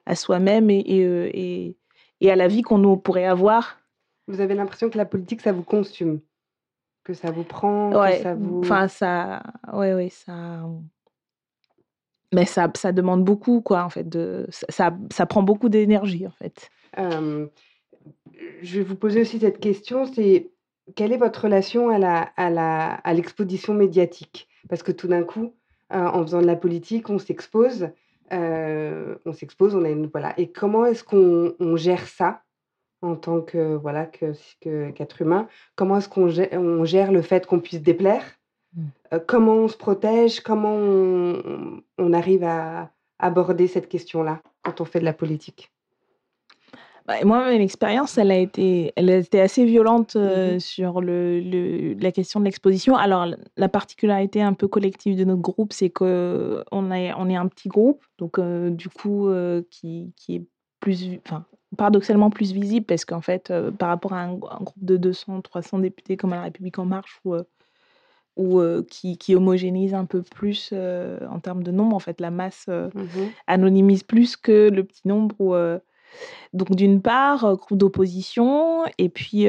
à 0.06 0.14
soi-même 0.14 0.70
et, 0.70 0.78
et, 0.80 1.76
et, 2.20 2.30
à 2.30 2.36
la 2.36 2.46
vie 2.46 2.62
qu'on 2.62 2.96
pourrait 2.96 3.26
avoir. 3.26 3.80
Vous 4.28 4.40
avez 4.40 4.54
l'impression 4.54 4.90
que 4.90 4.98
la 4.98 5.06
politique 5.06 5.40
ça 5.40 5.50
vous 5.50 5.64
consume, 5.64 6.20
que 7.02 7.14
ça 7.14 7.32
vous 7.32 7.44
prend, 7.44 7.92
ouais, 8.00 8.18
que 8.18 8.22
ça 8.22 8.34
vous. 8.34 8.60
Enfin 8.60 8.86
ça, 8.86 9.42
ouais 9.72 9.92
ouais 9.94 10.08
ça 10.08 10.62
mais 12.32 12.46
ça, 12.46 12.70
ça 12.76 12.92
demande 12.92 13.24
beaucoup, 13.24 13.60
quoi, 13.60 13.84
en 13.84 13.90
fait. 13.90 14.08
De, 14.08 14.46
ça, 14.50 14.96
ça 15.12 15.26
prend 15.26 15.42
beaucoup 15.42 15.68
d'énergie, 15.68 16.26
en 16.26 16.32
fait. 16.32 16.70
je 16.96 18.78
vais 18.78 18.84
vous 18.84 18.96
poser 18.96 19.20
aussi 19.20 19.38
cette 19.38 19.60
question, 19.60 20.06
c'est 20.06 20.50
quelle 20.94 21.12
est 21.12 21.18
votre 21.18 21.44
relation 21.44 21.90
à 21.90 21.98
la, 21.98 22.22
à 22.36 22.50
la, 22.50 22.94
à 22.94 23.14
l'exposition 23.14 23.74
médiatique? 23.74 24.48
Parce 24.68 24.82
que 24.82 24.92
tout 24.92 25.08
d'un 25.08 25.22
coup, 25.22 25.54
en 25.90 26.22
faisant 26.22 26.40
de 26.40 26.46
la 26.46 26.56
politique, 26.56 27.10
on 27.10 27.18
s'expose, 27.18 27.90
on 28.30 29.32
s'expose, 29.32 29.74
on 29.74 29.84
a 29.84 29.90
une, 29.90 30.06
voilà. 30.06 30.34
Et 30.38 30.50
comment 30.50 30.86
est-ce 30.86 31.04
qu'on 31.04 31.54
on 31.58 31.76
gère 31.76 32.06
ça 32.06 32.42
en 33.02 33.16
tant 33.16 33.40
que 33.40 33.74
voilà 33.74 34.06
que, 34.06 34.32
que 34.60 34.90
qu'être 34.90 35.22
humain? 35.22 35.48
Comment 35.76 35.98
est-ce 35.98 36.08
qu'on 36.08 36.28
gère, 36.28 36.48
on 36.52 36.84
gère 36.84 37.12
le 37.12 37.22
fait 37.22 37.46
qu'on 37.46 37.60
puisse 37.60 37.82
déplaire? 37.82 38.24
Euh, 39.12 39.18
comment 39.26 39.54
on 39.54 39.68
se 39.68 39.76
protège 39.76 40.40
Comment 40.40 40.74
on, 40.74 42.12
arrive 42.12 42.44
à 42.44 42.90
aborder 43.18 43.66
cette 43.66 43.88
question-là 43.88 44.42
quand 44.62 44.80
on 44.80 44.84
fait 44.84 45.00
de 45.00 45.04
la 45.04 45.12
politique? 45.12 45.70
Bah, 47.06 47.14
moi, 47.24 47.50
mon 47.50 47.58
expérience, 47.58 48.16
elle 48.16 48.30
a 48.30 48.38
été, 48.38 48.92
elle 48.94 49.10
a 49.10 49.16
été 49.16 49.40
assez 49.40 49.64
violente 49.64 50.14
euh, 50.14 50.56
mmh 50.56 50.60
sur 50.60 51.00
le, 51.00 51.94
la 51.94 52.12
question 52.12 52.38
de 52.38 52.44
l'exposition. 52.44 52.96
Alors, 52.96 53.26
la 53.56 53.68
particularité 53.68 54.40
un 54.40 54.52
peu 54.52 54.68
collective 54.68 55.16
de 55.16 55.24
notre 55.24 55.42
groupe, 55.42 55.72
c'est 55.72 55.90
qu'on 55.90 56.62
on 56.70 56.90
est 56.92 57.36
un 57.36 57.48
petit 57.48 57.68
groupe, 57.68 58.04
donc 58.18 58.38
euh, 58.38 58.70
du 58.70 58.88
coup, 58.88 59.28
qui, 59.70 60.12
qui, 60.16 60.36
est 60.36 60.44
plus, 60.78 61.18
enfin, 61.26 61.44
paradoxalement 61.76 62.30
plus 62.30 62.52
visible, 62.52 62.86
parce 62.86 63.04
qu'en 63.04 63.20
fait, 63.20 63.52
par 63.78 63.88
rapport 63.88 64.12
à 64.12 64.22
un, 64.22 64.34
un, 64.34 64.62
groupe 64.62 64.84
de 64.84 64.96
200, 64.96 65.42
300 65.42 65.80
députés 65.80 66.16
comme 66.16 66.32
à 66.32 66.36
La 66.36 66.42
République 66.42 66.78
En 66.78 66.84
Marche, 66.84 67.20
où 67.24 67.34
ou 68.36 68.62
qui, 68.88 69.18
qui, 69.18 69.34
homogénise 69.34 69.94
un 69.94 70.04
peu 70.04 70.22
plus 70.22 70.72
en 70.72 71.40
termes 71.40 71.62
de 71.62 71.70
nombre. 71.70 71.94
En 71.94 72.00
fait, 72.00 72.20
la 72.20 72.30
masse 72.30 72.66
mmh 72.68 73.28
anonymise 73.46 74.02
plus 74.02 74.36
que 74.36 74.70
le 74.70 74.84
petit 74.84 75.06
nombre. 75.06 75.80
donc, 76.52 76.74
d'une 76.74 77.02
part, 77.02 77.56
groupe 77.56 77.78
d'opposition, 77.78 78.84
et 78.98 79.08
puis 79.08 79.46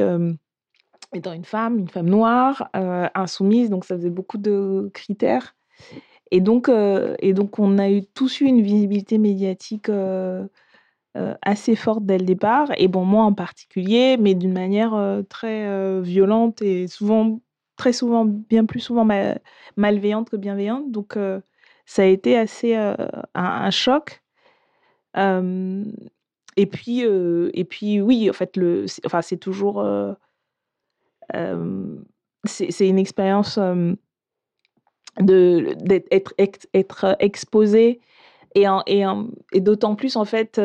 étant 1.15 1.33
une 1.33 1.45
femme, 1.45 1.79
une 1.79 1.89
femme 1.89 2.09
noire, 2.09 2.69
insoumise, 2.73 3.69
donc 3.69 3.85
ça 3.85 3.95
faisait 3.95 4.09
beaucoup 4.09 4.37
de 4.37 4.89
critères. 4.93 5.55
Et 6.31 6.41
donc, 6.41 6.69
et 7.19 7.33
donc 7.33 7.59
on 7.59 7.77
a 7.77 7.89
eu 7.89 8.03
tous 8.03 8.41
eu 8.41 8.45
une 8.45 8.61
visibilité 8.61 9.17
médiatique 9.17 9.89
assez 11.43 11.75
forte 11.75 12.05
dès 12.05 12.17
le 12.17 12.25
départ, 12.25 12.71
et 12.77 12.87
bon, 12.87 13.05
moi 13.05 13.23
en 13.23 13.33
particulier, 13.33 14.17
mais 14.17 14.33
d'une 14.33 14.53
manière 14.53 15.21
très 15.29 16.01
violente 16.01 16.61
et 16.61 16.87
souvent 16.87 17.39
très 17.83 17.91
souvent, 17.91 18.23
bien 18.23 18.65
plus 18.65 18.79
souvent 18.79 19.05
malveillante 19.75 20.29
que 20.29 20.37
bienveillante. 20.37 20.89
Donc, 20.89 21.17
euh, 21.17 21.41
ça 21.85 22.03
a 22.03 22.05
été 22.05 22.37
assez 22.37 22.75
un, 23.35 23.71
choc. 23.71 24.23
et 25.17 26.65
puis, 26.71 27.01
et 27.01 27.65
puis, 27.65 27.99
oui, 27.99 28.29
en 28.29 28.33
fait, 28.33 28.55
le, 28.55 28.85
enfin, 29.05 29.21
c'est 29.21 29.35
toujours, 29.35 29.85
c'est 32.45 32.87
une 32.87 32.99
expérience 32.99 33.59
de 35.19 35.75
d'être 35.83 36.33
être, 36.37 37.17
exposé 37.19 37.99
et, 38.55 38.65
et, 38.87 39.03
et 39.51 39.59
d'autant 39.59 39.95
plus 39.95 40.15
en 40.15 40.23
fait 40.23 40.57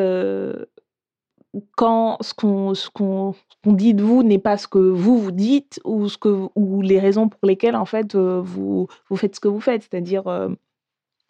quand 1.76 2.18
ce 2.20 2.34
qu'on 2.34 3.34
dit 3.64 3.94
de 3.94 4.02
vous 4.02 4.22
n'est 4.22 4.38
pas 4.38 4.56
ce 4.56 4.68
que 4.68 4.78
vous 4.78 5.18
vous 5.18 5.30
dites 5.30 5.80
ou 5.84 6.08
ce 6.08 6.18
que 6.18 6.48
les 6.82 7.00
raisons 7.00 7.28
pour 7.28 7.40
lesquelles 7.46 7.76
en 7.76 7.86
fait 7.86 8.14
vous 8.14 8.86
vous 9.08 9.16
faites 9.16 9.34
ce 9.34 9.40
que 9.40 9.48
vous 9.48 9.60
faites 9.60 9.82
c'est-à-dire 9.82 10.24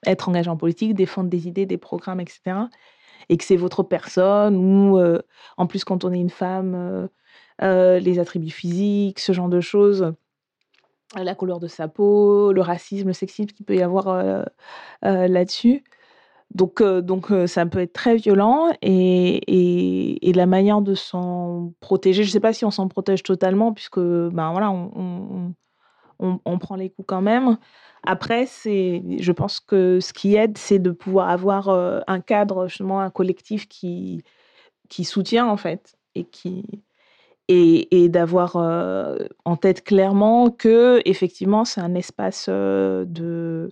être 0.07 0.29
engagé 0.29 0.51
en 0.51 0.57
politique 0.57 0.95
défendre 0.95 1.31
des 1.31 1.47
idées 1.47 1.67
des 1.67 1.79
programmes 1.79 2.21
etc 2.21 2.41
et 3.29 3.37
que 3.37 3.45
c'est 3.45 3.57
votre 3.57 3.85
personne 3.85 4.57
ou 4.57 5.01
en 5.57 5.67
plus 5.67 5.85
quand 5.85 6.05
on 6.05 6.13
est 6.13 6.21
une 6.21 6.31
femme 6.31 7.09
les 7.61 8.19
attributs 8.19 8.51
physiques 8.51 9.21
ce 9.21 9.33
genre 9.33 9.49
de 9.49 9.61
choses 9.61 10.13
la 11.17 11.35
couleur 11.35 11.61
de 11.61 11.69
sa 11.69 11.89
peau, 11.89 12.53
le 12.53 12.61
racisme, 12.61 13.09
le 13.09 13.13
sexisme 13.13 13.51
qu'il 13.51 13.65
peut 13.65 13.77
y 13.77 13.83
avoir 13.83 14.09
euh, 14.09 14.43
euh, 15.05 15.29
là-dessus. 15.29 15.85
Donc, 16.55 16.81
euh, 16.81 17.03
donc 17.03 17.31
ça 17.47 17.67
peut 17.67 17.81
être 17.81 17.93
très 17.93 18.17
violent 18.17 18.71
et, 18.83 20.33
la 20.35 20.47
manière 20.47 20.81
de 20.83 20.95
s'en 20.95 21.73
protéger, 21.81 22.23
je 22.23 22.29
ne 22.29 22.33
sais 22.33 22.41
pas 22.41 22.53
si 22.53 22.65
on 22.65 22.71
s'en 22.71 22.87
protège 22.87 23.25
totalement 23.25 23.73
puisque 23.73 23.99
ben 23.99 24.53
voilà, 24.53 24.71
on, 24.71 25.53
on, 26.21 26.59
prend 26.59 26.77
les 26.77 26.91
coups 26.91 27.07
quand 27.07 27.21
même. 27.21 27.59
Après, 28.05 28.47
je 28.47 29.33
pense 29.33 29.59
que 29.59 29.99
ce 30.01 30.13
qui 30.13 30.37
aide, 30.37 30.57
c'est 30.57 30.79
de 30.79 30.93
pouvoir 30.93 31.29
avoir 31.29 31.69
un 32.07 32.21
cadre, 32.21 32.69
justement, 32.69 33.01
un 33.01 33.11
collectif 33.11 33.67
qui, 33.69 34.23
qui 34.89 35.05
soutient 35.05 35.49
en 35.49 35.57
fait 35.57 35.97
et 36.15 36.25
et, 37.49 38.09
d'avoir 38.09 38.57
euh, 38.57 39.17
en 39.45 39.57
tête 39.57 39.83
clairement 39.83 40.51
que 40.51 41.01
effectivement 41.05 41.65
c'est 41.65 41.81
un 41.81 41.95
espace 41.95 42.47
euh, 42.49 43.05
de 43.07 43.71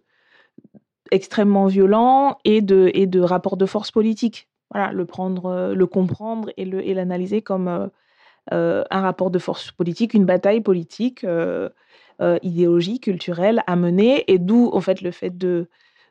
extrêmement 1.10 1.66
violent 1.66 2.38
et 2.44 2.60
de 2.60 2.90
et 2.94 3.06
de 3.06 3.20
rapport 3.20 3.56
de 3.56 3.66
force 3.66 3.90
politique. 3.90 4.48
Voilà, 4.72 4.92
le 4.92 5.04
prendre, 5.06 5.46
euh, 5.46 5.74
le 5.74 5.86
comprendre 5.86 6.50
et 6.56 6.64
le 6.64 6.86
et 6.86 6.94
l'analyser 6.94 7.42
comme 7.42 7.90
un 8.52 9.00
rapport 9.00 9.30
de 9.30 9.40
force 9.40 9.72
politique, 9.72 10.14
une 10.14 10.24
bataille 10.24 10.60
politique, 10.60 11.26
idéologique, 12.42 13.02
culturelle 13.02 13.62
à 13.66 13.74
mener, 13.74 14.24
et 14.32 14.38
d'où 14.38 14.70
en 14.72 14.80
fait 14.80 15.00
le 15.02 15.10
fait 15.10 15.36
de 15.36 15.68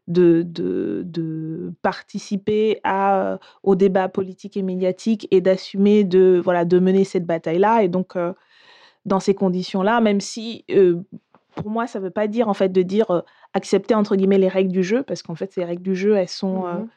de, 0.07 0.43
de, 0.45 1.73
participer 1.81 2.79
à, 2.83 3.39
au 3.63 3.75
débat 3.75 4.07
politique 4.09 4.57
et 4.57 4.61
médiatique 4.61 5.27
et 5.31 5.41
d'assumer 5.41 6.03
de, 6.03 6.39
voilà, 6.43 6.65
de 6.65 6.79
mener 6.79 7.03
cette 7.03 7.25
bataille-là. 7.25 7.83
Et 7.83 7.87
donc, 7.87 8.15
euh, 8.15 8.33
dans 9.05 9.19
ces 9.19 9.33
conditions-là, 9.33 10.01
même 10.01 10.21
si 10.21 10.65
euh, 10.71 11.01
pour 11.55 11.69
moi, 11.69 11.87
ça 11.87 11.99
ne 11.99 12.05
veut 12.05 12.11
pas 12.11 12.27
dire 12.27 12.49
en 12.49 12.53
fait 12.53 12.69
de 12.69 12.81
dire 12.81 13.11
euh, 13.11 13.21
accepter 13.55 13.95
entre 13.95 14.15
guillemets 14.15 14.37
les 14.37 14.47
règles 14.47 14.71
du 14.71 14.83
jeu, 14.83 15.01
parce 15.01 15.23
qu'en 15.23 15.33
fait, 15.33 15.51
ces 15.51 15.65
règles 15.65 15.81
du 15.81 15.95
jeu, 15.95 16.15
elles 16.15 16.29
sont 16.29 16.65
mmh 16.65 16.87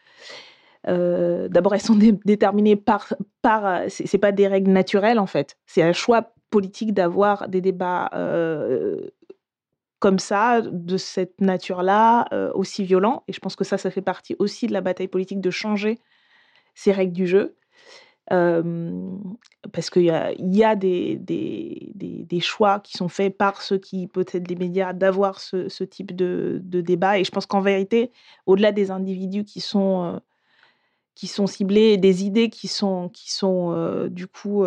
d'abord 1.51 1.75
elles 1.75 1.83
sont 1.83 1.99
déterminées 2.25 2.77
par 2.77 3.13
par 3.43 3.83
c'est 3.89 4.17
pas 4.17 4.33
des 4.33 4.47
règles 4.47 4.71
naturelles 4.71 5.19
en 5.19 5.27
fait, 5.27 5.59
c'est 5.67 5.83
un 5.83 5.93
choix 5.93 6.33
politique 6.49 6.95
d'avoir 6.95 7.49
des 7.49 7.61
débats 7.61 8.09
comme 9.99 10.19
ça, 10.19 10.61
de 10.63 10.97
cette 10.97 11.41
nature-là, 11.41 12.27
euh, 12.33 12.53
aussi 12.55 12.85
violent. 12.85 13.25
Et 13.27 13.33
je 13.33 13.41
pense 13.41 13.57
que 13.57 13.65
ça, 13.65 13.79
ça 13.79 13.91
fait 13.91 14.03
partie 14.03 14.37
aussi 14.39 14.67
de 14.67 14.73
la 14.73 14.81
bataille 14.81 15.09
politique 15.09 15.41
de 15.41 15.51
changer 15.51 15.99
ces 16.75 16.93
règles 16.93 17.13
du 17.13 17.27
jeu. 17.27 17.57
Parce 18.29 19.91
qu'il 19.91 20.05
y 20.05 20.11
a, 20.65 20.77
des, 20.77 22.41
choix 22.41 22.81
qui 22.81 22.97
sont 22.97 23.09
faits 23.09 23.37
par 23.37 23.63
ceux 23.63 23.79
qui, 23.79 24.07
peut-être 24.07 24.49
les 24.49 24.57
médias, 24.57 24.93
d'avoir 24.93 25.41
ce, 25.41 25.85
type 25.85 26.15
de, 26.15 26.61
débat. 26.63 27.19
Et 27.19 27.25
je 27.25 27.31
pense 27.31 27.47
qu'en 27.47 27.61
vérité, 27.61 28.13
au-delà 28.47 28.73
des 28.73 28.91
individus 28.91 29.45
qui 29.45 29.61
sont, 29.61 30.05
euh, 30.05 30.19
qui 31.15 31.27
sont 31.27 31.47
ciblés, 31.47 31.97
des 31.97 32.25
idées 32.25 32.51
qui 32.51 32.69
sont, 32.69 33.09
qui 33.09 33.33
sont 33.33 33.73
euh, 33.73 34.09
du 34.09 34.27
coup 34.27 34.65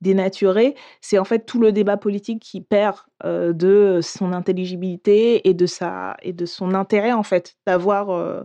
dénaturé, 0.00 0.74
c'est 1.00 1.18
en 1.18 1.24
fait 1.24 1.46
tout 1.46 1.60
le 1.60 1.72
débat 1.72 1.96
politique 1.96 2.42
qui 2.42 2.60
perd 2.60 2.98
euh, 3.24 3.52
de 3.52 4.00
son 4.02 4.32
intelligibilité 4.32 5.48
et 5.48 5.54
de, 5.54 5.66
sa, 5.66 6.16
et 6.22 6.32
de 6.32 6.46
son 6.46 6.74
intérêt, 6.74 7.12
en 7.12 7.22
fait, 7.22 7.56
d'avoir 7.66 8.10
euh, 8.10 8.42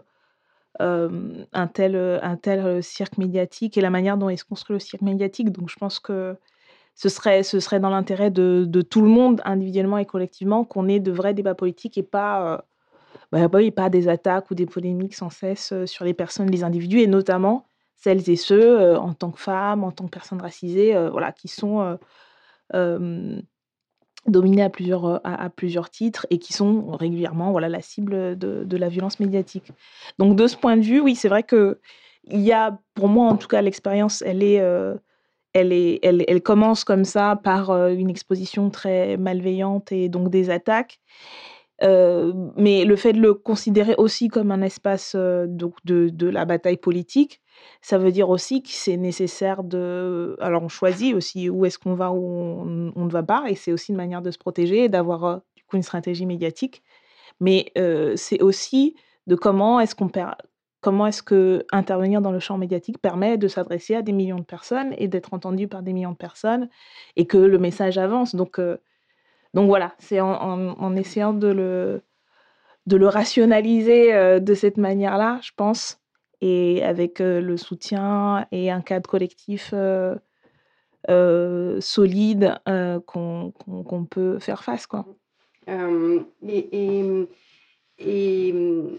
un, 0.79 1.67
tel, 1.67 1.95
un 1.95 2.35
tel 2.37 2.81
cirque 2.81 3.17
médiatique 3.17 3.77
et 3.77 3.81
la 3.81 3.89
manière 3.89 4.17
dont 4.17 4.29
il 4.29 4.37
se 4.37 4.45
construit 4.45 4.73
le 4.73 4.79
cirque 4.79 5.01
médiatique. 5.01 5.51
Donc 5.51 5.69
je 5.69 5.75
pense 5.75 5.99
que 5.99 6.35
ce 6.95 7.09
serait, 7.09 7.43
ce 7.43 7.59
serait 7.59 7.79
dans 7.79 7.89
l'intérêt 7.89 8.31
de, 8.31 8.65
de, 8.67 8.81
tout 8.81 9.01
le 9.01 9.09
monde, 9.09 9.41
individuellement 9.45 9.97
et 9.97 10.05
collectivement, 10.05 10.63
qu'on 10.65 10.87
ait 10.87 10.99
de 10.99 11.11
vrais 11.11 11.33
débats 11.33 11.55
politiques 11.55 11.97
et 11.97 12.03
pas, 12.03 12.65
bah, 13.31 13.47
bah 13.47 13.59
pas 13.75 13.89
des 13.89 14.07
attaques 14.07 14.51
ou 14.51 14.55
des 14.55 14.65
polémiques 14.65 15.15
sans 15.15 15.29
cesse 15.29 15.73
sur 15.85 16.05
les 16.05 16.13
personnes, 16.13 16.49
les 16.49 16.63
individus, 16.63 16.99
et 16.99 17.07
notamment 17.07 17.65
celles 17.95 18.29
et 18.29 18.35
ceux, 18.35 18.97
en 18.97 19.13
tant 19.13 19.31
que 19.31 19.39
femmes, 19.39 19.83
en 19.83 19.91
tant 19.91 20.05
que 20.05 20.09
personnes 20.09 20.41
racisées, 20.41 20.93
voilà, 21.11 21.31
qui 21.31 21.47
sont 21.47 21.97
dominées 24.27 24.63
à 24.63 24.69
plusieurs, 24.69 25.21
à, 25.25 25.49
plusieurs 25.49 25.89
titres 25.89 26.27
et 26.29 26.37
qui 26.37 26.53
sont 26.53 26.91
régulièrement 26.91 27.51
voilà, 27.51 27.69
la 27.69 27.81
cible 27.81 28.37
de, 28.37 28.63
de, 28.63 28.77
la 28.77 28.89
violence 28.89 29.19
médiatique. 29.19 29.71
Donc 30.19 30.35
de 30.35 30.47
ce 30.47 30.55
point 30.55 30.77
de 30.77 30.83
vue, 30.83 30.99
oui, 30.99 31.15
c'est 31.15 31.29
vrai 31.29 31.43
que 31.43 31.79
il 32.25 32.41
y 32.41 32.51
a, 32.51 32.77
pour 32.93 33.07
moi 33.07 33.27
en 33.27 33.37
tout 33.37 33.47
cas, 33.47 33.61
l'expérience, 33.61 34.21
elle 34.21 34.43
est, 34.43 34.61
elle, 35.53 35.73
est 35.73 35.99
elle, 36.03 36.23
elle, 36.27 36.41
commence 36.41 36.83
comme 36.83 37.03
ça 37.03 37.39
par 37.43 37.71
une 37.87 38.11
exposition 38.11 38.69
très 38.69 39.17
malveillante 39.17 39.91
et 39.91 40.07
donc 40.07 40.29
des 40.29 40.51
attaques. 40.51 40.99
mais 41.81 42.85
le 42.85 42.95
fait 42.95 43.13
de 43.13 43.19
le 43.19 43.33
considérer 43.33 43.95
aussi 43.97 44.27
comme 44.27 44.51
un 44.51 44.61
espace 44.61 45.15
donc 45.15 45.73
de, 45.83 46.09
de, 46.09 46.27
la 46.27 46.45
bataille 46.45 46.77
politique, 46.77 47.41
ça 47.81 47.97
veut 47.97 48.11
dire 48.11 48.29
aussi 48.29 48.61
que 48.61 48.69
c'est 48.69 48.97
nécessaire 48.97 49.63
de. 49.63 50.37
Alors, 50.39 50.63
on 50.63 50.69
choisit 50.69 51.15
aussi 51.15 51.49
où 51.49 51.65
est-ce 51.65 51.79
qu'on 51.79 51.95
va, 51.95 52.11
où 52.11 52.91
on, 52.95 53.05
ne 53.05 53.11
va 53.11 53.23
pas, 53.23 53.45
et 53.47 53.55
c'est 53.55 53.71
aussi 53.71 53.91
une 53.91 53.97
manière 53.97 54.21
de 54.21 54.31
se 54.31 54.37
protéger 54.37 54.85
et 54.85 54.89
d'avoir 54.89 55.25
euh, 55.25 55.37
du 55.55 55.63
coup 55.63 55.77
une 55.77 55.83
stratégie 55.83 56.25
médiatique. 56.25 56.83
Mais 57.39 57.71
euh, 57.77 58.13
c'est 58.15 58.41
aussi 58.41 58.95
de 59.27 59.35
comment 59.35 59.79
est-ce 59.79 59.95
qu'on 59.95 60.11
comment 60.81 61.07
est-ce 61.07 61.23
que 61.23 61.65
intervenir 61.71 62.21
dans 62.21 62.31
le 62.31 62.39
champ 62.39 62.57
médiatique 62.57 62.99
permet 62.99 63.37
de 63.37 63.47
s'adresser 63.47 63.95
à 63.95 64.01
des 64.01 64.11
millions 64.11 64.39
de 64.39 64.43
personnes 64.43 64.93
et 64.97 65.07
d'être 65.07 65.33
entendu 65.33 65.67
par 65.67 65.83
des 65.83 65.93
millions 65.93 66.11
de 66.11 66.17
personnes 66.17 66.69
et 67.15 67.25
que 67.27 67.37
le 67.37 67.57
message 67.59 67.97
avance. 67.97 68.35
Donc, 68.35 68.59
euh, 68.59 68.77
donc 69.53 69.67
voilà, 69.67 69.93
c'est 69.99 70.21
en, 70.21 70.95
essayant 70.95 71.33
de 71.33 71.47
le, 71.47 72.01
de 72.87 72.97
le 72.97 73.07
rationaliser 73.07 74.39
de 74.39 74.53
cette 74.53 74.77
manière-là, 74.77 75.39
je 75.43 75.51
pense, 75.55 76.00
et 76.41 76.83
avec 76.83 77.19
le 77.19 77.55
soutien 77.57 78.47
et 78.51 78.71
un 78.71 78.81
cadre 78.81 79.09
collectif 79.09 79.73
solide 81.79 82.59
qu'on 83.05 84.07
peut 84.09 84.39
faire 84.39 84.63
face. 84.63 84.87
Quoi. 84.87 85.05
et, 85.67 87.27
et, 87.99 88.53
mmh, 88.53 88.97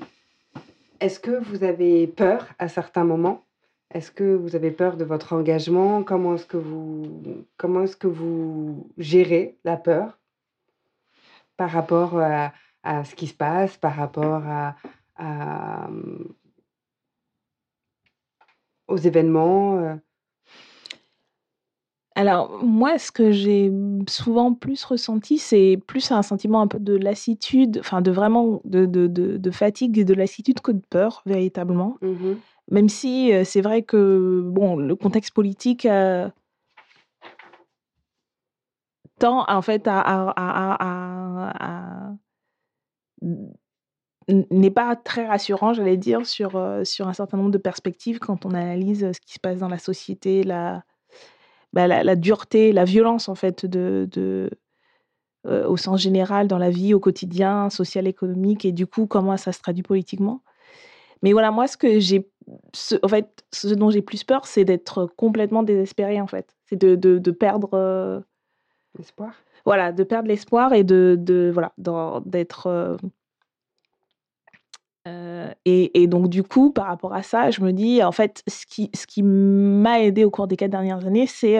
est-ce 1.00 1.18
que 1.18 1.32
vous 1.32 1.64
avez 1.64 2.06
peur 2.06 2.46
à 2.58 2.68
certains 2.68 3.04
moments? 3.04 3.44
Est-ce 3.92 4.10
que 4.10 4.34
vous 4.34 4.56
avez 4.56 4.70
peur 4.70 4.96
de 4.96 5.04
votre 5.04 5.32
engagement? 5.34 6.02
Comment 6.02 6.36
est-ce 6.36 6.46
que 6.46 6.56
vous, 6.56 7.44
comment 7.56 7.82
est-ce 7.82 7.96
que 7.96 8.06
vous 8.06 8.88
gérez 8.96 9.58
la 9.64 9.76
peur 9.76 10.18
par 11.56 11.70
rapport 11.70 12.18
à, 12.18 12.52
à, 12.82 13.04
ce 13.04 13.14
qui 13.14 13.26
se 13.26 13.34
passe, 13.34 13.76
par 13.76 13.94
rapport 13.96 14.42
à, 14.46 14.76
à 15.16 15.88
mmh, 15.88 16.34
aux 18.92 18.98
événements 18.98 19.78
euh? 19.78 19.94
Alors, 22.14 22.62
moi, 22.62 22.98
ce 22.98 23.10
que 23.10 23.32
j'ai 23.32 23.72
souvent 24.06 24.52
plus 24.52 24.84
ressenti, 24.84 25.38
c'est 25.38 25.78
plus 25.86 26.12
un 26.12 26.20
sentiment 26.20 26.60
un 26.60 26.66
peu 26.66 26.78
de 26.78 26.94
lassitude, 26.94 27.78
enfin 27.80 28.02
de 28.02 28.10
vraiment 28.10 28.60
de, 28.64 28.84
de, 28.84 29.06
de, 29.06 29.50
fatigue 29.50 29.98
et 29.98 30.04
de 30.04 30.12
lassitude 30.12 30.60
que 30.60 30.72
de 30.72 30.82
peur, 30.90 31.22
véritablement. 31.24 31.96
Mmh 32.02 32.34
Même 32.70 32.90
si 32.90 33.32
euh, 33.32 33.44
c'est 33.44 33.62
vrai 33.62 33.82
que 33.82 34.42
bon, 34.44 34.76
le 34.76 34.94
contexte 34.94 35.32
politique 35.32 35.86
euh, 35.86 36.28
tend 39.18 39.46
en 39.48 39.62
fait 39.62 39.88
à, 39.88 40.00
à 40.00 42.14
n'est 44.32 44.70
pas 44.70 44.96
très 44.96 45.26
rassurant, 45.26 45.72
j'allais 45.72 45.96
dire, 45.96 46.26
sur, 46.26 46.56
euh, 46.56 46.84
sur 46.84 47.08
un 47.08 47.12
certain 47.12 47.36
nombre 47.36 47.50
de 47.50 47.58
perspectives 47.58 48.18
quand 48.18 48.46
on 48.46 48.50
analyse 48.50 49.04
euh, 49.04 49.12
ce 49.12 49.20
qui 49.20 49.34
se 49.34 49.40
passe 49.40 49.58
dans 49.58 49.68
la 49.68 49.78
société, 49.78 50.42
la, 50.42 50.84
bah, 51.72 51.86
la, 51.86 52.16
dureté, 52.16 52.72
la 52.72 52.84
violence 52.84 53.28
en 53.28 53.34
fait 53.34 53.66
de, 53.66 54.08
de, 54.10 54.50
au 55.44 55.76
sens 55.76 56.00
général 56.00 56.46
dans 56.46 56.58
la 56.58 56.70
vie, 56.70 56.94
au 56.94 57.00
quotidien, 57.00 57.70
social, 57.70 58.06
économique, 58.06 58.64
et 58.64 58.72
du 58.72 58.86
coup, 58.86 59.06
comment 59.06 59.36
ça 59.36 59.52
se 59.52 59.60
traduit 59.60 59.82
politiquement. 59.82 60.42
Mais 61.22 61.32
voilà, 61.32 61.50
moi, 61.50 61.66
ce 61.66 61.76
que 61.76 61.98
j'ai, 61.98 62.30
en 63.02 63.08
fait, 63.08 63.44
ce 63.52 63.68
dont 63.74 63.90
j'ai 63.90 64.02
plus 64.02 64.24
peur, 64.24 64.46
c'est 64.46 64.64
d'être 64.64 65.06
complètement 65.16 65.62
désespéré, 65.62 66.20
en 66.20 66.26
fait. 66.26 66.56
C'est 66.66 66.76
de, 66.76 66.94
de, 66.94 67.30
perdre 67.30 68.22
l'espoir? 68.98 69.34
Voilà, 69.64 69.92
de 69.92 70.04
perdre 70.04 70.28
l'espoir 70.28 70.72
et 70.72 70.84
de, 70.84 71.16
de 71.18 71.50
voilà, 71.52 71.72
d'être 72.24 72.98
et, 75.06 76.02
et, 76.02 76.06
donc, 76.06 76.28
du 76.28 76.42
coup, 76.42 76.72
par 76.72 76.86
rapport 76.86 77.14
à 77.14 77.22
ça, 77.22 77.50
je 77.50 77.60
me 77.62 77.72
dis, 77.72 78.02
en 78.02 78.12
fait, 78.12 78.42
ce 78.48 78.66
qui, 78.66 79.22
m'a 79.22 80.00
aidé 80.00 80.24
au 80.24 80.30
cours 80.30 80.46
des 80.46 80.56
quatre 80.56 80.70
dernières 80.70 81.06
années, 81.06 81.26
c'est 81.26 81.58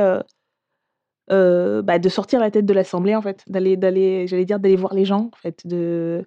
euh, 1.31 1.83
bah, 1.83 1.99
de 1.99 2.09
sortir 2.09 2.41
la 2.41 2.51
tête 2.51 2.67
de 2.67 2.73
l'Assemblée, 2.75 3.15
en 3.15 3.23
fait, 3.23 3.43
d'aller, 3.49 3.77
d'aller, 3.77 4.27
j'allais 4.27 4.45
dire, 4.45 4.61
d'aller 4.61 4.77
voir 4.77 4.95
les 4.95 5.05
gens, 5.05 5.31
en 5.33 5.37
fait, 5.37 5.67
de, 5.67 6.25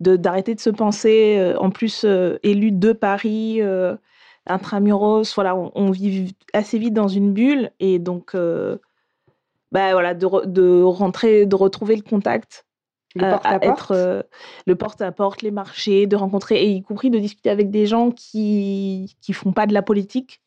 d'arrêter 0.00 0.54
de 0.54 0.60
se 0.60 0.70
penser, 0.70 1.54
en 1.58 1.70
plus, 1.70 2.06
élu 2.42 2.72
de 2.72 2.92
Paris, 2.92 3.60
intramuros, 4.46 5.34
voilà, 5.34 5.56
on, 5.56 5.90
vit 5.90 6.36
assez 6.52 6.78
vite 6.78 6.94
dans 6.94 7.08
une 7.08 7.32
bulle, 7.32 7.72
et 7.80 7.98
donc, 7.98 8.36
bah, 9.72 9.92
voilà, 9.92 10.14
de 10.14 10.82
rentrer, 10.82 11.46
de 11.46 11.54
retrouver 11.56 11.96
le 11.96 12.02
contact 12.02 12.65
le 13.16 13.30
porte-à-porte. 13.30 13.90
Euh, 13.90 14.22
le 14.66 14.74
porte-à-porte, 14.74 15.42
les 15.42 15.50
marchés, 15.50 16.06
de 16.06 16.16
rencontrer, 16.16 16.62
et 16.62 16.70
y 16.70 16.82
compris 16.82 17.10
de 17.10 17.18
discuter 17.18 17.50
avec 17.50 17.70
des 17.70 17.86
gens 17.86 18.10
qui 18.10 19.16
qui 19.20 19.32
font 19.32 19.52
pas 19.52 19.66
de 19.66 19.74
la 19.74 19.82
politique. 19.82 20.40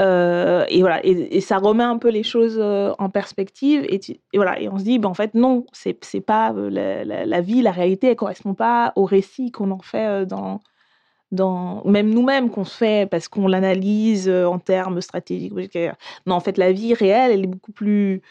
Euh, 0.00 0.64
et 0.68 0.80
voilà, 0.80 1.04
et, 1.06 1.40
ça 1.40 1.58
remet 1.58 1.84
un 1.84 1.98
peu 1.98 2.08
les 2.08 2.24
choses 2.24 2.58
euh, 2.58 2.92
en 2.98 3.10
perspective. 3.10 3.86
Et, 3.88 4.00
voilà, 4.34 4.60
et 4.60 4.68
on 4.68 4.76
se 4.76 4.84
dit, 4.84 4.98
ben, 4.98 5.08
en 5.08 5.14
fait, 5.14 5.34
non, 5.34 5.66
c'est 5.72 5.96
c'est 6.04 6.20
pas 6.20 6.52
la, 6.52 7.04
la, 7.04 7.40
vie, 7.40 7.62
la 7.62 7.70
réalité, 7.70 8.08
elle 8.08 8.16
correspond 8.16 8.54
pas 8.54 8.92
au 8.96 9.04
récit 9.04 9.52
qu'on 9.52 9.70
en 9.70 9.78
fait 9.78 10.26
dans 10.26 10.60
dans 11.32 11.82
même 11.84 12.10
nous-mêmes 12.10 12.50
qu'on 12.50 12.64
se 12.64 12.76
fait 12.76 13.08
parce 13.10 13.28
qu'on 13.28 13.48
l'analyse 13.48 14.28
en 14.28 14.58
termes 14.58 15.00
stratégiques. 15.00 15.52
Non, 16.26 16.34
en 16.36 16.40
fait, 16.40 16.58
la 16.58 16.72
vie 16.72 16.94
réelle, 16.94 17.32
elle 17.32 17.44
est 17.44 17.48
beaucoup 17.48 17.72
plus 17.72 18.22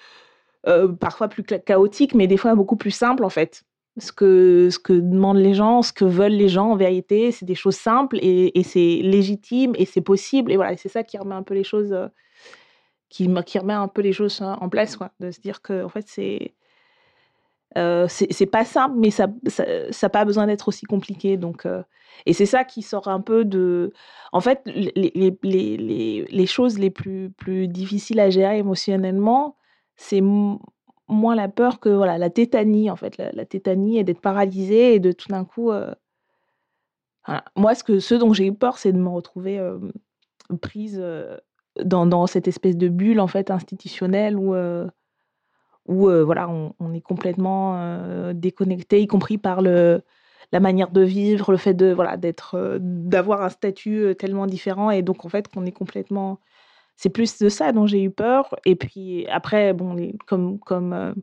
euh, 0.68 0.88
parfois 0.88 1.28
plus 1.28 1.44
chaotique, 1.44 2.16
mais 2.16 2.28
des 2.28 2.38
fois 2.38 2.56
beaucoup 2.56 2.76
plus 2.76 2.92
simple 2.92 3.24
en 3.24 3.30
fait. 3.30 3.64
Ce 4.00 4.12
que, 4.12 4.70
ce 4.72 4.80
que 4.80 4.94
demandent 4.94 5.38
les 5.38 5.54
gens, 5.54 5.84
ce 5.84 5.94
que 5.94 6.06
veulent 6.06 6.32
les 6.32 6.50
gens 6.50 6.72
en 6.72 6.76
vérité, 6.76 7.32
c'est 7.32 7.46
des 7.46 7.54
choses 7.54 7.76
simples 7.76 8.18
et, 8.22 8.52
c'est 8.64 9.02
légitime 9.04 9.74
et 9.76 9.86
c'est 9.86 10.02
possible. 10.02 10.52
Et 10.52 10.56
voilà, 10.56 10.76
c'est 10.78 10.90
ça 10.90 11.04
qui 11.04 11.18
remet 11.20 11.36
un 11.36 11.44
peu 11.44 11.54
les 11.54 11.64
choses, 11.64 11.94
euh, 11.94 12.08
qui, 13.10 13.30
qui, 13.46 13.60
remet 13.60 13.74
un 13.74 13.88
peu 13.88 14.02
les 14.02 14.14
choses 14.14 14.42
en 14.42 14.68
place, 14.70 14.96
quoi. 14.96 15.12
De 15.20 15.30
se 15.30 15.40
dire 15.42 15.62
que 15.62 15.84
en 15.84 15.90
fait 15.90 16.08
c'est 16.08 16.56
euh, 17.78 18.08
c'est 18.08 18.46
pas 18.46 18.66
simple, 18.66 18.96
mais 18.98 19.10
ça 19.10 19.28
n'a 19.28 20.10
pas 20.10 20.26
besoin 20.26 20.48
d'être 20.48 20.68
aussi 20.68 20.86
compliqué. 20.86 21.38
Donc, 21.38 21.66
euh, 21.66 21.82
et 22.26 22.34
c'est 22.34 22.46
ça 22.46 22.64
qui 22.64 22.82
sort 22.82 23.08
un 23.08 23.22
peu 23.22 23.46
de. 23.46 23.94
En 24.32 24.42
fait, 24.42 24.62
les, 24.66 24.92
les, 24.96 25.38
les, 25.44 26.26
les, 26.30 26.46
choses 26.46 26.78
les 26.78 26.92
plus, 26.92 27.32
plus 27.32 27.68
difficiles 27.68 28.20
à 28.20 28.30
gérer 28.30 28.60
émotionnellement, 28.60 29.58
c'est 29.96 30.22
moins 30.22 31.36
la 31.36 31.48
peur 31.48 31.80
que 31.80 31.90
voilà 31.90 32.18
la 32.18 32.30
tétanie 32.30 32.90
en 32.90 32.96
fait. 32.96 33.18
La, 33.18 33.46
tétanie 33.46 33.98
et 33.98 34.04
d'être 34.04 34.22
paralysée 34.22 34.96
et 34.96 35.00
de 35.00 35.12
tout 35.12 35.30
d'un 35.30 35.46
coup 35.46 35.72
euh, 35.72 35.94
moi 37.56 37.76
ce 37.76 37.84
que 37.84 38.00
ce 38.00 38.16
dont 38.16 38.34
j'ai 38.34 38.48
eu 38.48 38.54
peur 38.54 38.78
c'est 38.78 38.92
de 38.92 38.98
me 38.98 39.10
retrouver 39.10 39.62
prise 40.62 41.04
dans, 41.82 42.06
dans, 42.06 42.28
cette 42.28 42.48
espèce 42.48 42.78
de 42.78 42.90
bulle 42.90 43.20
en 43.20 43.28
fait 43.28 43.52
institutionnelle 43.52 44.38
où 44.38 44.56
où 45.88 46.10
voilà 46.26 46.50
on, 46.50 46.94
est 46.94 47.02
complètement 47.02 48.34
déconnecté 48.34 49.02
y 49.02 49.08
compris 49.08 49.38
par 49.38 49.62
le 49.62 50.02
la 50.54 50.60
manière 50.60 50.92
de 50.92 51.02
vivre 51.02 51.52
le 51.52 51.58
fait 51.58 51.74
de 51.74 51.92
voilà 51.92 52.16
d'être 52.16 52.78
d'avoir 52.80 53.42
un 53.42 53.50
statut 53.50 54.16
tellement 54.20 54.46
différent 54.46 54.92
et 54.92 55.02
donc 55.02 55.26
en 55.26 55.30
fait 55.30 55.48
qu'on 55.48 55.66
est 55.66 55.72
complètement 55.72 56.40
c'est 56.96 57.10
plus 57.10 57.38
de 57.40 57.50
ça 57.50 57.72
dont 57.72 57.86
j'ai 57.86 58.04
eu 58.04 58.12
peur. 58.12 58.56
Et 58.66 58.76
puis 58.76 59.28
après, 59.28 59.74
bon, 59.74 59.98
comme, 60.28 60.60
comme 60.60 60.94
euh, 60.94 61.14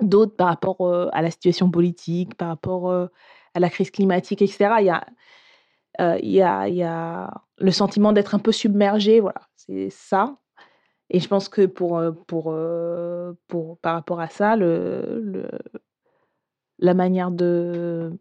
d'autres 0.00 0.36
par 0.36 0.48
rapport 0.48 0.80
euh, 0.82 1.08
à 1.12 1.22
la 1.22 1.30
situation 1.30 1.70
politique, 1.70 2.34
par 2.36 2.48
rapport 2.48 2.90
euh, 2.90 3.06
à 3.54 3.60
la 3.60 3.70
crise 3.70 3.90
climatique, 3.90 4.42
etc., 4.42 4.70
il 4.80 4.86
y 4.86 4.90
a, 4.90 5.06
y 6.20 6.42
a, 6.42 6.68
y 6.68 6.82
a 6.82 7.30
le 7.58 7.70
sentiment 7.70 8.12
d'être 8.12 8.34
un 8.34 8.38
peu 8.38 8.52
submergé. 8.52 9.20
Voilà, 9.20 9.40
c'est 9.56 9.90
ça. 9.90 10.36
Et 11.10 11.20
je 11.20 11.28
pense 11.28 11.48
que 11.48 11.66
pour, 11.66 12.00
pour, 12.26 12.54
pour, 13.48 13.78
par 13.78 13.94
rapport 13.94 14.20
à 14.20 14.28
ça, 14.28 14.56
le 14.56 15.48
la 16.78 16.94
manière 16.94 17.30
de 17.30 18.12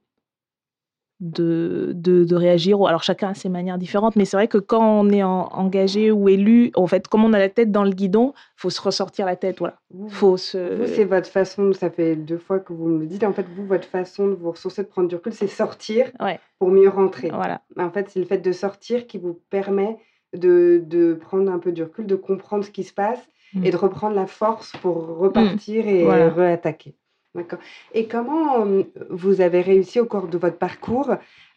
de, 1.20 1.94
de, 1.96 2.36
réagir. 2.36 2.84
Alors 2.86 3.02
chacun 3.02 3.30
a 3.30 3.34
ses 3.34 3.50
manières 3.50 3.78
différentes, 3.78 4.16
mais 4.16 4.26
c'est 4.26 4.38
vrai 4.38 4.48
que 4.48 4.58
quand 4.58 5.02
on 5.02 5.10
est 5.10 5.24
engagé 5.24 6.12
ou 6.12 6.30
élu, 6.30 6.72
en 6.76 6.86
fait, 6.88 7.08
comme 7.08 7.24
on 7.26 7.34
a 7.34 7.40
la 7.40 7.50
tête 7.50 7.72
dans 7.72 7.84
le 7.84 7.92
guidon, 7.92 8.34
faut 8.56 8.70
se 8.70 8.82
ressortir 8.82 9.26
la 9.26 9.36
tête, 9.36 9.60
voilà. 9.60 9.80
Faut 10.10 10.38
se... 10.38 10.86
c'est 10.86 11.06
votre 11.06 11.30
façon, 11.30 11.74
ça 11.74 11.90
fait 11.90 12.16
deux 12.16 12.38
fois 12.38 12.60
que 12.60 12.74
vous 12.74 12.88
me 12.88 13.00
le 13.00 13.08
dites, 13.08 13.24
en 13.24 13.34
fait, 13.34 13.46
vous, 13.56 13.66
votre 13.66 13.88
façon 13.88 14.28
de 14.28 14.36
vous 14.36 14.52
ressourcer, 14.52 14.84
de 14.84 14.88
prendre 14.88 15.08
du 15.08 15.16
recul, 15.16 15.34
c'est 15.34 15.48
sortir 15.48 16.12
pour 16.60 16.70
mieux 16.70 16.90
rentrer. 16.90 17.30
Voilà. 17.30 17.62
En 17.78 17.90
fait, 17.90 18.10
c'est 18.10 18.20
le 18.20 18.26
fait 18.26 18.40
de 18.40 18.52
sortir 18.52 19.08
qui 19.08 19.18
vous 19.18 19.40
permet 19.50 19.98
de, 20.36 20.84
de, 20.86 21.14
prendre 21.14 21.52
un 21.52 21.60
peu 21.60 21.72
du 21.72 21.84
recul, 21.84 22.06
de 22.06 22.16
comprendre 22.16 22.64
ce 22.64 22.72
qui 22.72 22.84
se 22.84 22.94
passe 22.94 23.20
mmh. 23.54 23.66
et 23.66 23.72
de 23.72 23.78
reprendre 23.78 24.16
la 24.16 24.28
force 24.28 24.74
pour 24.82 25.18
repartir 25.18 25.86
mmh. 25.86 25.90
et 25.90 26.04
voilà. 26.04 26.30
réattaquer. 26.30 26.96
D'accord. 27.38 27.60
Et 27.94 28.08
comment 28.08 28.66
vous 29.10 29.42
avez 29.42 29.62
réussi 29.62 30.00
au 30.00 30.06
cours 30.06 30.28
de 30.28 30.38
votre 30.38 30.58
parcours 30.58 31.16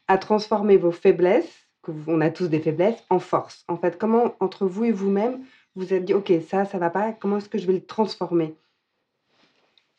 à 0.09 0.19
transformer 0.19 0.77
vos 0.77 0.93
faiblesses, 0.93 1.67
que 1.83 1.91
on 2.07 2.21
a 2.21 2.31
tous 2.31 2.49
des 2.49 2.61
faiblesses, 2.61 3.03
en 3.09 3.19
force? 3.19 3.65
En 3.67 3.77
fait, 3.77 3.99
comment 3.99 4.35
entre 4.41 4.67
vous 4.67 4.85
et 4.85 4.93
vous-même 4.93 5.41
vous 5.77 5.93
avez 5.93 6.01
dit 6.01 6.15
ok 6.15 6.33
ça 6.49 6.65
ça 6.65 6.79
va 6.79 6.91
pas, 6.91 7.13
comment 7.13 7.39
est-ce 7.39 7.49
que 7.49 7.59
je 7.59 7.67
vais 7.67 7.73
le 7.73 7.85
transformer? 7.85 8.55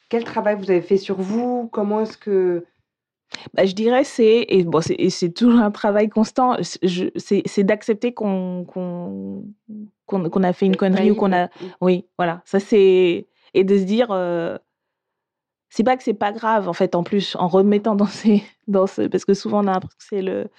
Quel 0.09 0.23
travail 0.23 0.55
vous 0.55 0.69
avez 0.69 0.81
fait 0.81 0.97
sur 0.97 1.19
vous? 1.19 1.69
Comment 1.71 2.01
est-ce 2.01 2.17
que 2.17 2.65
bah, 3.53 3.65
je 3.65 3.73
dirais 3.73 4.03
c'est 4.03 4.45
et 4.49 4.63
bon 4.63 4.81
c'est 4.81 5.29
toujours 5.29 5.61
un 5.61 5.71
travail 5.71 6.09
constant. 6.09 6.57
C'est 6.61 7.63
d'accepter 7.63 8.13
qu'on 8.13 8.65
qu'on 8.65 10.43
a 10.43 10.53
fait 10.53 10.65
une 10.65 10.75
connerie 10.75 11.11
ou 11.11 11.15
qu'on 11.15 11.31
a 11.33 11.47
oui 11.79 12.05
voilà 12.17 12.41
ça 12.45 12.59
c'est 12.59 13.25
et 13.53 13.63
de 13.63 13.77
se 13.77 13.83
dire 13.83 14.09
c'est 15.71 15.83
pas 15.83 15.97
que 15.97 16.03
c'est 16.03 16.13
pas 16.13 16.31
grave 16.31 16.67
en 16.69 16.73
fait 16.73 16.93
en 16.95 17.03
plus 17.03 17.35
en 17.37 17.47
remettant 17.47 17.95
dans 17.95 18.05
ces 18.05 18.43
dans 18.67 18.85
ce 18.85 19.03
parce 19.03 19.25
que 19.25 19.33
souvent 19.33 19.63
on 19.63 19.67
a 19.67 19.71
l'impression 19.71 19.97
que 19.97 20.03
c'est 20.03 20.21
le 20.21 20.49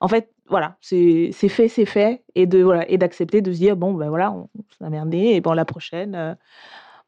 en 0.00 0.08
fait 0.08 0.30
voilà 0.46 0.76
c'est 0.80 1.32
fait 1.32 1.68
c'est 1.68 1.86
fait 1.86 2.22
et 2.36 2.46
de 2.46 2.62
voilà 2.62 2.88
et 2.88 2.98
d'accepter 2.98 3.40
de 3.40 3.50
se 3.52 3.58
dire 3.58 3.76
bon 3.76 3.94
ben 3.94 4.10
voilà 4.10 4.30
on 4.30 4.48
s'est 4.78 4.88
merdé 4.90 5.18
et 5.18 5.40
bon 5.40 5.54
la 5.54 5.64
prochaine 5.64 6.14
euh, 6.14 6.34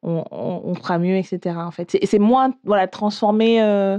on, 0.03 0.25
on, 0.31 0.75
fera 0.75 0.99
mieux 0.99 1.17
etc 1.17 1.57
en 1.59 1.71
fait. 1.71 1.99
C'est 2.03 2.19
moins 2.19 2.55
voilà 2.65 2.89
transformer 2.89 3.63
euh, 3.63 3.99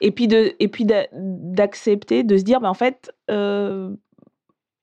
et 0.00 0.12
puis 0.12 0.28
de 0.28 0.54
et 0.60 0.68
puis 0.68 0.86
d'accepter 1.12 2.22
de 2.22 2.36
se 2.36 2.44
dire 2.44 2.60
ben 2.60 2.70
en 2.70 2.74
fait 2.74 3.12
euh, 3.30 3.94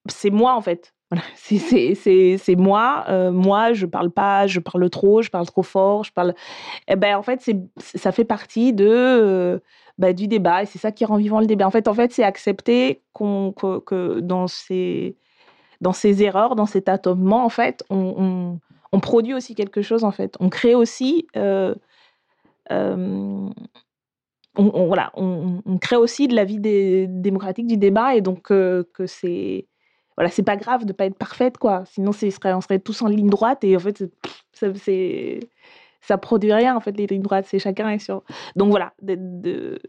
c'est 0.08 0.30
moi 0.30 0.56
en 0.56 0.62
fait 0.62 0.94
c'est 1.36 2.56
moi. 2.58 3.06
Euh, 3.10 3.32
moi, 3.32 3.74
je 3.74 3.86
parle 3.86 4.12
pas, 4.12 4.48
je 4.48 4.60
parle 4.60 4.90
trop, 4.90 5.22
je 5.22 5.30
parle 5.30 5.46
trop 5.46 5.64
fort, 5.64 6.04
je 6.04 6.12
parle. 6.12 6.36
Eh 6.88 6.96
ben, 6.96 7.18
en 7.18 7.24
fait, 7.24 7.50
ça 7.78 8.12
fait 8.12 8.26
partie 8.26 8.76
euh, 8.80 9.60
bah, 9.98 10.14
du 10.14 10.28
débat 10.28 10.64
et 10.64 10.66
c'est 10.66 10.80
ça 10.80 10.92
qui 10.92 11.06
rend 11.06 11.18
vivant 11.18 11.40
le 11.40 11.48
débat. 11.48 11.66
En 11.66 11.72
fait, 11.72 11.88
en 11.88 11.94
fait 11.94 12.12
c'est 12.12 12.24
accepter 12.24 13.02
que, 13.16 14.20
dans, 14.20 14.48
ces, 14.48 15.16
erreurs, 16.24 16.56
dans 16.56 16.68
cet 16.68 16.86
tâtonnement, 16.86 17.44
en 17.44 17.50
fait, 17.50 17.84
on, 17.90 18.60
produit 19.02 19.34
aussi 19.34 19.56
quelque 19.56 19.82
chose, 19.82 20.04
en 20.04 20.12
fait. 20.12 20.36
On 20.40 20.50
crée 20.50 20.76
aussi. 20.76 21.28
Euh, 21.36 21.74
voilà, 24.56 25.12
on, 25.16 25.78
crée 25.80 25.96
aussi 25.96 26.28
de 26.28 26.36
la 26.36 26.44
vie 26.46 26.60
démocratique 26.60 27.66
du 27.66 27.78
débat 27.78 28.14
et 28.16 28.22
donc 28.22 28.44
que 28.44 28.86
c'est 29.08 29.66
voilà, 30.20 30.30
c'est 30.30 30.44
pas 30.44 30.58
grave 30.58 30.84
de 30.84 30.92
pas 30.92 31.06
être 31.06 31.18
parfaite, 31.18 31.58
quoi. 31.58 31.84
Sinon, 31.86 32.12
serait, 32.12 32.52
on 32.52 32.60
serait 32.60 32.80
tous 32.80 33.02
en 33.02 33.08
ligne 33.08 33.30
droite 33.30 33.64
et 33.64 33.78
en 33.78 33.80
fait, 33.80 34.04
ça, 34.52 34.68
c'est, 34.76 35.40
ça 36.02 36.18
produit 36.18 36.52
rien, 36.52 36.76
en 36.76 36.82
fait, 36.82 36.92
les 36.92 37.08
lignes 37.08 37.22
droites. 37.22 37.46
C'est 37.48 37.58
chacun 37.58 37.88
est 37.88 38.00
sur. 38.00 38.24
Donc 38.58 38.70
voilà, 38.70 38.92
de, 39.02 39.80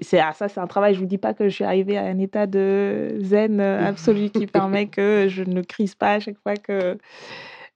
c'est 0.00 0.18
ah, 0.18 0.32
ça, 0.32 0.48
c'est 0.48 0.58
un 0.58 0.66
travail. 0.66 0.94
Je 0.94 0.98
vous 0.98 1.06
dis 1.06 1.18
pas 1.18 1.34
que 1.34 1.48
je 1.48 1.54
suis 1.54 1.62
arrivée 1.62 1.96
à 1.96 2.02
un 2.02 2.18
état 2.18 2.48
de 2.48 3.18
zen 3.20 3.60
absolu 3.60 4.30
qui 4.30 4.46
permet 4.48 4.88
que 4.88 5.26
je 5.28 5.44
ne 5.44 5.62
crise 5.62 5.94
pas 5.94 6.14
à 6.14 6.18
chaque 6.18 6.38
fois 6.38 6.56
que 6.56 6.98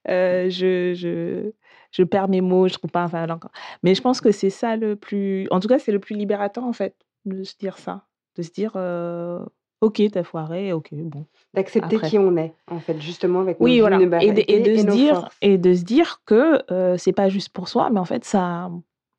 euh, 0.08 0.50
je, 0.50 0.94
je, 0.94 1.52
je, 1.92 2.02
perds 2.02 2.28
mes 2.28 2.40
mots, 2.40 2.66
je 2.66 2.74
trouve 2.74 2.90
pas 2.90 3.04
enfin 3.04 3.28
encore. 3.28 3.52
Mais 3.84 3.94
je 3.94 4.02
pense 4.02 4.20
que 4.20 4.32
c'est 4.32 4.50
ça 4.50 4.76
le 4.76 4.96
plus, 4.96 5.46
en 5.52 5.60
tout 5.60 5.68
cas, 5.68 5.78
c'est 5.78 5.92
le 5.92 6.00
plus 6.00 6.16
libérateur 6.16 6.64
en 6.64 6.72
fait, 6.72 6.96
de 7.24 7.44
se 7.44 7.56
dire 7.56 7.78
ça, 7.78 8.04
de 8.34 8.42
se 8.42 8.50
dire, 8.50 8.72
euh, 8.74 9.38
OK, 9.84 10.02
tu 10.12 10.18
as 10.18 10.24
foiré, 10.24 10.72
OK, 10.72 10.88
bon. 10.92 11.24
D'accepter 11.54 11.98
qui 12.00 12.18
on 12.18 12.36
est, 12.36 12.52
en 12.68 12.80
fait, 12.80 13.00
justement 13.00 13.40
avec 13.40 13.60
nos 13.60 13.66
Oui, 13.66 13.80
voilà 13.80 13.96
et 14.00 14.00
de 14.00 14.04
et 14.04 14.08
vulnérabilités 14.08 14.62
de 14.62 14.72
et 14.74 14.78
se 14.80 14.86
nos 14.86 14.92
dire 14.92 15.14
forces. 15.20 15.36
et 15.42 15.58
de 15.58 15.74
se 15.74 15.82
dire 15.84 16.22
que, 16.26 16.62
heu, 16.72 16.96
c'est 16.98 17.12
pas 17.12 17.28
juste 17.28 17.50
pour 17.50 17.68
soi, 17.68 17.90
mais 17.90 18.00
en 18.00 18.04
fait 18.04 18.24
ça 18.24 18.70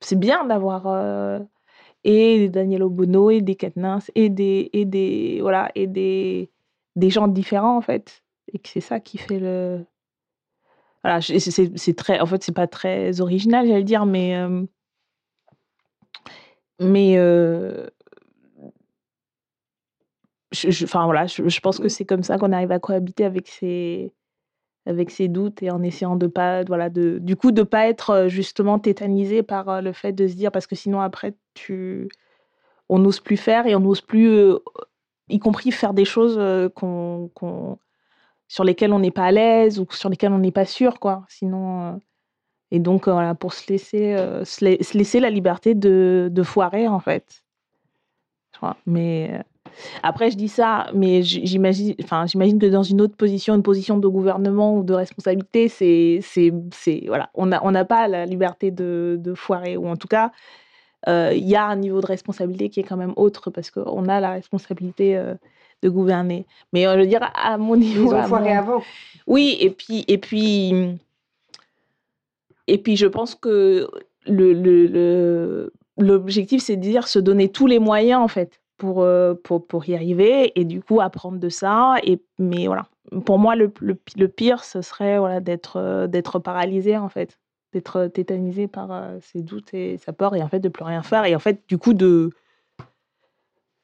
c'est 0.02 0.20
bien 0.20 0.46
d'avoir, 0.46 0.86
et 2.04 2.38
des 2.40 2.50
Daniel 2.50 2.84
Obono 2.84 3.30
et 3.32 3.42
des 3.42 3.56
Katniss 3.56 4.12
et 4.16 4.30
des 4.30 4.70
et 4.74 4.86
des 4.86 5.40
voilà 5.42 5.72
et 5.76 5.88
des 5.88 6.52
des 6.96 7.10
gens 7.10 7.28
différents, 7.28 7.78
en 7.78 7.82
fait 7.82 8.22
et 8.54 8.60
que 8.60 8.70
c'est 8.70 8.82
ça 8.82 9.00
qui 9.00 9.18
fait 9.18 9.40
le 9.40 9.86
voilà, 11.04 11.22
c'est 11.22 11.96
très 11.96 12.20
en 12.20 12.26
fait, 12.26 12.44
c'est 12.44 12.52
pas 12.52 12.68
très 12.68 13.22
original, 13.22 13.68
j'allais 13.68 13.84
dire, 13.84 14.06
mais 14.06 14.36
mais 16.80 17.16
je 20.56 20.72
je 20.72 20.86
enfin 20.86 21.06
voilà, 21.06 21.28
je 21.28 21.48
je 21.48 21.60
pense 21.62 21.78
que 21.80 21.86
Mmh. 21.88 21.90
c'est 21.90 22.06
comme 22.06 22.24
ça 22.24 22.38
qu'on 22.38 22.52
arrive 22.54 22.72
à 22.72 22.80
cohabiter 22.80 23.26
avec 23.26 23.48
ses 23.48 24.14
avec 24.88 25.12
ses 25.12 25.28
doutes 25.30 25.64
et 25.64 25.72
en 25.72 25.84
essayant 25.84 26.16
de 26.18 26.28
pas 26.28 26.64
voilà, 26.66 26.90
de 26.90 27.20
du 27.20 27.36
coup, 27.36 27.52
de 27.52 27.64
pas 27.64 27.88
être, 27.88 28.12
heu, 28.26 28.30
justement 28.30 28.80
tétanisé 28.80 29.44
par, 29.44 29.70
heu, 29.70 29.82
le 29.82 29.94
fait 29.94 30.14
de 30.14 30.28
se 30.28 30.36
dire 30.36 30.52
parce 30.52 30.68
que 30.68 30.76
sinon 30.76 31.02
après 31.02 31.36
tu 31.56 32.10
on 32.90 33.00
n'ose 33.00 33.20
plus 33.22 33.38
faire 33.38 33.68
et 33.68 33.76
on 33.76 33.80
n'ose 33.82 34.02
plus, 34.02 34.28
heu, 34.30 34.60
y 35.30 35.40
compris 35.40 35.72
faire 35.72 35.94
des 35.96 36.06
choses, 36.06 36.38
heu, 36.40 36.70
qu'on 36.70 37.32
sur 38.50 38.64
lesquelles 38.66 38.94
on 38.94 39.00
n'est 39.00 39.12
pas 39.12 39.26
à 39.26 39.32
l'aise 39.32 39.80
ou 39.80 39.88
sur 39.92 40.10
lesquelles 40.10 40.34
on 40.34 40.40
n'est 40.40 40.52
pas 40.52 40.66
sûr, 40.66 41.00
quoi. 41.00 41.26
Sinon, 41.30 42.02
et 42.72 42.80
donc, 42.80 43.08
voilà, 43.10 43.36
pour 43.36 43.54
se 43.54 43.72
laisser, 43.72 44.16
heu, 44.18 44.46
se 44.46 44.66
lai 44.66 44.84
se 44.84 44.98
laisser 44.98 45.20
la 45.22 45.30
liberté 45.32 45.76
de 45.76 46.30
de 46.32 46.44
foirer, 46.44 46.88
en 46.88 47.00
fait. 47.00 47.44
Mais 48.86 49.44
après 50.04 50.32
je 50.32 50.38
dis 50.38 50.48
ça, 50.48 50.88
mais 50.94 51.22
j'i 51.24 51.46
j'imagine 51.46 51.96
enfin, 52.04 52.26
j'imagine 52.26 52.60
que 52.60 52.66
dans 52.68 52.84
une 52.84 53.02
autre 53.02 53.16
position, 53.16 53.56
une 53.56 53.64
position 53.64 53.98
de 53.98 54.08
gouvernement 54.08 54.76
ou 54.78 54.84
de 54.84 54.94
responsabilité, 54.94 55.68
c'est 55.70 56.20
c'est 56.22 56.52
c'est 56.74 57.04
voilà, 57.08 57.30
on 57.34 57.48
n'a 57.48 57.60
on 57.64 57.72
n'a 57.72 57.86
pas 57.86 58.08
la 58.08 58.26
liberté 58.26 58.72
de 58.72 59.18
de 59.20 59.34
foirer 59.34 59.78
ou 59.78 59.88
en 59.88 59.96
tout 59.96 60.08
cas, 60.08 60.32
heu, 61.08 61.32
il 61.34 61.48
y 61.48 61.56
a 61.56 61.66
un 61.66 61.76
niveau 61.76 62.02
de 62.02 62.06
responsabilité 62.08 62.70
qui 62.70 62.80
est 62.80 62.84
quand 62.84 62.98
même 62.98 63.14
autre 63.16 63.50
parce 63.52 63.72
qu'on 63.72 64.08
a 64.08 64.20
la 64.20 64.32
responsabilité, 64.32 65.18
heu, 65.18 65.38
de 65.82 65.90
gouverner. 65.90 66.46
Mais 66.74 66.86
heu, 66.88 66.94
je 66.96 67.00
veux 67.02 67.08
dire 67.08 67.30
à 67.36 67.58
mon 67.58 67.76
niveau, 67.76 68.12
ils 68.14 68.16
ont 68.16 68.24
foiré 68.24 68.52
avant. 68.54 68.82
oui 69.28 69.58
et 69.60 69.70
puis 69.70 70.06
et 70.08 70.18
puis, 70.18 70.74
et 72.68 72.78
puis 72.78 72.96
je 72.98 73.08
pense 73.08 73.36
que 73.36 73.88
le 74.28 74.54
le 74.54 74.88
le 74.88 75.74
l'objectif, 75.98 76.62
c'est 76.62 76.76
de 76.76 76.82
dire 76.82 77.08
se 77.08 77.20
donner 77.20 77.50
tous 77.50 77.68
les 77.68 77.80
moyens, 77.80 78.22
en 78.22 78.28
fait, 78.28 78.60
pour, 78.78 79.04
heu, 79.04 79.40
pour 79.44 79.66
pour 79.68 79.88
y 79.88 79.96
arriver 79.96 80.52
et 80.60 80.66
du 80.66 80.82
coup 80.82 81.02
apprendre 81.02 81.38
de 81.40 81.50
ça 81.50 81.96
et 82.04 82.20
mais 82.40 82.68
voilà. 82.68 82.88
Pour 83.26 83.38
moi, 83.40 83.56
le 83.56 83.72
le 84.18 84.28
pire, 84.28 84.64
ce 84.64 84.82
serait, 84.82 85.20
voilà, 85.20 85.40
d'être, 85.40 85.78
heu, 85.80 86.08
d'être 86.08 86.40
paralysé, 86.40 86.98
en 86.98 87.08
fait, 87.10 87.40
d'être 87.72 88.08
tétanisé 88.08 88.68
par, 88.68 88.90
ses 89.22 89.42
doutes 89.44 89.74
et 89.74 89.98
sa 89.98 90.12
peur 90.14 90.36
et 90.36 90.42
en 90.42 90.48
fait, 90.50 90.60
de 90.60 90.70
plus 90.70 90.84
rien 90.84 91.04
faire 91.04 91.26
et 91.26 91.36
en 91.36 91.40
fait, 91.40 91.62
du 91.68 91.78
coup, 91.78 91.94
de 91.94 92.32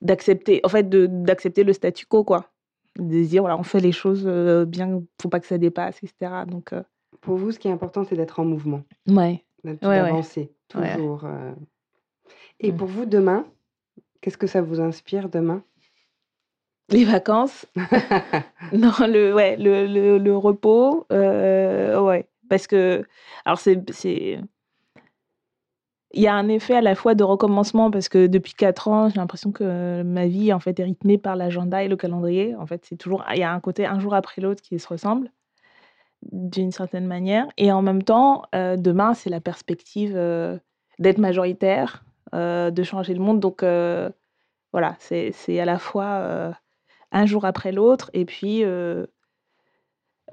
d'accepter 0.01 0.61
en 0.63 0.69
fait, 0.69 0.89
de 0.89 1.05
d'accepter 1.05 1.63
le 1.63 1.73
statu 1.73 2.05
quo, 2.07 2.23
quoi. 2.23 2.45
De 2.97 3.23
dire: 3.23 3.41
«Voilà, 3.43 3.57
on 3.57 3.63
fait 3.63 3.79
les 3.79 3.91
choses, 3.93 4.25
bien, 4.67 5.01
faut 5.21 5.29
pas 5.29 5.39
que 5.39 5.47
ça 5.47 5.57
dépasse» 5.57 5.97
et 6.03 6.07
cetera 6.07 6.45
donc 6.45 6.73
Pour 7.21 7.37
vous, 7.37 7.51
ce 7.51 7.59
qui 7.59 7.67
est 7.67 7.71
important, 7.71 8.03
c'est 8.03 8.15
d'être 8.17 8.39
en 8.39 8.45
mouvement, 8.45 8.81
Ouais, 9.07 9.43
ouais. 9.63 9.79
d'avancer 9.81 10.51
Ouais. 10.75 10.95
toujours, 10.95 11.25
et 12.59 12.71
Mmh. 12.71 12.77
pour 12.77 12.87
vous, 12.87 13.05
demain, 13.05 13.45
qu'est-ce 14.21 14.37
que 14.37 14.47
ça 14.47 14.61
vous 14.61 14.79
inspire 14.79 15.29
demain? 15.29 15.63
Les 16.89 17.05
vacances? 17.05 17.65
Non, 18.73 18.93
le 19.01 19.33
ouais, 19.33 19.57
le 19.57 19.85
le 19.85 20.17
le 20.17 20.37
repos, 20.37 21.05
heu, 21.11 21.99
ouais, 21.99 22.25
parce 22.47 22.67
que 22.67 23.03
alors 23.43 23.59
c'est 23.59 23.75
il 26.13 26.21
y 26.21 26.27
a 26.27 26.33
un 26.35 26.47
effet 26.47 26.75
à 26.75 26.81
la 26.81 26.95
fois 26.95 27.15
de 27.15 27.23
recommencement 27.23 27.89
parce 27.91 28.09
que 28.09 28.27
depuis 28.27 28.53
4 28.53 28.87
ans, 28.87 29.09
j'ai 29.09 29.15
l'impression 29.15 29.51
que 29.51 30.03
ma 30.03 30.27
vie, 30.27 30.51
en 30.53 30.59
fait, 30.59 30.79
est 30.79 30.83
rythmée 30.83 31.17
par 31.17 31.35
l'agenda 31.35 31.83
et 31.83 31.87
le 31.87 31.95
calendrier. 31.95 32.55
En 32.55 32.65
fait, 32.65 32.85
c'est 32.85 32.97
toujours 32.97 33.23
il 33.33 33.39
y 33.39 33.43
a 33.43 33.51
un 33.51 33.59
côté 33.59 33.85
un 33.85 33.99
jour 33.99 34.13
après 34.13 34.41
l'autre 34.41 34.61
qui 34.61 34.77
se 34.79 34.87
ressemble, 34.87 35.31
d'une 36.31 36.71
certaine 36.71 37.07
manière 37.07 37.47
et 37.57 37.71
en 37.71 37.81
même 37.81 38.03
temps, 38.03 38.43
heu, 38.55 38.77
demain, 38.77 39.13
c'est 39.13 39.29
la 39.29 39.41
perspective, 39.41 40.15
heu, 40.15 40.59
d'être 40.99 41.17
majoritaire, 41.17 42.03
de 42.33 42.83
changer 42.83 43.13
le 43.13 43.19
monde 43.21 43.39
donc 43.39 43.63
heu, 43.63 44.11
voilà, 44.73 44.95
c'est 44.99 45.33
à 45.59 45.65
la 45.65 45.79
fois, 45.79 46.19
heu, 46.51 46.53
un 47.11 47.25
jour 47.25 47.45
après 47.45 47.71
l'autre 47.71 48.09
et 48.13 48.25
puis, 48.25 48.63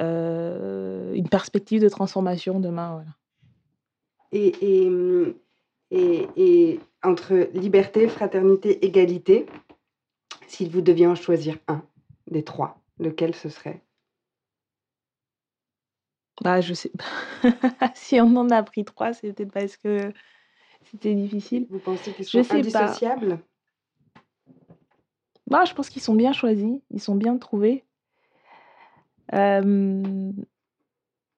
une 0.00 1.28
perspective 1.30 1.80
de 1.82 1.88
transformation 1.88 2.60
demain, 2.60 2.92
voilà. 2.92 3.10
Et 4.32 4.52
et 4.84 4.90
mmh 4.90 5.34
et 5.90 6.26
et 6.36 6.80
entre 7.02 7.48
liberté, 7.54 8.08
fraternité, 8.08 8.84
égalité, 8.84 9.46
si 10.48 10.68
vous 10.68 10.80
deviez 10.82 11.06
en 11.06 11.14
choisir 11.16 11.58
un 11.68 11.82
des 12.30 12.44
3, 12.44 12.80
lequel 13.00 13.34
ce 13.34 13.48
serait? 13.50 13.82
Bah, 16.42 16.60
je 16.60 16.74
sais 16.74 16.90
pas. 16.90 17.04
Si 17.94 18.20
on 18.20 18.36
en 18.36 18.50
a 18.50 18.62
pris 18.62 18.84
3, 18.84 19.12
c'est 19.12 19.32
peut-être 19.32 19.52
parce 19.52 19.76
que 19.76 20.12
c'était 20.90 21.14
difficile. 21.14 21.66
Vous 21.70 21.78
pensez 21.78 22.12
qu'ils 22.12 22.24
Je 22.24 22.30
sont 22.30 22.42
sais 22.42 22.48
pas. 22.48 22.56
indissociables? 22.58 23.38
Bah, 25.46 25.64
je 25.64 25.72
pense 25.74 25.88
qu'ils 25.88 26.02
sont 26.02 26.14
bien 26.14 26.32
choisis, 26.32 26.80
ils 26.90 27.00
sont 27.00 27.14
bien 27.14 27.38
trouvés. 27.38 27.84
Hem, 29.32 30.32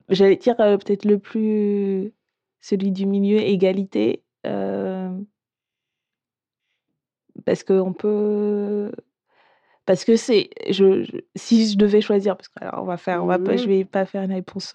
j'allais 0.08 0.36
dire, 0.36 0.54
heu, 0.60 0.78
peut-être 0.78 1.04
le 1.04 1.18
plus 1.18 2.12
celui 2.60 2.90
du 2.92 3.06
milieu, 3.06 3.38
égalité, 3.38 4.22
hem 4.44 5.24
parce 7.44 7.62
qu'on 7.64 7.92
peut 7.92 8.92
parce 9.86 10.04
que 10.04 10.16
c'est 10.16 10.50
je 10.68 11.04
je 11.04 11.16
si 11.36 11.70
je 11.70 11.76
devais 11.78 12.00
choisir, 12.00 12.36
parce 12.36 12.48
que 12.48 12.62
alors 12.62 12.82
on 12.82 12.86
va 12.86 12.96
faire 12.96 13.22
on 13.24 13.26
va 13.26 13.38
pas 13.38 13.56
je 13.56 13.66
vais 13.66 13.84
pas 13.84 14.04
faire 14.04 14.22
une 14.22 14.32
réponse, 14.32 14.74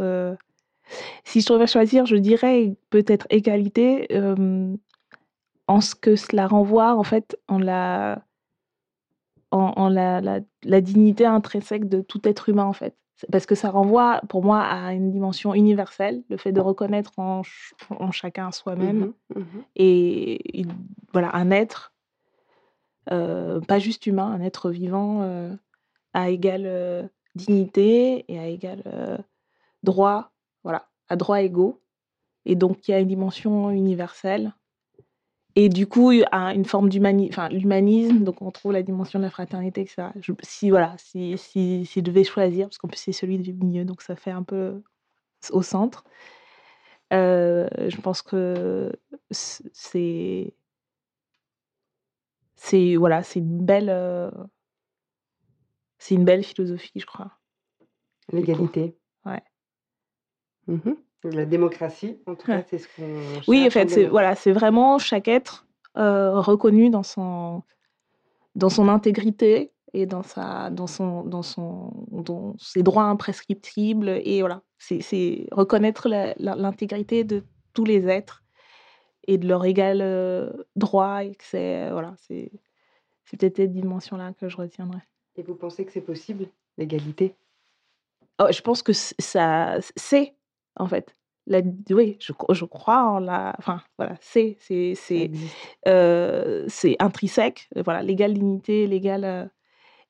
si 1.23 1.41
je 1.41 1.51
devais 1.51 1.67
choisir, 1.67 2.05
je 2.05 2.15
dirais 2.15 2.75
peut-être 2.89 3.27
égalité, 3.29 4.07
en 5.67 5.81
ce 5.81 5.95
que 5.95 6.15
cela 6.15 6.47
renvoie, 6.47 6.95
en 6.95 7.03
fait, 7.03 7.37
en 7.47 7.57
la 7.59 8.21
en 9.51 9.73
en 9.75 9.89
la 9.89 10.21
la 10.21 10.39
la 10.63 10.81
dignité 10.81 11.25
intrinsèque 11.25 11.87
de 11.89 12.01
tout 12.01 12.27
être 12.27 12.49
humain, 12.49 12.65
en 12.65 12.73
fait. 12.73 12.95
Parce 13.31 13.45
que 13.45 13.55
ça 13.55 13.69
renvoie 13.69 14.19
pour 14.27 14.43
moi 14.43 14.61
à 14.61 14.91
une 14.93 15.09
dimension 15.09 15.53
universelle, 15.53 16.23
le 16.29 16.35
fait 16.37 16.51
de 16.51 16.59
reconnaître 16.59 17.17
en 17.17 17.43
ch 17.43 17.73
en 17.89 18.11
chacun 18.11 18.49
Mmh 18.49 18.51
soi-même 18.51 18.99
mh. 18.99 19.13
Mmh 19.35 19.41
mh. 19.41 19.63
et 19.77 20.59
une 20.61 20.73
voilà, 21.13 21.33
un 21.33 21.49
être 21.51 21.93
pas 23.07 23.79
juste 23.79 24.05
humain, 24.05 24.27
un 24.31 24.41
être 24.41 24.69
vivant, 24.69 25.21
à 26.13 26.29
égale, 26.29 27.09
dignité 27.35 28.25
et 28.27 28.37
à 28.39 28.47
égal, 28.47 28.83
droit, 29.83 30.31
voilà, 30.65 30.89
à 31.07 31.15
droits 31.15 31.41
égaux 31.41 31.79
et 32.43 32.55
donc 32.55 32.87
il 32.87 32.91
y 32.91 32.93
a 32.93 32.99
une 32.99 33.07
dimension 33.07 33.69
universelle 33.69 34.53
et 35.57 35.69
du 35.69 35.87
coup, 35.87 36.11
a 36.33 36.53
une 36.53 36.65
forme 36.65 36.89
d'humani 36.89 37.29
enfin, 37.29 37.47
l'humanisme, 37.47 38.25
donc 38.25 38.41
on 38.41 38.51
trouve 38.51 38.73
la 38.73 38.83
dimension 38.83 39.19
de 39.19 39.23
la 39.23 39.29
fraternité 39.29 39.81
et 39.81 39.85
cetera. 39.85 40.11
Je 40.19 40.33
si 40.41 40.69
voilà, 40.69 40.93
si 40.97 41.37
si 41.37 41.85
si 41.85 41.99
je 41.99 42.03
devais 42.03 42.25
choisir, 42.25 42.67
parce 42.67 42.77
qu'en 42.77 42.89
plus 42.89 42.97
c'est 42.97 43.13
celui 43.13 43.37
du 43.37 43.53
milieu, 43.53 43.85
donc 43.85 44.01
ça 44.01 44.17
fait 44.17 44.31
un 44.31 44.43
peu 44.43 44.83
au 45.51 45.61
centre. 45.61 46.03
Heu, 47.13 47.69
je 47.87 48.01
pense 48.01 48.21
que 48.21 48.91
c'est 49.31 50.53
c'est 52.55 52.95
voilà, 52.97 53.23
c'est 53.23 53.39
une 53.39 53.63
belle, 53.63 53.89
heu 53.89 54.31
c'est 55.99 56.15
une 56.15 56.25
belle 56.25 56.43
philosophie, 56.43 56.99
je 56.99 57.05
crois. 57.05 57.31
L'égalité. 58.33 58.97
Ouais. 59.25 59.41
Mmh 60.67 60.75
mh. 60.85 60.93
La 61.31 61.45
démocratie, 61.45 62.19
en 62.27 62.35
tout 62.35 62.45
cas, 62.47 62.57
Ouais. 62.57 62.65
c'est 62.69 62.77
ce 62.77 62.87
qu'on 62.87 63.41
Oui, 63.47 63.65
en 63.65 63.69
fait, 63.71 63.89
c'est 63.89 64.05
voilà, 64.05 64.35
c'est 64.35 64.51
vraiment 64.51 64.99
chaque 64.99 65.27
être, 65.27 65.65
heu, 65.97 66.31
reconnu 66.39 66.89
dans 66.89 67.03
son 67.03 67.63
dans 68.55 68.69
son 68.69 68.89
intégrité 68.89 69.71
et 69.93 70.05
dans 70.07 70.23
sa 70.23 70.69
dans 70.71 70.87
son 70.87 71.23
dans 71.23 71.43
son 71.43 71.91
dans 72.11 72.55
ses 72.59 72.83
droits 72.83 73.05
imprescriptibles 73.05 74.09
et 74.23 74.41
voilà. 74.41 74.61
C'est 74.79 75.01
c'est 75.01 75.47
reconnaître 75.51 76.09
l'intégrité 76.39 77.23
de 77.23 77.43
tous 77.73 77.85
les 77.85 78.07
êtres 78.07 78.43
et 79.27 79.37
de 79.39 79.47
leur 79.47 79.65
égal, 79.65 80.01
heu, 80.01 80.67
droit 80.75 81.23
et 81.25 81.31
que 81.35 81.43
c'est 81.45 81.91
voilà, 81.91 82.15
c'est 82.17 82.51
c'est 83.25 83.37
peut-être 83.39 83.57
cette 83.57 83.73
dimension-là 83.73 84.33
que 84.39 84.49
je 84.49 84.57
retiendrai. 84.57 84.99
Et 85.37 85.43
vous 85.43 85.55
pensez 85.55 85.85
que 85.85 85.91
c'est 85.91 86.01
possible, 86.01 86.47
l'égalité? 86.77 87.35
Oh, 88.39 88.47
je 88.51 88.61
pense 88.61 88.83
que 88.83 88.93
ça 88.93 89.77
c'est, 89.95 90.35
en 90.77 90.87
fait. 90.87 91.15
La 91.47 91.61
oui, 91.91 92.17
je 92.19 92.33
cr 92.33 92.53
je 92.53 92.65
crois 92.65 93.03
en 93.05 93.19
la 93.19 93.53
enfin, 93.59 93.81
voilà, 93.97 94.15
c'est 94.21 94.57
c'est 94.59 94.95
Ça 94.95 95.15
c'est, 96.67 96.95
intrinsèque, 96.99 97.69
voilà, 97.83 98.01
l'égale 98.03 98.33
dignité, 98.33 98.87
l'égale, 98.87 99.25
heu 99.25 99.49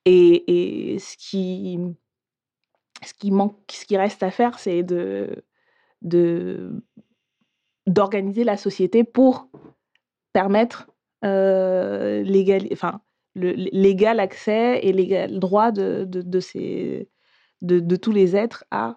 et, 0.05 0.93
et 0.93 0.99
ce 0.99 1.17
qui 1.17 1.79
ce 3.03 3.13
qui 3.13 3.31
manque, 3.31 3.59
ce 3.71 3.85
qui 3.85 3.97
reste 3.97 4.23
à 4.23 4.31
faire, 4.31 4.59
c'est 4.59 4.83
de 4.83 5.43
de 6.01 6.83
d'organiser 7.87 8.43
la 8.43 8.57
société 8.57 9.03
pour 9.03 9.49
permettre 10.33 10.89
euh, 11.23 12.21
l'égal, 12.23 12.67
enfin, 12.71 13.01
l'égal 13.35 14.19
accès 14.19 14.79
et 14.83 14.91
l'égal 14.93 15.39
droit 15.39 15.71
de, 15.71 16.05
de, 16.05 16.21
de, 16.21 16.39
ces, 16.39 17.09
de, 17.61 17.79
de 17.79 17.95
tous 17.95 18.11
les 18.11 18.35
êtres 18.35 18.65
à, 18.71 18.89
euh, 18.91 18.93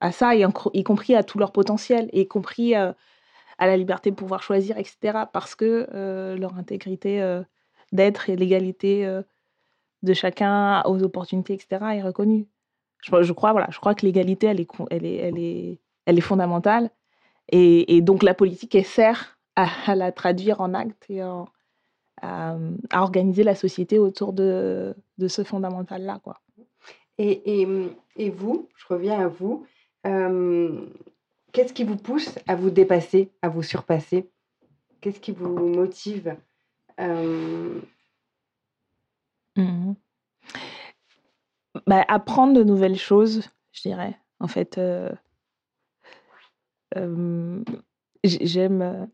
à 0.00 0.12
ça, 0.12 0.34
y, 0.34 0.82
compris 0.82 1.14
à 1.14 1.22
tout 1.22 1.38
leur 1.38 1.52
potentiel, 1.52 2.08
y 2.12 2.26
compris 2.26 2.74
euh, 2.74 2.92
à 3.58 3.66
la 3.66 3.76
liberté 3.76 4.10
de 4.10 4.16
pouvoir 4.16 4.42
choisir, 4.42 4.76
etc. 4.78 5.24
Parce 5.32 5.54
que 5.54 5.88
euh, 5.94 6.36
leur 6.36 6.56
intégrité 6.56 7.22
euh, 7.22 7.42
d'être 7.92 8.28
et 8.28 8.36
l'égalité 8.36 9.06
de 10.02 10.12
chacun 10.14 10.82
aux 10.84 11.02
opportunités, 11.02 11.54
etc., 11.54 11.84
est 11.94 12.02
reconnue. 12.02 12.46
Je, 13.02 13.32
crois, 13.32 13.52
voilà, 13.52 13.68
je 13.70 13.78
crois 13.78 13.94
que 13.94 14.06
l'égalité, 14.06 14.46
elle 14.46 14.60
est, 14.60 16.20
fondamentale. 16.20 16.90
Et, 17.48 18.00
donc 18.00 18.22
la 18.22 18.34
politique, 18.34 18.74
elle 18.74 18.84
sert 18.84 19.38
à, 19.56 19.94
la 19.94 20.10
traduire 20.12 20.60
en 20.60 20.74
actes 20.74 21.04
et 21.10 21.20
à, 21.20 22.56
organiser 22.94 23.42
la 23.42 23.54
société 23.54 23.98
autour 23.98 24.32
de, 24.32 24.94
de 25.18 25.28
ce 25.28 25.44
fondamental-là. 25.44 26.20
Quoi. 26.22 26.40
Et, 27.18 27.60
et, 27.60 27.68
et, 28.16 28.30
vous, 28.30 28.68
je 28.76 28.86
reviens 28.88 29.20
à 29.20 29.28
vous, 29.28 29.66
euh, 30.06 30.86
qu'est-ce 31.52 31.72
qui 31.72 31.84
vous 31.84 31.96
pousse 31.96 32.38
à 32.48 32.56
vous 32.56 32.70
dépasser, 32.70 33.30
à 33.42 33.48
vous 33.48 33.62
surpasser? 33.62 34.28
Qu'est-ce 35.00 35.20
qui 35.20 35.32
vous 35.32 35.48
motive 35.68 36.36
euh... 37.00 37.80
mmh. 39.56 39.92
bah, 41.86 42.04
Apprendre 42.08 42.54
de 42.54 42.64
nouvelles 42.64 42.98
choses, 42.98 43.48
je 43.72 43.82
dirais. 43.82 44.18
En 44.40 44.48
fait, 44.48 44.78
euh, 44.78 45.10
euh, 46.96 47.62
j'aime 48.24 49.08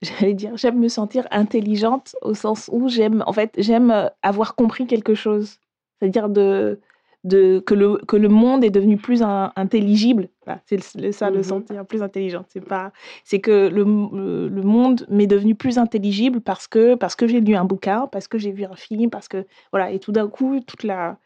j'allais 0.20 0.34
dire, 0.34 0.56
j'aime 0.56 0.78
me 0.78 0.88
sentir 0.88 1.26
intelligente 1.30 2.16
au 2.22 2.34
sens 2.34 2.70
où 2.72 2.88
j'aime, 2.88 3.22
en 3.26 3.32
fait, 3.32 3.52
j'aime 3.58 4.10
avoir 4.22 4.54
compris 4.54 4.86
quelque 4.86 5.14
chose. 5.14 5.58
C'est-à-dire 5.98 6.30
de, 6.30 6.80
de, 7.24 7.58
que, 7.60 7.74
le, 7.74 7.98
que 8.08 8.16
le 8.16 8.28
monde 8.28 8.64
est 8.64 8.70
devenu 8.70 8.96
plus 8.96 9.22
un, 9.22 9.52
intelligible. 9.56 10.28
Voilà, 10.46 10.60
c'est 10.66 11.12
ça, 11.12 11.30
le 11.30 11.42
sentir 11.42 11.84
plus 11.84 12.02
intelligent. 12.02 12.44
C'est 12.48 12.64
pas, 12.64 12.92
c'est 13.24 13.40
que 13.40 13.68
le, 13.68 13.84
le, 13.84 14.48
le 14.48 14.62
monde 14.62 15.06
m'est 15.10 15.26
devenu 15.26 15.54
plus 15.54 15.76
intelligible 15.78 16.40
parce 16.40 16.66
que, 16.66 16.94
parce 16.94 17.14
que 17.14 17.26
j'ai 17.26 17.40
lu 17.40 17.54
un 17.54 17.64
bouquin, 17.64 18.06
parce 18.10 18.28
que 18.28 18.38
j'ai 18.38 18.52
vu 18.52 18.64
un 18.64 18.76
film, 18.76 19.10
parce 19.10 19.28
que, 19.28 19.46
voilà, 19.72 19.90
et 19.90 19.98
tout 19.98 20.12
d'un 20.12 20.28
coup, 20.28 20.60
toute 20.60 20.84
la, 20.84 21.18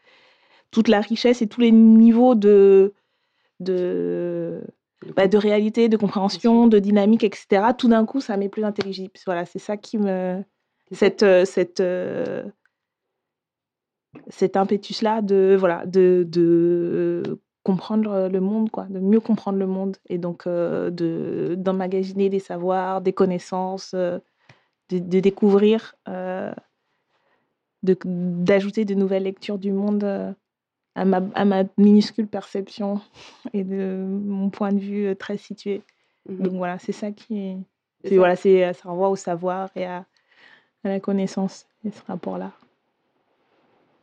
toute 0.71 0.89
la 0.89 0.99
richesse 0.99 1.41
et 1.41 1.47
tous 1.47 1.61
les 1.61 1.71
niveaux 1.71 2.35
de, 2.35 2.93
de, 3.61 4.61
bah, 5.15 5.27
de 5.27 5.37
réalité, 5.37 5.89
de 5.89 5.97
compréhension, 5.97 6.67
de 6.67 6.79
dynamique, 6.79 7.23
etc. 7.23 7.67
Tout 7.77 7.87
d'un 7.87 8.05
coup, 8.05 8.21
ça 8.21 8.37
m'est 8.37 8.49
plus 8.49 8.63
intelligible. 8.63 9.13
Voilà, 9.25 9.45
c'est 9.45 9.59
ça 9.59 9.77
qui 9.77 9.97
me. 9.97 10.43
Cette, 10.91 11.23
euh, 11.23 11.45
cette, 11.45 11.79
euh, 11.79 12.43
cet 14.29 14.55
impétus-là 14.55 15.21
de, 15.21 15.55
voilà, 15.59 15.85
de, 15.85 16.25
de 16.27 17.39
comprendre 17.65 18.29
le 18.31 18.39
monde, 18.39 18.69
quoi, 18.69 18.85
de 18.85 18.99
mieux 18.99 19.19
comprendre 19.19 19.57
le 19.57 19.65
monde. 19.65 19.97
Et 20.07 20.19
donc, 20.19 20.45
euh, 20.45 20.91
de, 20.91 21.55
d'emmagasiner 21.57 22.29
des 22.29 22.39
savoirs, 22.39 23.01
des 23.01 23.11
connaissances, 23.11 23.93
euh, 23.95 24.19
de, 24.89 24.99
de, 24.99 25.19
découvrir, 25.19 25.95
euh, 26.07 26.53
de, 27.81 27.97
d'ajouter 28.05 28.85
de 28.85 28.93
nouvelles 28.93 29.23
lectures 29.23 29.57
du 29.57 29.71
monde 29.71 30.35
à 30.95 31.05
ma, 31.05 31.21
à 31.35 31.45
ma 31.45 31.63
minuscule 31.77 32.27
perception 32.27 33.01
et 33.53 33.63
de 33.63 34.05
mon 34.07 34.49
point 34.49 34.71
de 34.71 34.79
vue 34.79 35.15
très 35.15 35.37
situé. 35.37 35.81
Mmh. 36.27 36.43
Donc 36.43 36.53
voilà, 36.53 36.79
c'est 36.79 36.93
ça 36.93 37.11
qui 37.11 37.37
est. 37.37 37.57
C'est, 38.01 38.09
c'est 38.09 38.17
voilà, 38.17 38.35
c'est, 38.35 38.73
ça 38.73 38.89
renvoie 38.89 39.09
au 39.09 39.15
savoir 39.15 39.69
et 39.75 39.85
à, 39.85 40.05
à 40.83 40.89
la 40.89 40.99
connaissance, 40.99 41.67
et 41.85 41.91
ce 41.91 42.01
rapport-là. 42.07 42.51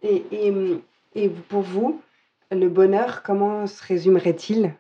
Et, 0.03 0.25
et, 0.33 0.53
et, 1.15 1.29
pour 1.29 1.63
vous, 1.63 2.01
le 2.51 2.69
bonheur, 2.69 3.23
comment 3.23 3.67
se 3.67 3.83
résumerait-il? 3.85 4.75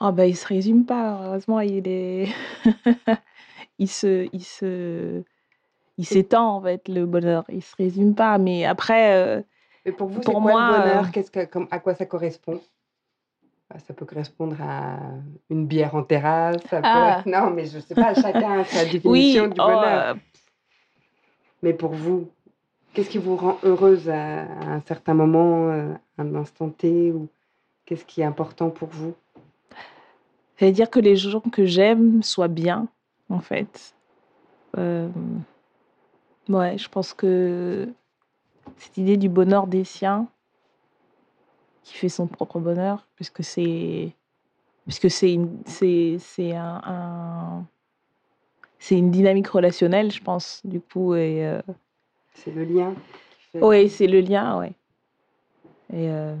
Oh 0.00 0.10
ben, 0.10 0.24
Il 0.24 0.32
ne 0.32 0.36
se 0.36 0.46
résume 0.46 0.84
pas, 0.84 1.20
heureusement, 1.24 1.60
il 1.60 1.86
est. 1.86 2.28
il 3.78 3.88
se. 3.88 4.28
Il 4.32 4.44
se... 4.44 5.22
Il 5.98 6.06
s'étend 6.06 6.56
en 6.56 6.62
fait 6.62 6.88
le 6.88 7.04
bonheur, 7.04 7.44
il 7.50 7.62
se 7.62 7.76
résume 7.76 8.14
pas. 8.14 8.38
Mais 8.38 8.64
après, 8.64 9.14
euh, 9.16 9.42
mais 9.84 9.92
pour 9.92 10.08
vous, 10.08 10.20
c'est 10.22 10.30
quoi 10.30 10.40
moi, 10.40 10.76
le 10.76 10.82
bonheur 10.82 11.10
Qu'est-ce 11.10 11.30
que, 11.30 11.44
comme, 11.44 11.68
À 11.70 11.78
quoi 11.78 11.94
ça 11.94 12.06
correspond 12.06 12.60
bah, 13.70 13.78
Ça 13.86 13.94
peut 13.94 14.04
correspondre 14.04 14.56
à 14.60 14.98
une 15.48 15.66
bière 15.66 15.94
en 15.94 16.02
terrasse. 16.02 16.62
Ça 16.68 16.80
ah. 16.82 17.22
peut... 17.24 17.30
Non, 17.34 17.50
mais 17.50 17.66
je 17.66 17.76
ne 17.76 17.82
sais 17.82 17.94
pas, 17.94 18.14
chacun 18.14 18.60
a 18.60 18.64
sa 18.64 18.84
définition 18.84 19.10
oui, 19.10 19.48
du 19.48 19.54
bonheur. 19.54 20.16
Oh, 20.16 20.20
mais 21.62 21.74
pour 21.74 21.92
vous, 21.92 22.30
qu'est-ce 22.94 23.10
qui 23.10 23.18
vous 23.18 23.36
rend 23.36 23.58
heureuse 23.62 24.08
à, 24.08 24.42
à 24.42 24.72
un 24.74 24.80
certain 24.80 25.14
moment, 25.14 25.70
à 25.70 26.22
un 26.22 26.34
instant 26.34 26.70
T 26.70 27.12
ou 27.12 27.28
Qu'est-ce 27.90 28.04
qui 28.04 28.20
est 28.20 28.24
important 28.24 28.70
pour 28.70 28.86
vous? 28.86 29.14
C'est-à-dire 30.56 30.88
que 30.88 31.00
les 31.00 31.16
gens 31.16 31.40
que 31.40 31.66
j'aime 31.66 32.22
soient 32.22 32.46
bien, 32.46 32.86
en 33.28 33.40
fait. 33.40 33.96
Euh... 34.78 35.08
Ouais, 36.48 36.78
je 36.78 36.88
pense 36.88 37.12
que 37.12 37.88
cette 38.76 38.96
idée 38.98 39.16
du 39.16 39.28
bonheur 39.28 39.66
des 39.66 39.84
siens, 39.84 40.26
qui 41.82 41.94
fait 41.94 42.08
son 42.08 42.26
propre 42.26 42.60
bonheur, 42.60 43.06
puisque 43.16 43.42
c'est 43.42 44.12
puisque 44.84 45.10
c'est 45.10 45.38
c'est 45.66 46.16
c'est 46.18 46.54
un, 46.54 46.80
un 46.84 47.64
c'est 48.78 48.96
une 48.96 49.10
dynamique 49.10 49.48
relationnelle, 49.48 50.10
je 50.10 50.22
pense, 50.22 50.62
du 50.64 50.80
coup, 50.80 51.14
et 51.14 51.46
euh... 51.46 51.60
c'est 52.34 52.50
le 52.50 52.64
lien. 52.64 52.94
Fait... 53.52 53.62
Oui, 53.62 53.88
c'est 53.88 54.06
le 54.06 54.20
lien, 54.20 54.58
ouais. 54.58 54.72
Et 55.92 56.08
euh... 56.08 56.34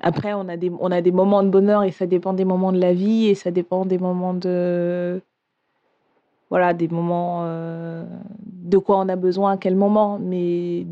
après, 0.00 0.34
on 0.34 0.48
a 0.48 0.56
des 0.56 0.70
on 0.78 0.90
a 0.90 1.00
des 1.00 1.12
moments 1.12 1.42
de 1.42 1.48
bonheur 1.48 1.84
et 1.84 1.90
ça 1.90 2.06
dépend 2.06 2.32
des 2.32 2.44
moments 2.44 2.72
de 2.72 2.78
la 2.78 2.92
vie 2.92 3.28
et 3.28 3.34
ça 3.34 3.50
dépend 3.50 3.86
des 3.86 3.98
moments 3.98 4.34
de 4.34 5.22
voilà, 6.50 6.74
des 6.74 6.88
moments 6.88 7.44
euh, 7.44 8.04
de 8.70 8.78
quoi 8.78 8.98
on 8.98 9.08
a 9.08 9.16
besoin 9.16 9.52
à 9.52 9.56
quel 9.56 9.76
moment. 9.76 10.18
Mais 10.18 10.86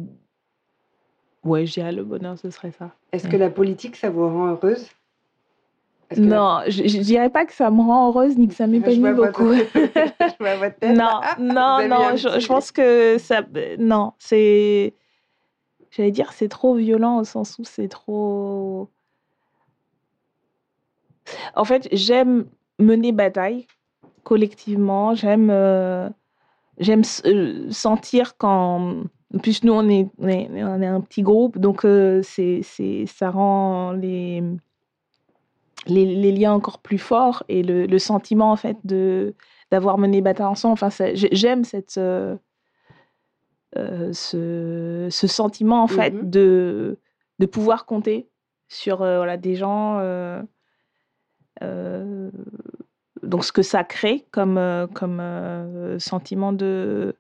ouais, 1.45 1.67
je 1.67 1.73
dirais 1.73 1.93
le 1.93 2.05
bonheur, 2.05 2.39
ce 2.39 2.51
serait 2.51 2.73
ça. 2.73 2.91
Est-ce 3.13 3.29
que 3.29 3.37
la 3.37 3.51
politique, 3.51 3.97
ça 3.97 4.11
vous 4.11 4.29
rend 4.29 4.49
heureuse? 4.49 4.87
Non, 6.17 6.59
la... 6.59 6.71
je, 6.71 6.87
je 6.87 6.99
dirais 7.01 7.29
pas 7.29 7.45
que 7.45 7.53
ça 7.53 7.71
me 7.71 7.83
rend 7.83 8.09
heureuse 8.09 8.37
ni 8.39 8.49
que 8.49 8.55
ça 8.55 8.67
m'épanouit 8.67 9.13
beaucoup. 9.13 9.53
je 9.75 10.59
votre 10.59 10.77
tête. 10.81 10.97
Non, 10.97 11.21
non, 11.39 11.87
non, 11.87 12.17
je, 12.17 12.41
je, 12.41 12.47
pense 12.47 12.73
que 12.73 13.19
ça. 13.19 13.43
Non, 13.79 14.13
c'est. 14.19 14.95
J'allais 15.91 16.11
dire, 16.11 16.33
c'est 16.33 16.49
trop 16.49 16.75
violent 16.75 17.19
au 17.19 17.25
sens 17.25 17.59
où 17.59 17.65
c'est 17.65 17.89
trop. 17.89 18.89
En 21.55 21.65
fait, 21.65 21.89
j'aime 21.93 22.47
mener 22.79 23.13
bataille 23.13 23.67
collectivement. 24.25 25.15
J'aime 25.15 25.49
euh, 25.51 26.09
j'aime 26.79 27.03
euh, 27.25 27.71
sentir 27.71 28.37
quand. 28.37 29.05
En 29.35 29.39
plus, 29.39 29.63
nous, 29.63 29.75
on 29.75 29.87
est, 29.91 30.09
on 30.19 30.29
est, 30.29 30.49
on 30.65 30.81
est 30.81 30.87
un 30.87 31.03
petit 31.03 31.21
groupe, 31.21 31.59
donc 31.59 31.85
euh, 31.85 32.23
c'est, 32.23 32.61
c'est, 32.63 33.05
ça 33.05 33.31
rend 33.31 33.93
les, 33.93 34.43
les, 35.87 36.07
les, 36.07 36.33
liens 36.33 36.55
encore 36.55 36.79
plus 36.79 36.97
forts 36.97 37.43
et 37.51 37.63
le, 37.63 37.85
le, 37.85 37.99
sentiment, 37.99 38.51
en 38.51 38.57
fait, 38.57 38.79
de, 38.85 39.35
d'avoir 39.71 39.99
mené 39.99 40.23
bataille 40.23 40.47
ensemble. 40.47 40.73
Enfin, 40.73 40.89
ça, 40.89 41.15
j'aime 41.15 41.65
cette, 41.65 41.99
euh, 41.99 42.37
ce, 43.75 45.09
ce, 45.11 45.27
sentiment, 45.27 45.83
en 45.83 45.89
fait, 45.89 46.15
mm-hmm. 46.15 46.31
de, 46.31 46.99
de 47.39 47.47
pouvoir 47.47 47.85
compter 47.85 48.31
sur 48.69 48.99
voilà, 48.99 49.37
des 49.37 49.57
gens 49.57 50.01
donc 53.23 53.45
ce 53.45 53.53
que 53.53 53.63
ça 53.63 53.85
crée 53.85 54.25
comme, 54.31 54.59
euh, 54.59 54.87
comme 54.87 55.19
euh, 55.21 55.99
sentiment 55.99 56.53
de, 56.53 57.15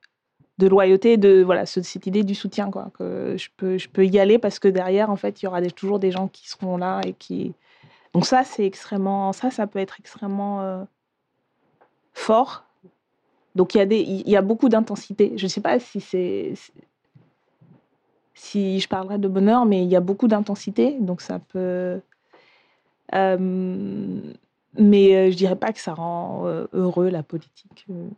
de 0.59 0.66
loyauté, 0.66 1.16
de 1.16 1.42
voilà, 1.42 1.66
cette 1.66 2.07
idée 2.07 2.24
du 2.24 2.34
soutien, 2.34 2.70
quoi, 2.70 2.90
que 2.99 3.36
je 3.38 3.49
peux, 3.57 3.78
je 3.78 3.88
peux 3.88 4.07
y 4.07 4.18
aller 4.18 4.38
parce 4.38 4.59
que 4.59 4.68
derrière, 4.68 5.11
en 5.11 5.16
fait, 5.16 5.42
il 5.42 5.46
y 5.46 5.49
aura 5.49 5.62
toujours 5.70 5.99
des 5.99 6.11
gens 6.11 6.28
qui 6.28 6.49
seront 6.49 6.76
là 6.76 7.01
et 7.07 7.12
qui. 7.12 7.55
Donc 8.14 8.26
ça, 8.26 8.42
c'est 8.44 8.64
extrêmement, 8.64 9.32
ça, 9.32 9.51
ça 9.51 9.66
peut 9.66 9.78
être 9.78 10.01
extrêmement 10.01 10.62
euh, 10.62 10.84
fort. 12.12 12.64
Donc 13.55 13.74
il 13.74 13.78
y 13.78 13.80
a 13.80 13.86
des, 13.86 14.01
il 14.01 14.28
y 14.28 14.36
a 14.36 14.42
beaucoup 14.42 14.68
d'intensité. 14.68 15.32
Je 15.36 15.44
ne 15.44 15.49
sais 15.49 15.61
pas 15.61 15.78
si 15.78 16.01
c'est, 16.01 16.55
si 18.34 18.80
je 18.80 18.88
parlerai 18.88 19.18
de 19.18 19.28
bonheur, 19.28 19.64
mais 19.66 19.82
il 19.82 19.88
y 19.88 19.96
a 19.96 20.01
beaucoup 20.01 20.28
d'intensité, 20.28 20.96
donc 21.01 21.20
ça 21.20 21.38
peut. 21.38 22.01
Mais 24.78 25.14
euh, 25.14 25.30
je 25.30 25.36
dirais 25.36 25.56
pas 25.56 25.72
que 25.72 25.80
ça 25.80 25.94
rend 25.94 26.46
euh, 26.46 26.66
heureux 26.72 27.10
la 27.10 27.22
politique. 27.22 27.84
Euh. 27.90 28.08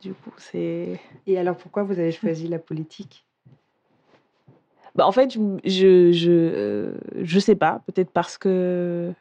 Du 0.00 0.12
coup, 0.12 0.32
c'est 0.36 1.00
Et 1.26 1.38
alors 1.38 1.56
pourquoi 1.56 1.82
vous 1.82 1.98
avez 1.98 2.12
choisi 2.12 2.48
la 2.48 2.58
politique? 2.58 3.24
Bah, 4.94 5.06
en 5.06 5.12
fait, 5.12 5.32
je 5.32 5.40
je 5.64 6.12
je, 6.12 6.92
je 7.22 7.38
sais 7.38 7.54
pas, 7.54 7.82
peut-être 7.86 8.10
parce 8.10 8.38
que 8.38 9.12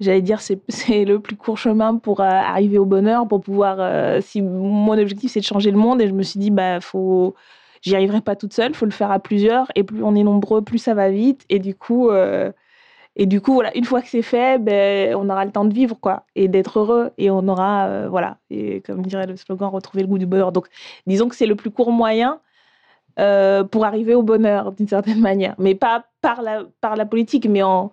j'allais 0.00 0.22
dire 0.22 0.40
c'est 0.40 0.60
c'est 0.68 1.04
le 1.04 1.20
plus 1.20 1.36
court 1.36 1.58
chemin 1.58 1.96
pour, 1.96 2.20
arriver 2.20 2.78
au 2.78 2.86
bonheur, 2.86 3.26
pour 3.28 3.40
pouvoir, 3.40 4.22
si 4.22 4.42
mon 4.42 4.98
objectif 4.98 5.32
c'est 5.32 5.40
de 5.40 5.44
changer 5.44 5.70
le 5.70 5.78
monde 5.78 6.00
et 6.00 6.08
je 6.08 6.14
me 6.14 6.22
suis 6.22 6.40
dit: 6.40 6.50
«Bah, 6.50 6.80
faut 6.80 7.34
j'y 7.82 7.94
arriverai 7.94 8.20
pas 8.20 8.36
toute 8.36 8.52
seule, 8.52 8.74
faut 8.74 8.86
le 8.86 8.90
faire 8.90 9.10
à 9.10 9.18
plusieurs 9.18 9.70
et 9.74 9.84
plus 9.84 10.02
on 10.02 10.14
est 10.14 10.24
nombreux, 10.24 10.62
plus 10.62 10.78
ça 10.78 10.94
va 10.94 11.10
vite» 11.10 11.44
et 11.50 11.58
du 11.58 11.74
coup, 11.74 12.10
et 13.16 13.26
du 13.26 13.40
coup, 13.40 13.54
voilà, 13.54 13.76
une 13.76 13.84
fois 13.84 14.02
que 14.02 14.08
c'est 14.08 14.22
fait, 14.22 14.62
beh, 14.62 15.14
on 15.14 15.28
aura 15.30 15.44
le 15.44 15.50
temps 15.50 15.64
de 15.64 15.72
vivre 15.72 15.98
quoi 15.98 16.24
et 16.34 16.48
d'être 16.48 16.78
heureux 16.78 17.10
et 17.18 17.30
on 17.30 17.48
aura, 17.48 17.88
heu, 17.88 18.08
voilà 18.08 18.38
et 18.50 18.80
comme 18.82 19.02
dirait 19.02 19.26
le 19.26 19.36
slogan: 19.36 19.70
«Retrouver 19.70 20.02
le 20.02 20.08
goût 20.08 20.18
du 20.18 20.26
bonheur» 20.26 20.52
donc 20.52 20.68
disons 21.06 21.28
que 21.28 21.34
c'est 21.34 21.46
le 21.46 21.56
plus 21.56 21.70
court 21.70 21.92
moyen 21.92 22.40
euh, 23.18 23.64
pour 23.64 23.86
arriver 23.86 24.14
au 24.14 24.22
bonheur 24.22 24.72
d'une 24.72 24.88
certaine 24.88 25.20
manière, 25.30 25.54
mais 25.58 25.74
pas 25.74 26.04
par 26.20 26.42
la, 26.42 26.64
par 26.80 26.96
la 26.96 27.06
politique, 27.06 27.48
mais 27.48 27.62
en, 27.62 27.90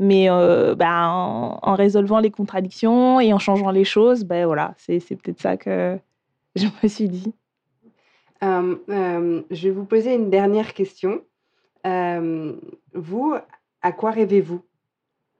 mais 0.00 0.30
euh, 0.30 0.74
bah, 0.74 1.08
en, 1.08 1.74
résolvant 1.74 2.20
les 2.20 2.30
contradictions 2.30 3.20
et 3.20 3.32
en 3.34 3.38
changeant 3.38 3.70
les 3.70 3.84
choses, 3.84 4.24
ben 4.24 4.46
voilà, 4.46 4.74
c'est, 4.78 5.00
peut-être 5.16 5.40
ça 5.40 5.56
que 5.58 5.98
je 6.56 6.66
me 6.82 6.88
suis 6.88 7.08
dit. 7.08 7.34
Euh, 8.42 8.76
euh, 8.88 9.42
je 9.50 9.68
vais 9.68 9.74
vous 9.74 9.84
poser 9.84 10.14
une 10.14 10.30
dernière 10.30 10.72
question. 10.72 11.22
Euh, 11.86 12.54
vous, 12.94 13.34
à 13.82 13.92
quoi 13.92 14.10
rêvez-vous? 14.10 14.62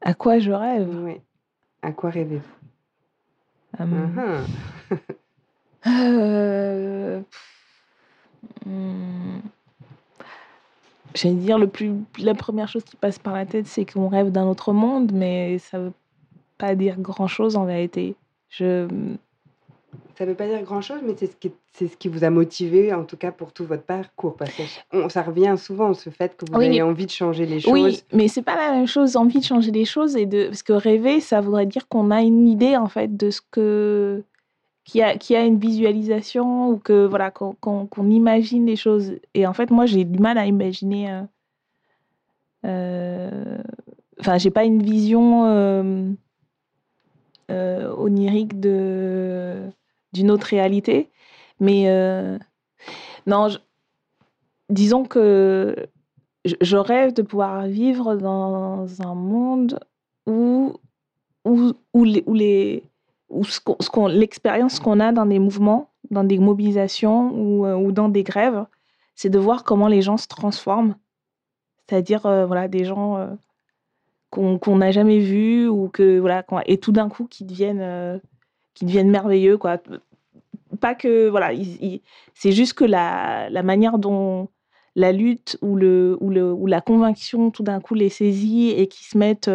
À 0.00 0.14
quoi 0.14 0.38
je 0.38 0.52
rêve? 0.52 0.88
Oui. 1.04 1.20
À 1.82 1.92
quoi 1.92 2.10
rêvez-vous? 2.10 2.56
Um... 3.78 3.92
uh 3.92 4.08
-huh. 5.86 7.22
J'allais 11.14 11.34
dire, 11.34 11.58
le 11.58 11.66
plus, 11.66 11.92
la 12.18 12.34
première 12.34 12.68
chose 12.68 12.84
qui 12.84 12.96
passe 12.96 13.18
par 13.18 13.34
la 13.34 13.44
tête, 13.44 13.66
c'est 13.66 13.84
qu'on 13.84 14.08
rêve 14.08 14.30
d'un 14.30 14.44
autre 14.46 14.72
monde, 14.72 15.12
mais 15.12 15.58
ça 15.58 15.78
veut 15.78 15.92
pas 16.56 16.74
dire 16.74 17.00
grand-chose 17.00 17.56
en 17.56 17.64
vérité. 17.64 18.14
Je... 18.48 18.88
Ça 20.16 20.26
veut 20.26 20.34
pas 20.34 20.46
dire 20.46 20.62
grand-chose, 20.62 21.00
mais 21.02 21.14
c'est 21.16 21.28
ce, 21.28 21.36
qui, 21.36 21.50
c'est 21.72 21.88
ce 21.88 21.96
qui 21.96 22.08
vous 22.08 22.24
a 22.24 22.30
motivé, 22.30 22.92
en 22.92 23.04
tout 23.04 23.16
cas 23.16 23.32
pour 23.32 23.52
tout 23.52 23.64
votre 23.64 23.84
parcours. 23.84 24.36
Parce 24.36 24.52
que 24.52 24.62
on, 24.92 25.08
ça 25.08 25.22
revient 25.22 25.54
souvent, 25.56 25.94
ce 25.94 26.10
fait 26.10 26.36
que 26.36 26.44
vous 26.50 26.58
oui, 26.58 26.66
avez 26.66 26.82
envie 26.82 27.06
de 27.06 27.10
changer 27.10 27.46
les 27.46 27.60
choses. 27.60 27.72
Oui, 27.72 28.02
mais 28.12 28.28
c'est 28.28 28.42
pas 28.42 28.56
la 28.56 28.72
même 28.72 28.86
chose, 28.86 29.16
envie 29.16 29.38
de 29.38 29.44
changer 29.44 29.70
les 29.70 29.86
choses. 29.86 30.16
Et 30.16 30.26
de... 30.26 30.48
Parce 30.48 30.62
que 30.62 30.74
rêver, 30.74 31.20
ça 31.20 31.40
voudrait 31.40 31.66
dire 31.66 31.88
qu'on 31.88 32.10
a 32.10 32.20
une 32.20 32.46
idée, 32.46 32.76
en 32.76 32.88
fait, 32.88 33.16
de 33.16 33.30
ce 33.30 33.40
que 33.50 34.22
qui 34.84 35.02
a, 35.02 35.16
qui 35.16 35.36
a 35.36 35.44
une 35.44 35.58
visualisation 35.58 36.70
ou 36.70 36.78
que 36.78 37.06
voilà 37.06 37.30
qu'on 37.30 37.54
qu'on 37.54 38.10
imagine 38.10 38.66
les 38.66 38.76
choses. 38.76 39.12
Et 39.34 39.46
en 39.46 39.52
fait, 39.52 39.70
moi, 39.70 39.86
j'ai 39.86 40.04
du 40.04 40.18
mal 40.18 40.36
à 40.36 40.46
imaginer. 40.46 41.10
Euh, 41.10 41.22
euh, 42.66 43.58
enfin, 44.20 44.38
j'ai 44.38 44.50
pas 44.50 44.64
une 44.64 44.82
vision 44.82 45.46
euh, 45.46 46.10
euh 47.50 47.94
onirique 47.96 48.60
de 48.60 49.70
d'une 50.12 50.30
autre 50.30 50.46
réalité, 50.46 51.10
mais 51.60 51.84
euh, 51.88 52.38
non, 53.26 53.48
disons 54.68 55.04
que 55.04 55.76
je, 56.44 56.76
rêve 56.76 57.12
de 57.12 57.22
pouvoir 57.22 57.66
vivre 57.66 58.16
dans 58.16 58.86
un 59.02 59.14
monde 59.14 59.78
où 60.26 60.74
où, 61.44 61.72
où 61.94 62.04
les, 62.04 62.82
où 63.30 63.44
ce 63.44 63.60
qu'on, 63.60 63.76
ce 63.80 63.88
qu'on, 63.88 64.08
l'expérience 64.08 64.78
qu'on 64.78 65.00
a 65.00 65.12
dans 65.12 65.24
des 65.24 65.38
mouvements, 65.38 65.90
dans 66.10 66.24
des 66.24 66.38
mobilisations 66.38 67.32
ou, 67.32 67.64
euh, 67.64 67.74
ou 67.74 67.92
dans 67.92 68.08
des 68.08 68.22
grèves, 68.22 68.66
c'est 69.14 69.30
de 69.30 69.38
voir 69.38 69.64
comment 69.64 69.88
les 69.88 70.02
gens 70.02 70.18
se 70.18 70.28
transforment. 70.28 70.96
C'est-à-dire, 71.88 72.26
euh, 72.26 72.44
voilà, 72.44 72.68
des 72.68 72.84
gens 72.84 73.36
qu'on, 74.30 74.58
qu'on 74.58 74.76
n'a 74.76 74.90
jamais 74.90 75.18
vus 75.18 75.66
ou 75.68 75.88
que, 75.88 76.18
voilà, 76.18 76.44
et 76.66 76.78
tout 76.78 76.92
d'un 76.92 77.08
coup 77.08 77.26
qui 77.26 77.44
deviennent, 77.44 78.20
qui 78.80 78.86
deviennent 78.86 79.10
merveilleux, 79.10 79.58
quoi. 79.58 79.78
Pas 80.80 80.94
que, 80.94 81.28
voilà, 81.28 81.52
il, 81.52 81.84
il, 81.84 82.00
c'est 82.34 82.52
juste 82.52 82.72
que 82.72 82.84
la, 82.84 83.50
la 83.50 83.62
manière 83.62 83.98
dont 83.98 84.48
la 84.96 85.12
lutte 85.12 85.58
ou, 85.60 85.76
le, 85.76 86.16
ou, 86.20 86.30
le, 86.30 86.52
ou 86.52 86.66
la 86.66 86.80
conviction 86.80 87.50
tout 87.50 87.62
d'un 87.62 87.80
coup 87.80 87.94
les 87.94 88.08
saisit 88.08 88.70
et 88.70 88.88
qui 88.88 89.04
se 89.04 89.18
mettent 89.18 89.50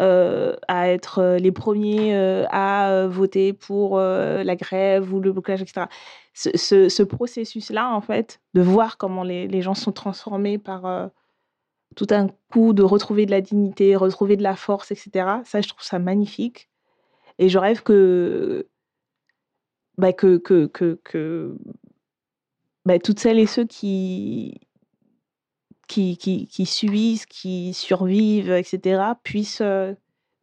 euh, 0.00 0.56
à 0.68 0.88
être 0.88 1.18
euh, 1.18 1.36
les 1.36 1.52
premiers 1.52 2.16
euh, 2.16 2.46
à 2.48 3.06
voter 3.08 3.52
pour 3.52 3.98
la 3.98 4.56
grève 4.56 5.12
ou 5.12 5.20
le 5.20 5.32
blocage, 5.32 5.60
etc. 5.60 5.86
Ce, 6.32 6.48
ce, 6.56 6.88
ce, 6.88 7.02
processus-là, 7.02 7.94
en 7.94 8.00
fait, 8.00 8.40
de 8.54 8.62
voir 8.62 8.96
comment 8.96 9.22
les, 9.22 9.46
les 9.46 9.60
gens 9.60 9.74
sont 9.74 9.92
transformés 9.92 10.56
par 10.56 11.10
tout 11.94 12.06
un 12.10 12.28
coup 12.50 12.72
de 12.72 12.82
retrouver 12.82 13.26
de 13.26 13.30
la 13.30 13.42
dignité, 13.42 13.94
retrouver 13.96 14.38
de 14.38 14.42
la 14.42 14.56
force, 14.56 14.90
etc. 14.90 15.26
Ça, 15.44 15.60
je 15.60 15.68
trouve 15.68 15.82
ça 15.82 15.98
magnifique. 15.98 16.70
Et 17.38 17.48
je 17.48 17.58
rêve 17.58 17.82
que, 17.82 18.68
bah, 19.98 20.12
que, 20.12 20.38
que, 20.38 20.66
que, 20.66 21.56
bah, 22.84 22.98
toutes 22.98 23.20
celles 23.20 23.38
et 23.38 23.46
ceux 23.46 23.64
qui, 23.64 24.60
qui, 25.86 26.16
qui, 26.16 26.66
subissent, 26.66 27.26
qui 27.26 27.74
survivent, 27.74 28.52
etc., 28.52 29.02
puissent, 29.22 29.60
euh, 29.60 29.94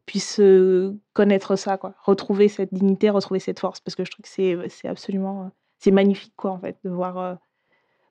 puissent 0.06 0.40
euh, 0.40 0.96
connaître 1.12 1.56
ça, 1.56 1.76
quoi. 1.76 1.94
retrouver 2.04 2.48
cette 2.48 2.72
dignité, 2.72 3.10
retrouver 3.10 3.40
cette 3.40 3.60
force, 3.60 3.80
parce 3.80 3.94
que 3.96 4.04
je 4.04 4.10
trouve 4.10 4.22
que 4.22 4.28
c'est, 4.28 4.56
c'est 4.68 4.88
absolument, 4.88 5.42
euh, 5.42 5.48
c'est 5.78 5.90
magnifique, 5.90 6.34
quoi, 6.36 6.52
en 6.52 6.58
fait, 6.60 6.78
de 6.84 6.90
voir. 6.90 7.38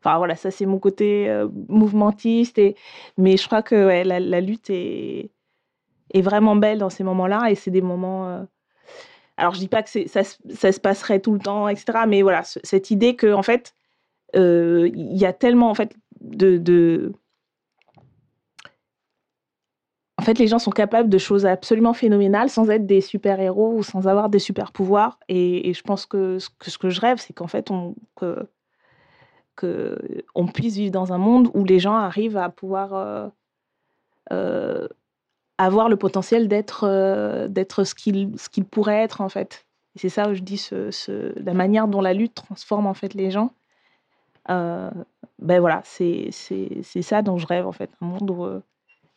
Enfin 0.01 0.17
voilà, 0.17 0.35
ça 0.37 0.49
c'est 0.49 0.65
mon 0.65 0.79
côté 0.79 1.27
mouvementiste, 1.67 2.57
et, 2.57 2.75
mais 3.17 3.35
je 3.35 3.45
crois 3.45 3.61
que 3.61 3.85
ouais, 3.87 4.05
la, 4.05 4.19
la, 4.21 4.39
lutte 4.39 4.69
est, 4.69 5.29
est 6.13 6.21
vraiment 6.21 6.55
belle 6.55 6.79
dans 6.79 6.89
ces 6.89 7.03
moments-là, 7.03 7.51
et 7.51 7.55
c'est 7.55 7.71
des 7.71 7.81
moments. 7.81 8.45
Alors 9.39 9.53
je 9.53 9.59
dis 9.59 9.67
pas 9.67 9.83
que 9.83 9.89
ça, 10.07 10.23
se 10.23 10.79
passerait 10.79 11.19
tout 11.19 11.33
le 11.33 11.39
temps, 11.39 11.67
etc., 11.67 11.99
mais 12.07 12.21
voilà, 12.21 12.43
cette 12.43 12.91
idée 12.91 13.15
que 13.15 13.33
en 13.33 13.43
fait, 13.43 13.73
il 14.33 15.17
y 15.17 15.25
a 15.25 15.33
tellement 15.33 15.69
en 15.69 15.75
fait 15.75 15.95
de, 16.21 17.11
en 20.19 20.21
fait, 20.21 20.37
les 20.37 20.47
gens 20.47 20.59
sont 20.59 20.71
capables 20.71 21.07
de 21.07 21.17
choses 21.17 21.45
absolument 21.45 21.93
phénoménales 21.93 22.49
sans 22.49 22.69
être 22.69 22.85
des 22.85 22.99
super-héros 22.99 23.73
ou 23.73 23.83
sans 23.83 24.05
avoir 24.05 24.29
des 24.29 24.39
super-pouvoirs. 24.39 25.17
Et, 25.29 25.69
et, 25.69 25.73
je 25.73 25.81
pense 25.81 26.05
que 26.05 26.39
ce, 26.39 26.77
que 26.77 26.89
je 26.89 26.99
rêve, 26.99 27.19
c'est 27.19 27.31
qu'en 27.31 27.47
fait, 27.47 27.71
on 27.71 27.95
puisse 30.53 30.75
vivre 30.75 30.91
dans 30.91 31.13
un 31.13 31.17
monde 31.17 31.49
où 31.53 31.63
les 31.63 31.79
gens 31.79 31.95
arrivent 31.95 32.35
à 32.35 32.49
pouvoir 32.49 32.93
euh, 32.95 33.29
euh, 34.33 34.89
avoir 35.59 35.89
le 35.89 35.95
potentiel 35.95 36.47
d'être 36.47 36.85
euh, 36.87 37.47
d'être 37.47 37.83
ce 37.83 37.93
qu'ils 37.93 38.31
ce 38.39 38.49
qu'ils 38.49 38.65
pourraient 38.65 39.03
être, 39.03 39.21
en 39.21 39.29
fait. 39.29 39.65
Et 39.95 39.99
c'est 39.99 40.09
ça 40.09 40.29
où 40.29 40.33
je 40.33 40.41
dis 40.41 40.57
ce, 40.57 40.89
ce, 40.89 41.33
la 41.39 41.53
manière 41.53 41.87
dont 41.87 42.01
la 42.01 42.13
lutte 42.13 42.33
transforme, 42.33 42.87
en 42.87 42.93
fait, 42.95 43.13
les 43.13 43.29
gens. 43.29 43.51
ben 44.47 45.59
voilà, 45.59 45.81
c'est 45.83 46.31
ça 46.31 47.21
dont 47.21 47.37
je 47.37 47.45
rêve, 47.45 47.67
en 47.67 47.71
fait. 47.71 47.91
Un 48.01 48.07
monde 48.07 48.31
où 48.31 48.61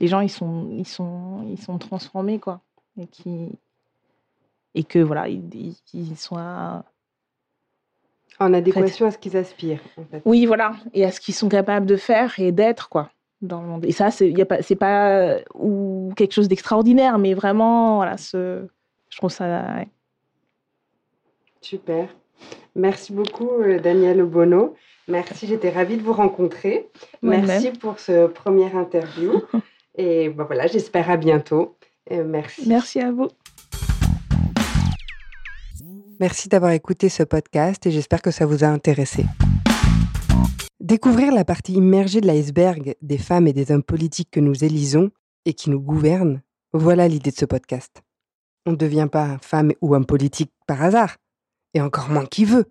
les 0.03 0.09
gens 0.09 0.21
ils 0.21 0.29
sont 0.29 0.69
ils 0.73 0.87
sont 0.87 1.47
ils 1.49 1.59
sont 1.59 1.79
transformés 1.79 2.39
quoi 2.39 2.61
et 3.01 3.07
qui 3.07 3.49
et 4.75 4.85
que 4.85 4.99
voilà 4.99 5.29
ils, 5.29 5.75
ils 5.95 6.17
soient 6.17 6.85
en 8.41 8.53
adéquation 8.53 9.07
en 9.07 9.11
fait. 9.11 9.15
à 9.15 9.17
ce 9.17 9.19
qu'ils 9.19 9.37
aspirent 9.37 9.81
en 9.97 10.05
fait. 10.05 10.23
oui 10.25 10.45
voilà 10.45 10.75
et 10.93 11.05
à 11.05 11.13
ce 11.13 11.21
qu'ils 11.21 11.35
sont 11.35 11.49
capables 11.49 11.87
de 11.87 11.97
faire 11.97 12.39
et 12.41 12.51
d'être 12.51 12.89
quoi 12.89 13.11
dans 13.43 13.61
le 13.61 13.69
monde 13.69 13.85
et 13.85 13.93
ça 13.93 14.11
c'est 14.11 14.33
pas 14.45 14.63
c'est 14.63 14.77
pas 14.77 15.39
ou 15.55 16.13
quelque 16.17 16.33
chose 16.33 16.49
d'extraordinaire 16.49 17.19
mais 17.19 17.35
vraiment 17.35 17.97
voilà 17.97 18.17
ce 18.17 18.67
je 19.09 19.17
trouve 19.17 19.31
ça 19.31 19.45
ouais. 19.77 19.89
super 21.61 22.09
merci 22.75 23.13
beaucoup 23.13 23.51
euh, 23.51 23.79
Daniel 23.79 24.23
Obono 24.23 24.75
merci 25.09 25.47
j'étais 25.47 25.71
ravie 25.71 25.97
de 25.97 26.03
vous 26.03 26.13
rencontrer 26.13 26.89
merci 27.23 27.71
pour 27.73 27.99
ce 27.99 28.29
premier 28.29 28.75
interview 28.75 29.43
Et 29.97 30.31
ben 30.31 30.45
voilà, 30.45 30.67
j'espère 30.67 31.11
à 31.11 31.17
bientôt. 31.17 31.77
Et 32.09 32.19
merci. 32.23 32.63
Merci 32.67 33.01
à 33.01 33.13
vous. 33.13 33.29
Merci 36.19 36.49
d'avoir 36.49 36.73
écouté 36.73 37.09
ce 37.09 37.23
podcast 37.23 37.87
et 37.87 37.91
j'espère 37.91 38.23
que 38.23 38.31
ça 38.31 38.47
vous 38.47 38.65
a 38.65 38.69
intéressé. 38.69 39.25
Découvrir 40.83 41.33
la 41.33 41.45
partie 41.45 41.75
immergée 41.75 42.21
de 42.21 42.27
l'iceberg 42.27 42.97
des 43.03 43.17
femmes 43.17 43.47
et 43.47 43.53
des 43.53 43.71
hommes 43.71 43.85
politiques 43.85 44.33
que 44.33 44.41
nous 44.41 44.65
élisons 44.65 45.13
et 45.45 45.55
qui 45.55 45.71
nous 45.71 45.79
gouvernent, 45.79 46.43
voilà 46.73 47.07
l'idée 47.07 47.31
de 47.31 47.37
ce 47.37 47.45
podcast. 47.45 48.03
On 48.67 48.73
ne 48.73 48.77
devient 48.77 49.07
pas 49.11 49.39
femme 49.43 49.71
ou 49.81 49.95
homme 49.95 50.07
politique 50.07 50.51
par 50.67 50.83
hasard, 50.83 51.19
et 51.75 51.81
encore 51.81 52.09
moins 52.09 52.27
qui 52.27 52.45
veut. 52.45 52.65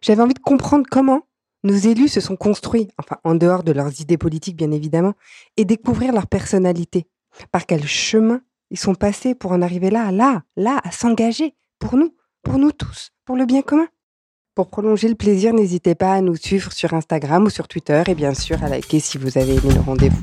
J'avais 0.00 0.22
envie 0.22 0.32
de 0.32 0.38
comprendre 0.38 0.86
comment 0.90 1.20
nos 1.64 1.74
élus 1.74 2.08
se 2.08 2.22
sont 2.22 2.36
construits, 2.36 2.88
enfin 2.96 3.18
en 3.24 3.34
dehors 3.34 3.62
de 3.62 3.72
leurs 3.72 4.00
idées 4.00 4.16
politiques 4.16 4.56
bien 4.56 4.70
évidemment, 4.70 5.12
et 5.58 5.66
découvrir 5.66 6.14
leur 6.14 6.28
personnalité. 6.28 7.08
Par 7.52 7.66
quel 7.66 7.86
chemin 7.86 8.40
ils 8.70 8.78
sont 8.78 8.94
passés 8.94 9.34
pour 9.34 9.52
en 9.52 9.60
arriver 9.60 9.90
là, 9.90 10.10
là, 10.12 10.44
là, 10.56 10.80
à 10.82 10.92
s'engager 10.92 11.54
pour 11.78 11.98
nous, 11.98 12.16
pour 12.42 12.58
nous 12.58 12.72
tous, 12.72 13.10
pour 13.26 13.36
le 13.36 13.44
bien 13.44 13.60
commun. 13.60 13.88
Pour 14.58 14.66
prolonger 14.66 15.08
le 15.08 15.14
plaisir, 15.14 15.54
n'hésitez 15.54 15.94
pas 15.94 16.14
à 16.14 16.20
nous 16.20 16.34
suivre 16.34 16.72
sur 16.72 16.92
Instagram 16.92 17.44
ou 17.44 17.48
sur 17.48 17.68
Twitter 17.68 18.02
et 18.08 18.16
bien 18.16 18.34
sûr 18.34 18.60
à 18.64 18.68
liker 18.68 18.98
si 18.98 19.16
vous 19.16 19.38
avez 19.38 19.52
aimé 19.52 19.72
le 19.72 19.80
rendez-vous. 19.80 20.20